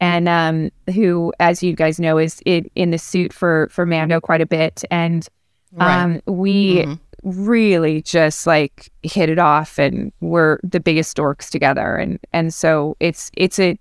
and 0.00 0.28
um, 0.28 0.70
who, 0.94 1.32
as 1.40 1.62
you 1.62 1.74
guys 1.74 1.98
know, 1.98 2.18
is 2.18 2.42
in, 2.44 2.68
in 2.74 2.90
the 2.90 2.98
suit 2.98 3.32
for 3.32 3.68
for 3.70 3.86
Mando 3.86 4.20
quite 4.20 4.40
a 4.42 4.46
bit, 4.46 4.84
and 4.90 5.26
Right. 5.72 6.02
um, 6.02 6.22
we 6.26 6.86
really 7.22 8.02
just 8.02 8.46
like 8.46 8.90
hit 9.02 9.28
it 9.28 9.38
off, 9.38 9.78
and 9.78 10.12
we're 10.20 10.58
the 10.62 10.80
biggest 10.80 11.16
dorks 11.16 11.48
together, 11.50 11.96
and 11.96 12.18
and 12.32 12.52
so 12.54 12.96
it's 13.00 13.30
it's 13.36 13.58
a 13.58 13.78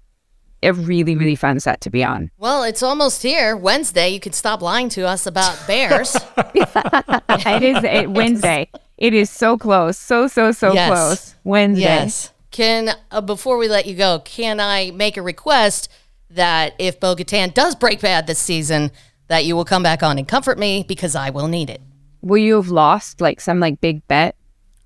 a 0.63 0.73
really 0.73 1.15
really 1.15 1.35
fun 1.35 1.59
set 1.59 1.81
to 1.81 1.89
be 1.89 2.03
on. 2.03 2.31
Well, 2.37 2.63
it's 2.63 2.81
almost 2.81 3.21
here. 3.21 3.55
Wednesday, 3.55 4.09
you 4.09 4.19
could 4.19 4.33
stop 4.35 4.61
lying 4.61 4.89
to 4.89 5.07
us 5.07 5.27
about 5.27 5.57
bears. 5.67 6.15
it 6.55 7.63
is 7.63 7.83
it, 7.83 8.09
Wednesday. 8.09 8.69
It 8.97 9.13
is 9.13 9.29
so 9.29 9.57
close, 9.57 9.97
so 9.97 10.27
so 10.27 10.51
so 10.51 10.73
Yes. 10.73 10.89
close. 10.89 11.35
Wednesday. 11.43 11.83
yes. 11.83 12.31
Can 12.49 12.89
uh, 13.11 13.21
before 13.21 13.57
we 13.57 13.67
let 13.67 13.85
you 13.85 13.95
go, 13.95 14.19
can 14.19 14.59
I 14.59 14.91
make 14.91 15.15
a 15.17 15.21
request 15.21 15.89
that 16.31 16.73
if 16.79 16.99
Bo-Katan 16.99 17.53
does 17.53 17.75
break 17.75 18.01
bad 18.01 18.25
this 18.25 18.39
season, 18.39 18.91
that 19.27 19.45
you 19.45 19.55
will 19.55 19.65
come 19.65 19.83
back 19.83 20.01
on 20.01 20.17
and 20.17 20.27
comfort 20.27 20.57
me 20.57 20.83
because 20.87 21.15
I 21.15 21.29
will 21.29 21.47
need 21.47 21.69
it. 21.69 21.81
Will 22.21 22.37
you 22.39 22.55
have 22.55 22.69
lost 22.69 23.21
like 23.21 23.39
some 23.41 23.59
like 23.59 23.79
big 23.81 24.07
bet? 24.07 24.35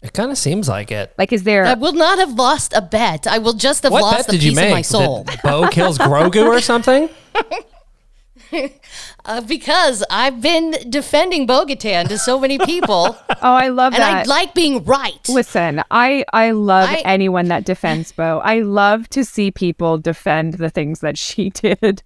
It 0.02 0.13
kind 0.13 0.32
of 0.32 0.38
seems 0.38 0.67
like 0.67 0.91
it. 0.91 1.13
Like, 1.17 1.32
is 1.32 1.44
there? 1.44 1.63
I 1.65 1.76
will 1.76 1.94
not 1.94 2.17
have 2.17 2.34
lost 2.34 2.74
a 2.74 2.82
bet. 2.82 3.28
I 3.28 3.38
will 3.38 3.54
just 3.54 3.84
have 3.84 3.91
What 3.91 4.02
lost 4.02 4.17
bet 4.28 4.30
a 4.30 4.32
did 4.32 4.44
you 4.44 4.52
piece 4.52 4.56
make? 4.58 4.65
of 4.70 4.72
my 4.74 4.82
soul. 4.82 5.24
That 5.26 5.44
Bo 5.44 5.67
kills 5.70 5.98
Grogu 6.00 6.44
or 6.46 6.60
something? 6.62 7.10
Uh, 9.24 9.39
because 9.39 10.04
I've 10.10 10.41
been 10.41 10.72
defending 10.89 11.46
Bo-Katan 11.46 12.08
to 12.08 12.17
so 12.17 12.39
many 12.39 12.58
people, 12.58 13.15
oh, 13.30 13.36
I 13.41 13.67
love 13.67 13.94
that. 13.94 14.02
and 14.02 14.17
I 14.20 14.24
like 14.24 14.56
being 14.56 14.84
right. 14.84 15.20
Listen, 15.30 15.84
I 15.91 16.26
I 16.34 16.52
love 16.52 16.89
I- 16.89 17.04
anyone 17.06 17.48
that 17.50 17.63
defends 17.63 18.12
Bo. 18.12 18.39
I 18.44 18.62
love 18.62 19.08
to 19.10 19.24
see 19.24 19.52
people 19.52 20.00
defend 20.00 20.56
the 20.56 20.72
things 20.72 21.02
that 21.02 21.20
she 21.20 21.52
did 21.52 22.02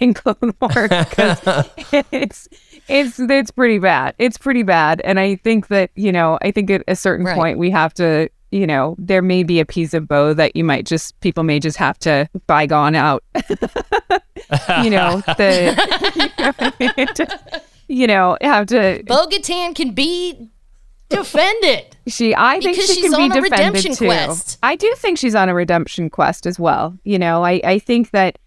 in 0.00 0.12
Clone 0.12 0.54
Wars 0.60 0.88
because 0.90 1.68
it's 2.10 2.48
it's 2.88 3.18
it's 3.18 3.50
pretty 3.50 3.78
bad. 3.78 4.14
It's 4.18 4.38
pretty 4.38 4.62
bad, 4.62 5.00
and 5.04 5.18
I 5.20 5.36
think 5.36 5.68
that 5.68 5.90
you 5.94 6.12
know 6.12 6.38
I 6.42 6.50
think 6.50 6.70
at 6.70 6.82
a 6.88 6.96
certain 6.96 7.26
Right. 7.26 7.34
point 7.36 7.58
we 7.58 7.70
have 7.70 7.92
to 7.94 8.28
you 8.52 8.66
know 8.66 8.94
there 8.98 9.22
may 9.22 9.42
be 9.42 9.58
a 9.60 9.64
piece 9.66 9.92
of 9.94 10.06
Bo 10.08 10.32
that 10.34 10.54
you 10.56 10.64
might 10.64 10.86
just 10.86 11.18
people 11.20 11.42
may 11.44 11.58
just 11.60 11.76
have 11.78 11.98
to 12.00 12.28
bygone 12.46 12.94
out. 12.94 13.22
you 14.82 14.90
know 14.90 15.20
the 15.36 15.74
you 17.88 18.06
know 18.06 18.36
have 18.40 18.66
to 18.66 19.02
Bo-Katan 19.06 19.74
can 19.74 19.92
be 19.92 20.48
defended. 21.08 21.96
She, 22.08 22.34
I 22.34 22.60
think 22.60 22.76
she 22.76 22.82
she's 22.86 23.04
can 23.04 23.14
on 23.14 23.20
be 23.20 23.38
a 23.38 23.42
defended 23.42 23.52
redemption 23.52 23.94
too. 23.96 24.06
quest. 24.06 24.58
I 24.62 24.76
do 24.76 24.92
think 24.96 25.18
she's 25.18 25.34
on 25.34 25.48
a 25.48 25.54
redemption 25.54 26.10
quest 26.10 26.46
as 26.46 26.58
well. 26.58 26.96
You 27.04 27.18
know, 27.18 27.44
I, 27.44 27.60
I 27.64 27.78
think 27.78 28.10
that 28.10 28.38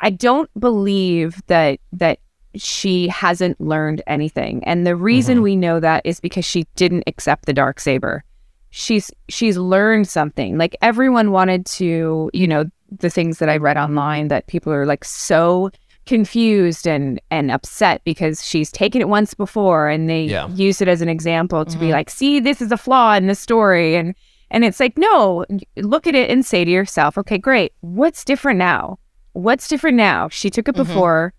I 0.00 0.10
don't 0.10 0.50
believe 0.58 1.40
that 1.46 1.80
that 1.92 2.18
she 2.58 3.08
hasn't 3.08 3.60
learned 3.60 4.02
anything, 4.06 4.62
and 4.64 4.86
the 4.86 4.96
reason 4.96 5.36
Mm-hmm. 5.36 5.42
we 5.44 5.56
know 5.56 5.80
that 5.80 6.02
is 6.04 6.20
because 6.20 6.44
she 6.44 6.66
didn't 6.76 7.04
accept 7.06 7.46
the 7.46 7.52
dark 7.52 7.80
saber. 7.80 8.24
She's 8.70 9.10
she's 9.28 9.56
learned 9.56 10.08
something. 10.08 10.58
Like 10.58 10.76
everyone 10.82 11.30
wanted 11.30 11.64
to, 11.66 12.30
you 12.34 12.46
know, 12.46 12.64
the 12.90 13.08
things 13.10 13.38
that 13.38 13.48
I 13.48 13.56
read 13.56 13.76
online 13.78 14.28
that 14.28 14.46
people 14.46 14.72
are 14.72 14.84
like 14.86 15.04
so 15.04 15.70
confused 16.06 16.86
and 16.88 17.20
and 17.30 17.50
upset 17.50 18.02
because 18.04 18.44
she's 18.44 18.72
taken 18.72 19.00
it 19.00 19.08
once 19.08 19.34
before 19.34 19.88
and 19.88 20.08
they 20.08 20.24
Yeah. 20.24 20.48
use 20.48 20.80
it 20.80 20.88
as 20.88 21.00
an 21.02 21.08
example 21.08 21.64
to 21.64 21.78
be 21.78 21.86
Mhm. 21.88 21.92
like, 21.92 22.10
see, 22.10 22.40
this 22.40 22.60
is 22.62 22.72
a 22.72 22.76
flaw 22.78 23.14
in 23.14 23.26
the 23.26 23.34
story 23.34 23.94
and 23.94 24.14
and 24.50 24.64
it's 24.64 24.80
like, 24.80 24.96
no, 24.96 25.44
look 25.76 26.06
at 26.06 26.14
it 26.14 26.30
and 26.30 26.44
say 26.46 26.64
to 26.64 26.70
yourself, 26.70 27.18
okay, 27.18 27.36
great. 27.36 27.72
What's 27.80 28.24
different 28.24 28.58
now? 28.58 28.98
What's 29.34 29.68
different 29.68 29.98
now? 29.98 30.30
She 30.30 30.48
took 30.48 30.66
it 30.68 30.74
Mhm. 30.74 30.78
before. 30.86 31.34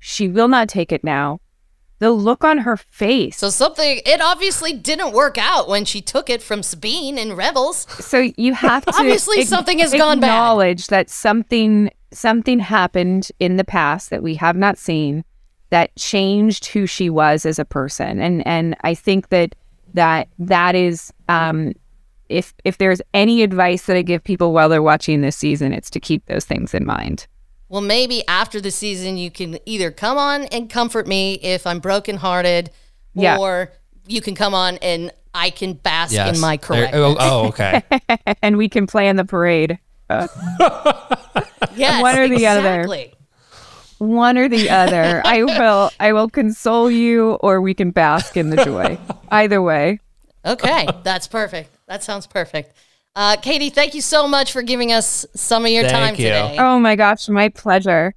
She 0.00 0.28
will 0.28 0.48
not 0.48 0.68
take 0.68 0.90
it 0.90 1.04
now. 1.04 1.40
The 1.98 2.10
look 2.10 2.42
on 2.42 2.58
her 2.58 2.78
face. 2.78 3.36
So 3.36 3.50
something 3.50 4.00
it 4.06 4.22
obviously 4.22 4.72
didn't 4.72 5.12
work 5.12 5.36
out 5.36 5.68
when 5.68 5.84
she 5.84 6.00
took 6.00 6.30
it 6.30 6.42
from 6.42 6.62
Sabine 6.62 7.18
in 7.18 7.34
Rebels. 7.34 7.86
So 8.04 8.30
you 8.38 8.54
have 8.54 8.86
to 8.86 8.94
Obviously 8.98 9.40
ag- 9.40 9.46
something 9.46 9.78
has 9.80 9.92
gone 9.92 10.18
bad. 10.18 10.28
Acknowledge 10.28 10.86
that 10.86 11.10
something 11.10 11.90
something 12.10 12.58
happened 12.58 13.30
in 13.38 13.56
the 13.56 13.64
past 13.64 14.08
that 14.10 14.22
we 14.22 14.34
have 14.36 14.56
not 14.56 14.78
seen 14.78 15.24
that 15.68 15.94
changed 15.94 16.66
who 16.66 16.86
she 16.86 17.10
was 17.10 17.44
as 17.44 17.58
a 17.58 17.64
person, 17.66 18.18
and 18.18 18.46
and 18.46 18.76
I 18.80 18.94
think 18.94 19.28
that 19.28 19.54
that 19.92 20.28
that 20.38 20.74
is 20.74 21.12
um 21.28 21.74
if 22.30 22.54
if 22.64 22.78
there's 22.78 23.02
any 23.12 23.42
advice 23.42 23.82
that 23.82 23.96
I 23.96 24.02
give 24.02 24.24
people 24.24 24.52
while 24.52 24.70
they're 24.70 24.82
watching 24.82 25.20
this 25.20 25.36
season, 25.36 25.74
it's 25.74 25.90
to 25.90 26.00
keep 26.00 26.24
those 26.26 26.46
things 26.46 26.72
in 26.72 26.86
mind. 26.86 27.26
Well, 27.70 27.80
maybe 27.80 28.26
after 28.26 28.60
the 28.60 28.70
season 28.72 29.16
you 29.16 29.30
can 29.30 29.58
either 29.64 29.90
come 29.92 30.18
on 30.18 30.42
and 30.46 30.68
comfort 30.68 31.06
me 31.06 31.34
if 31.34 31.66
I'm 31.68 31.78
brokenhearted, 31.78 32.70
Yeah. 33.14 33.38
or 33.38 33.70
you 34.08 34.20
can 34.20 34.34
come 34.34 34.54
on 34.54 34.76
and 34.78 35.12
I 35.32 35.50
can 35.50 35.74
bask 35.74 36.12
Yes. 36.12 36.34
in 36.34 36.40
my 36.40 36.56
There- 36.56 36.88
correct. 36.88 36.94
oh, 36.96 37.16
oh, 37.18 37.46
okay. 37.48 37.82
and 38.42 38.56
we 38.58 38.68
can 38.68 38.88
plan 38.88 39.14
the 39.14 39.24
parade. 39.24 39.78
Uh, 40.10 40.26
yes, 41.76 42.02
one 42.02 42.18
or 42.18 42.28
the 42.28 42.44
other. 42.48 42.88
one 43.98 44.36
or 44.36 44.48
the 44.48 44.68
other. 44.68 45.22
I 45.24 45.42
will 45.44 45.90
I 46.00 46.12
will 46.12 46.28
console 46.28 46.90
you 46.90 47.34
or 47.34 47.60
we 47.60 47.74
can 47.74 47.92
bask 47.92 48.36
in 48.36 48.50
the 48.50 48.64
joy. 48.64 48.98
Either 49.30 49.62
way. 49.62 50.00
Okay, 50.44 50.88
that's 51.04 51.28
perfect. 51.28 51.70
That 51.86 52.02
sounds 52.02 52.26
perfect. 52.26 52.72
Uh, 53.16 53.36
Katee, 53.36 53.72
thank 53.72 53.94
you 53.94 54.00
so 54.00 54.28
much 54.28 54.52
for 54.52 54.62
giving 54.62 54.92
us 54.92 55.26
some 55.34 55.64
of 55.64 55.70
your 55.70 55.82
Thank 55.82 55.94
time 55.94 56.14
you. 56.14 56.24
today. 56.28 56.56
Oh 56.58 56.78
my 56.78 56.96
gosh, 56.96 57.28
my 57.28 57.48
pleasure. 57.48 58.14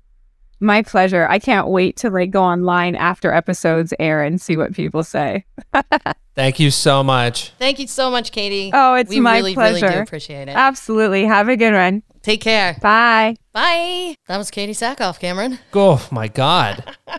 My 0.60 0.82
pleasure. 0.82 1.28
I 1.28 1.40
can't 1.40 1.68
wait 1.68 1.98
to 1.98 2.10
like 2.10 2.32
go 2.32 2.44
online 2.44 2.96
after 2.96 3.34
episodes 3.34 3.94
air 4.00 4.24
and 4.24 4.40
see 4.40 4.56
what 4.56 4.74
people 4.74 5.04
say. 5.04 5.46
Thank 6.36 6.60
you 6.60 6.72
so 6.72 7.04
much. 7.04 7.50
Thank 7.60 7.80
you 7.80 7.88
so 7.88 8.10
much, 8.10 8.32
Katee. 8.32 8.72
Oh, 8.74 8.96
it's 8.96 9.10
we 9.10 9.20
my 9.20 9.38
really, 9.38 9.54
pleasure. 9.54 9.86
really 9.86 9.98
do 9.98 10.02
appreciate 10.04 10.48
it. 10.48 10.56
Absolutely. 10.56 11.26
Have 11.26 11.50
a 11.50 11.58
good 11.58 11.74
one. 11.74 12.02
Take 12.22 12.42
care. 12.42 12.78
Bye. 12.82 13.36
Bye. 13.52 14.16
That 14.28 14.38
was 14.38 14.50
Katee 14.50 14.70
Sackhoff, 14.70 15.20
Cameron. 15.20 15.60
Oh 15.74 16.08
my 16.12 16.28
God. 16.28 16.96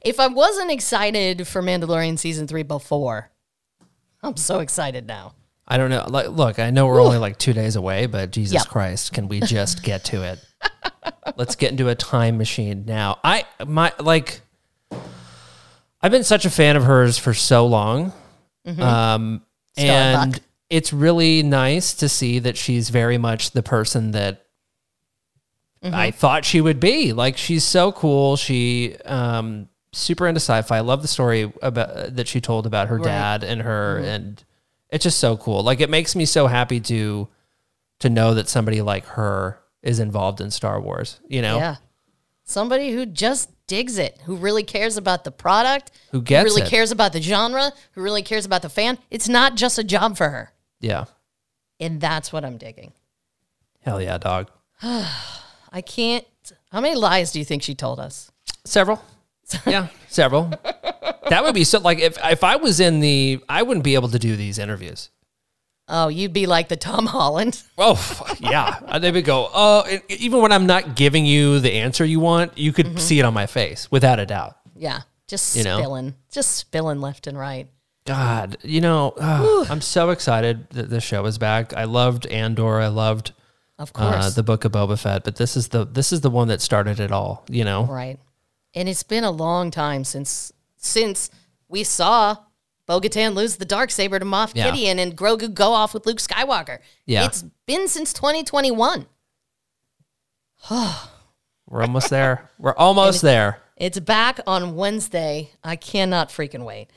If 0.00 0.20
I 0.20 0.28
wasn't 0.28 0.70
excited 0.70 1.46
for 1.48 1.60
Mandalorian 1.60 2.18
season 2.18 2.46
three 2.46 2.62
before, 2.62 3.30
I'm 4.22 4.36
so 4.36 4.60
excited 4.60 5.06
now. 5.08 5.34
I 5.70 5.76
don't 5.76 5.90
know. 5.90 6.06
Like, 6.08 6.28
look, 6.30 6.58
I 6.58 6.70
know 6.70 6.86
we're 6.86 7.02
only 7.02 7.18
like 7.18 7.38
two 7.38 7.52
days 7.52 7.76
away, 7.76 8.06
but 8.06 8.30
Jesus 8.30 8.54
Yep. 8.54 8.68
Christ, 8.68 9.12
can 9.12 9.28
we 9.28 9.40
just 9.44 9.82
get 9.82 10.02
to 10.06 10.22
it? 10.22 10.40
Let's 11.36 11.56
get 11.56 11.70
into 11.72 11.88
a 11.90 11.94
time 11.94 12.38
machine 12.38 12.84
now. 12.86 13.18
I 13.22 13.44
my 13.66 13.92
like, 14.00 14.40
I've 16.00 16.10
been 16.12 16.24
such 16.24 16.44
a 16.46 16.50
fan 16.50 16.76
of 16.76 16.84
hers 16.84 17.18
for 17.18 17.34
so 17.34 17.66
long, 17.66 18.12
Mhm. 18.66 18.80
um, 18.80 19.42
and 19.76 20.40
it's 20.70 20.92
really 20.92 21.42
nice 21.42 21.92
to 21.94 22.08
see 22.08 22.38
that 22.40 22.56
she's 22.56 22.88
very 22.90 23.18
much 23.18 23.50
the 23.52 23.62
person 23.62 24.12
that 24.12 24.44
Mm-hmm. 25.84 25.94
I 25.94 26.10
thought 26.10 26.44
she 26.44 26.60
would 26.60 26.80
be. 26.80 27.12
Like, 27.12 27.36
she's 27.36 27.62
so 27.62 27.92
cool. 27.92 28.34
She 28.36 28.96
um, 29.04 29.68
super 29.92 30.26
into 30.26 30.40
sci-fi. 30.40 30.78
I 30.78 30.80
love 30.80 31.02
the 31.02 31.08
story 31.08 31.52
about 31.62 32.16
that 32.16 32.26
she 32.26 32.40
told 32.40 32.66
about 32.66 32.88
her 32.88 32.96
Right. 32.96 33.04
dad 33.04 33.44
and 33.44 33.62
her, 33.62 34.00
Mhm. 34.02 34.06
and 34.08 34.44
it's 34.90 35.02
just 35.04 35.18
so 35.18 35.36
cool. 35.36 35.62
Like, 35.62 35.80
it 35.80 35.90
makes 35.90 36.14
me 36.16 36.24
so 36.24 36.46
happy 36.46 36.80
to 36.80 37.28
to 38.00 38.08
know 38.10 38.34
that 38.34 38.48
somebody 38.48 38.80
like 38.80 39.04
her 39.06 39.58
is 39.82 39.98
involved 40.00 40.40
in 40.40 40.50
Star 40.50 40.80
Wars. 40.80 41.20
You 41.28 41.42
know, 41.42 41.56
Yeah. 41.58 41.76
Somebody 42.44 42.92
who 42.92 43.04
just 43.04 43.50
digs 43.66 43.98
it, 43.98 44.18
who 44.24 44.34
really 44.36 44.62
cares 44.62 44.96
about 44.96 45.24
the 45.24 45.30
product, 45.30 45.90
Who 46.12 46.22
gets 46.22 46.44
really 46.44 46.62
it. 46.62 46.68
cares 46.70 46.90
about 46.90 47.12
the 47.12 47.20
genre, 47.20 47.72
who 47.92 48.00
really 48.02 48.22
cares 48.22 48.46
about 48.46 48.62
the 48.62 48.70
fan. 48.70 48.96
It's 49.10 49.28
not 49.28 49.54
just 49.56 49.78
a 49.78 49.84
job 49.84 50.16
for 50.16 50.30
her. 50.30 50.52
yeah. 50.80 51.04
And 51.80 52.00
that's 52.00 52.32
what 52.32 52.44
I'm 52.44 52.56
digging. 52.56 52.92
Hell 53.82 54.00
yeah, 54.02 54.18
dog. 54.18 54.50
I 54.82 55.80
can't. 55.84 56.24
How 56.72 56.80
many 56.80 56.94
lies 56.96 57.30
do 57.32 57.38
you 57.38 57.44
think 57.44 57.62
she 57.62 57.74
told 57.74 58.00
us? 58.00 58.30
Several. 58.64 59.02
Yeah, 59.66 59.88
several. 60.08 60.52
That 61.28 61.42
would 61.44 61.54
be 61.54 61.64
so. 61.64 61.78
Like, 61.80 61.98
if 62.00 62.16
if 62.24 62.42
I 62.44 62.56
was 62.56 62.80
in 62.80 63.00
the, 63.00 63.40
I 63.48 63.62
wouldn't 63.62 63.84
be 63.84 63.94
able 63.94 64.08
to 64.08 64.18
do 64.18 64.36
these 64.36 64.58
interviews. 64.58 65.10
Oh, 65.90 66.08
you'd 66.08 66.34
be 66.34 66.44
like 66.46 66.68
the 66.68 66.76
Tom 66.76 67.06
Holland. 67.06 67.62
Oh, 67.78 68.36
yeah. 68.40 68.98
They 68.98 69.10
would 69.10 69.24
go, 69.24 69.48
oh, 69.54 69.84
even 70.10 70.42
when 70.42 70.52
I'm 70.52 70.66
not 70.66 70.96
giving 70.96 71.24
you 71.24 71.60
the 71.60 71.72
answer 71.72 72.04
you 72.04 72.20
want, 72.20 72.58
you 72.58 72.72
could 72.74 72.86
Mm-hmm. 72.86 72.98
see 72.98 73.18
it 73.20 73.24
on 73.24 73.32
my 73.32 73.46
face 73.46 73.90
without 73.90 74.18
a 74.20 74.26
doubt. 74.26 74.58
Yeah. 74.76 75.00
Just 75.28 75.56
You 75.56 75.64
know? 75.64 75.78
spilling. 75.78 76.14
Just 76.30 76.56
spilling 76.56 77.00
left 77.00 77.26
and 77.26 77.38
right. 77.38 77.68
God, 78.04 78.58
you 78.62 78.82
know, 78.82 79.14
ugh, 79.18 79.66
I'm 79.70 79.80
so 79.80 80.10
excited 80.10 80.68
that 80.70 80.90
the 80.90 81.00
show 81.00 81.24
is 81.24 81.38
back. 81.38 81.72
I 81.74 81.84
loved 81.84 82.26
Andor. 82.26 82.80
I 82.80 82.88
loved, 82.88 83.32
Of 83.78 83.90
uh, 83.94 84.12
course. 84.12 84.34
the 84.34 84.42
Book 84.42 84.66
of 84.66 84.72
Boba 84.72 84.98
Fett. 84.98 85.24
But 85.24 85.36
this 85.36 85.56
is 85.56 85.68
the 85.68 85.86
this 85.86 86.12
is 86.12 86.20
the 86.20 86.30
one 86.30 86.48
that 86.48 86.60
started 86.60 87.00
it 87.00 87.12
all. 87.12 87.44
You 87.48 87.64
know, 87.64 87.84
Right. 87.86 88.18
And 88.74 88.88
it's 88.90 89.02
been 89.02 89.24
a 89.24 89.30
long 89.30 89.70
time 89.70 90.04
since 90.04 90.52
since 90.78 91.30
we 91.68 91.84
saw 91.84 92.36
Bo-Katan 92.86 93.34
lose 93.34 93.56
the 93.56 93.64
dark 93.66 93.90
saber 93.90 94.18
to 94.18 94.24
Moff 94.24 94.52
Yeah. 94.54 94.70
Gideon 94.70 94.98
and 94.98 95.16
Grogu 95.16 95.52
go 95.52 95.72
off 95.72 95.92
with 95.92 96.06
Luke 96.06 96.18
Skywalker. 96.18 96.78
Yeah. 97.04 97.26
It's 97.26 97.44
been 97.66 97.86
since 97.88 98.12
2021. 98.14 99.06
we're 100.70 101.82
almost 101.82 102.10
there. 102.10 102.50
We're 102.58 102.74
almost 102.74 103.22
there. 103.22 103.60
It's 103.76 104.00
back 104.00 104.40
on 104.46 104.74
Wednesday. 104.74 105.50
I 105.62 105.76
cannot 105.76 106.30
freaking 106.30 106.64
wait. 106.64 106.88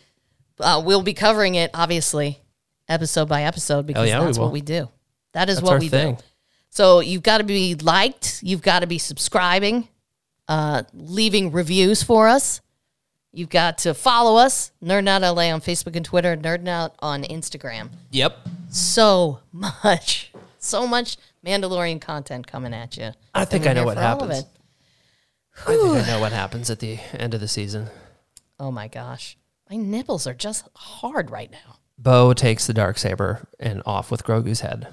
Uh, 0.60 0.82
we'll 0.84 1.04
be 1.04 1.14
covering 1.14 1.56
it, 1.56 1.72
obviously, 1.74 2.40
episode 2.88 3.28
by 3.28 3.44
episode 3.44 3.86
because 3.86 4.08
yeah, 4.08 4.20
we 4.20 4.26
that's 4.26 4.38
what 4.40 4.52
we 4.52 4.62
do. 4.62 4.90
That 5.34 5.50
is 5.50 5.58
That's 5.58 5.70
what 5.70 5.80
we 5.80 5.90
thing. 5.90 6.16
do. 6.16 6.22
So 6.70 7.00
you've 7.02 7.24
got 7.24 7.40
to 7.40 7.44
be 7.44 7.76
liked. 7.76 8.42
You've 8.44 8.62
got 8.62 8.80
to 8.80 8.88
be 8.88 8.98
subscribing, 8.98 9.88
uh, 10.48 10.84
leaving 10.94 11.52
reviews 11.52 12.04
for 12.04 12.28
us. 12.28 12.62
You've 13.34 13.50
got 13.50 13.78
to 13.80 13.94
follow 13.94 14.36
us, 14.36 14.72
Nerd 14.84 15.08
Out 15.08 15.22
LA 15.22 15.54
on 15.54 15.62
Facebook 15.62 15.96
and 15.96 16.04
Twitter, 16.04 16.36
Nerd 16.36 16.68
Out 16.68 16.96
on 17.00 17.24
Instagram. 17.24 17.90
Yep. 18.12 18.38
So 18.70 19.40
much, 19.54 20.34
so 20.58 20.86
much 20.86 21.18
Mandalorian 21.46 22.02
content 22.02 22.46
coming 22.46 22.74
at 22.74 22.98
you. 22.98 23.12
I 23.34 23.46
think 23.46 23.66
I 23.68 23.74
know 23.74 23.86
what 23.86 23.98
for 23.98 24.04
all 24.04 24.24
of 24.24 24.30
happens. 24.30 24.46
I 25.66 25.78
think 25.78 26.08
I 26.08 26.08
know 26.08 26.20
what 26.20 26.34
happens 26.34 26.70
at 26.70 26.80
the 26.80 27.00
end 27.14 27.34
of 27.34 27.40
the 27.40 27.48
season. 27.48 27.88
Oh 28.60 28.72
my 28.72 28.88
gosh, 28.88 29.38
my 29.70 29.78
nipples 29.78 30.28
are 30.28 30.34
just 30.34 30.68
hard 30.76 31.32
right 31.32 31.52
now. 31.52 31.78
Bo 31.98 32.34
takes 32.34 32.68
the 32.68 32.74
dark 32.74 32.98
saber 32.98 33.48
and 33.60 33.82
off 33.86 34.12
with 34.12 34.24
Grogu's 34.24 34.62
head. 34.62 34.88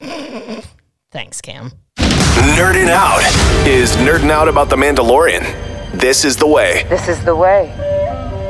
Thanks, 1.10 1.40
Cam. 1.40 1.72
Nerding 1.96 2.88
out 2.88 3.22
is 3.66 3.92
nerding 3.96 4.30
out 4.30 4.48
about 4.48 4.68
the 4.68 4.76
Mandalorian. 4.76 5.73
This 6.00 6.24
is 6.24 6.36
the 6.36 6.46
way. 6.46 6.84
This 6.88 7.08
is 7.08 7.24
the 7.24 7.34
way. 7.36 7.72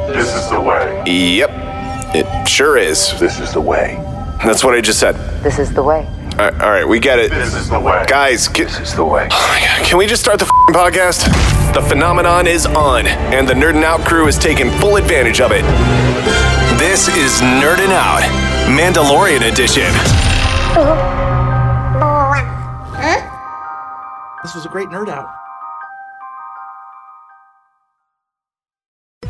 This 0.09 0.34
is 0.34 0.51
the 0.51 0.61
way. 0.61 1.03
Yep, 1.07 1.51
it 2.14 2.49
sure 2.49 2.76
is. 2.78 3.18
This 3.20 3.38
is 3.38 3.53
the 3.53 3.61
way. 3.61 3.97
That's 4.45 4.64
what 4.64 4.74
I 4.74 4.80
just 4.80 4.99
said. 4.99 5.14
This 5.42 5.59
is 5.59 5.72
the 5.72 5.82
way. 5.82 6.07
All 6.32 6.38
right, 6.38 6.61
all 6.62 6.70
right 6.70 6.88
we 6.88 6.99
get 6.99 7.18
it. 7.18 7.30
This 7.30 7.55
is 7.55 7.68
the 7.68 7.78
way. 7.78 8.05
Guys, 8.09 8.49
can, 8.49 8.64
This 8.64 8.80
is 8.80 8.95
the 8.95 9.05
way. 9.05 9.28
Oh 9.30 9.82
can 9.84 9.99
we 9.99 10.07
just 10.07 10.22
start 10.22 10.38
the 10.38 10.47
f***ing 10.47 10.74
podcast? 10.74 11.24
The 11.74 11.82
phenomenon 11.82 12.47
is 12.47 12.66
on, 12.66 13.07
and 13.07 13.47
the 13.47 13.55
Nerding 13.55 13.84
Out 13.84 14.01
crew 14.01 14.26
is 14.26 14.38
taking 14.38 14.70
full 14.80 14.97
advantage 14.97 15.40
of 15.40 15.53
it. 15.53 15.62
This 16.78 17.09
is 17.09 17.40
Nerding 17.40 17.92
Out, 17.92 18.22
Mandalorian 18.68 19.53
edition. 19.53 19.84
Uh-huh. 20.76 21.14
This 24.42 24.55
was 24.55 24.66
a 24.66 24.68
great 24.68 24.88
nerd 24.88 25.09
out. 25.09 25.43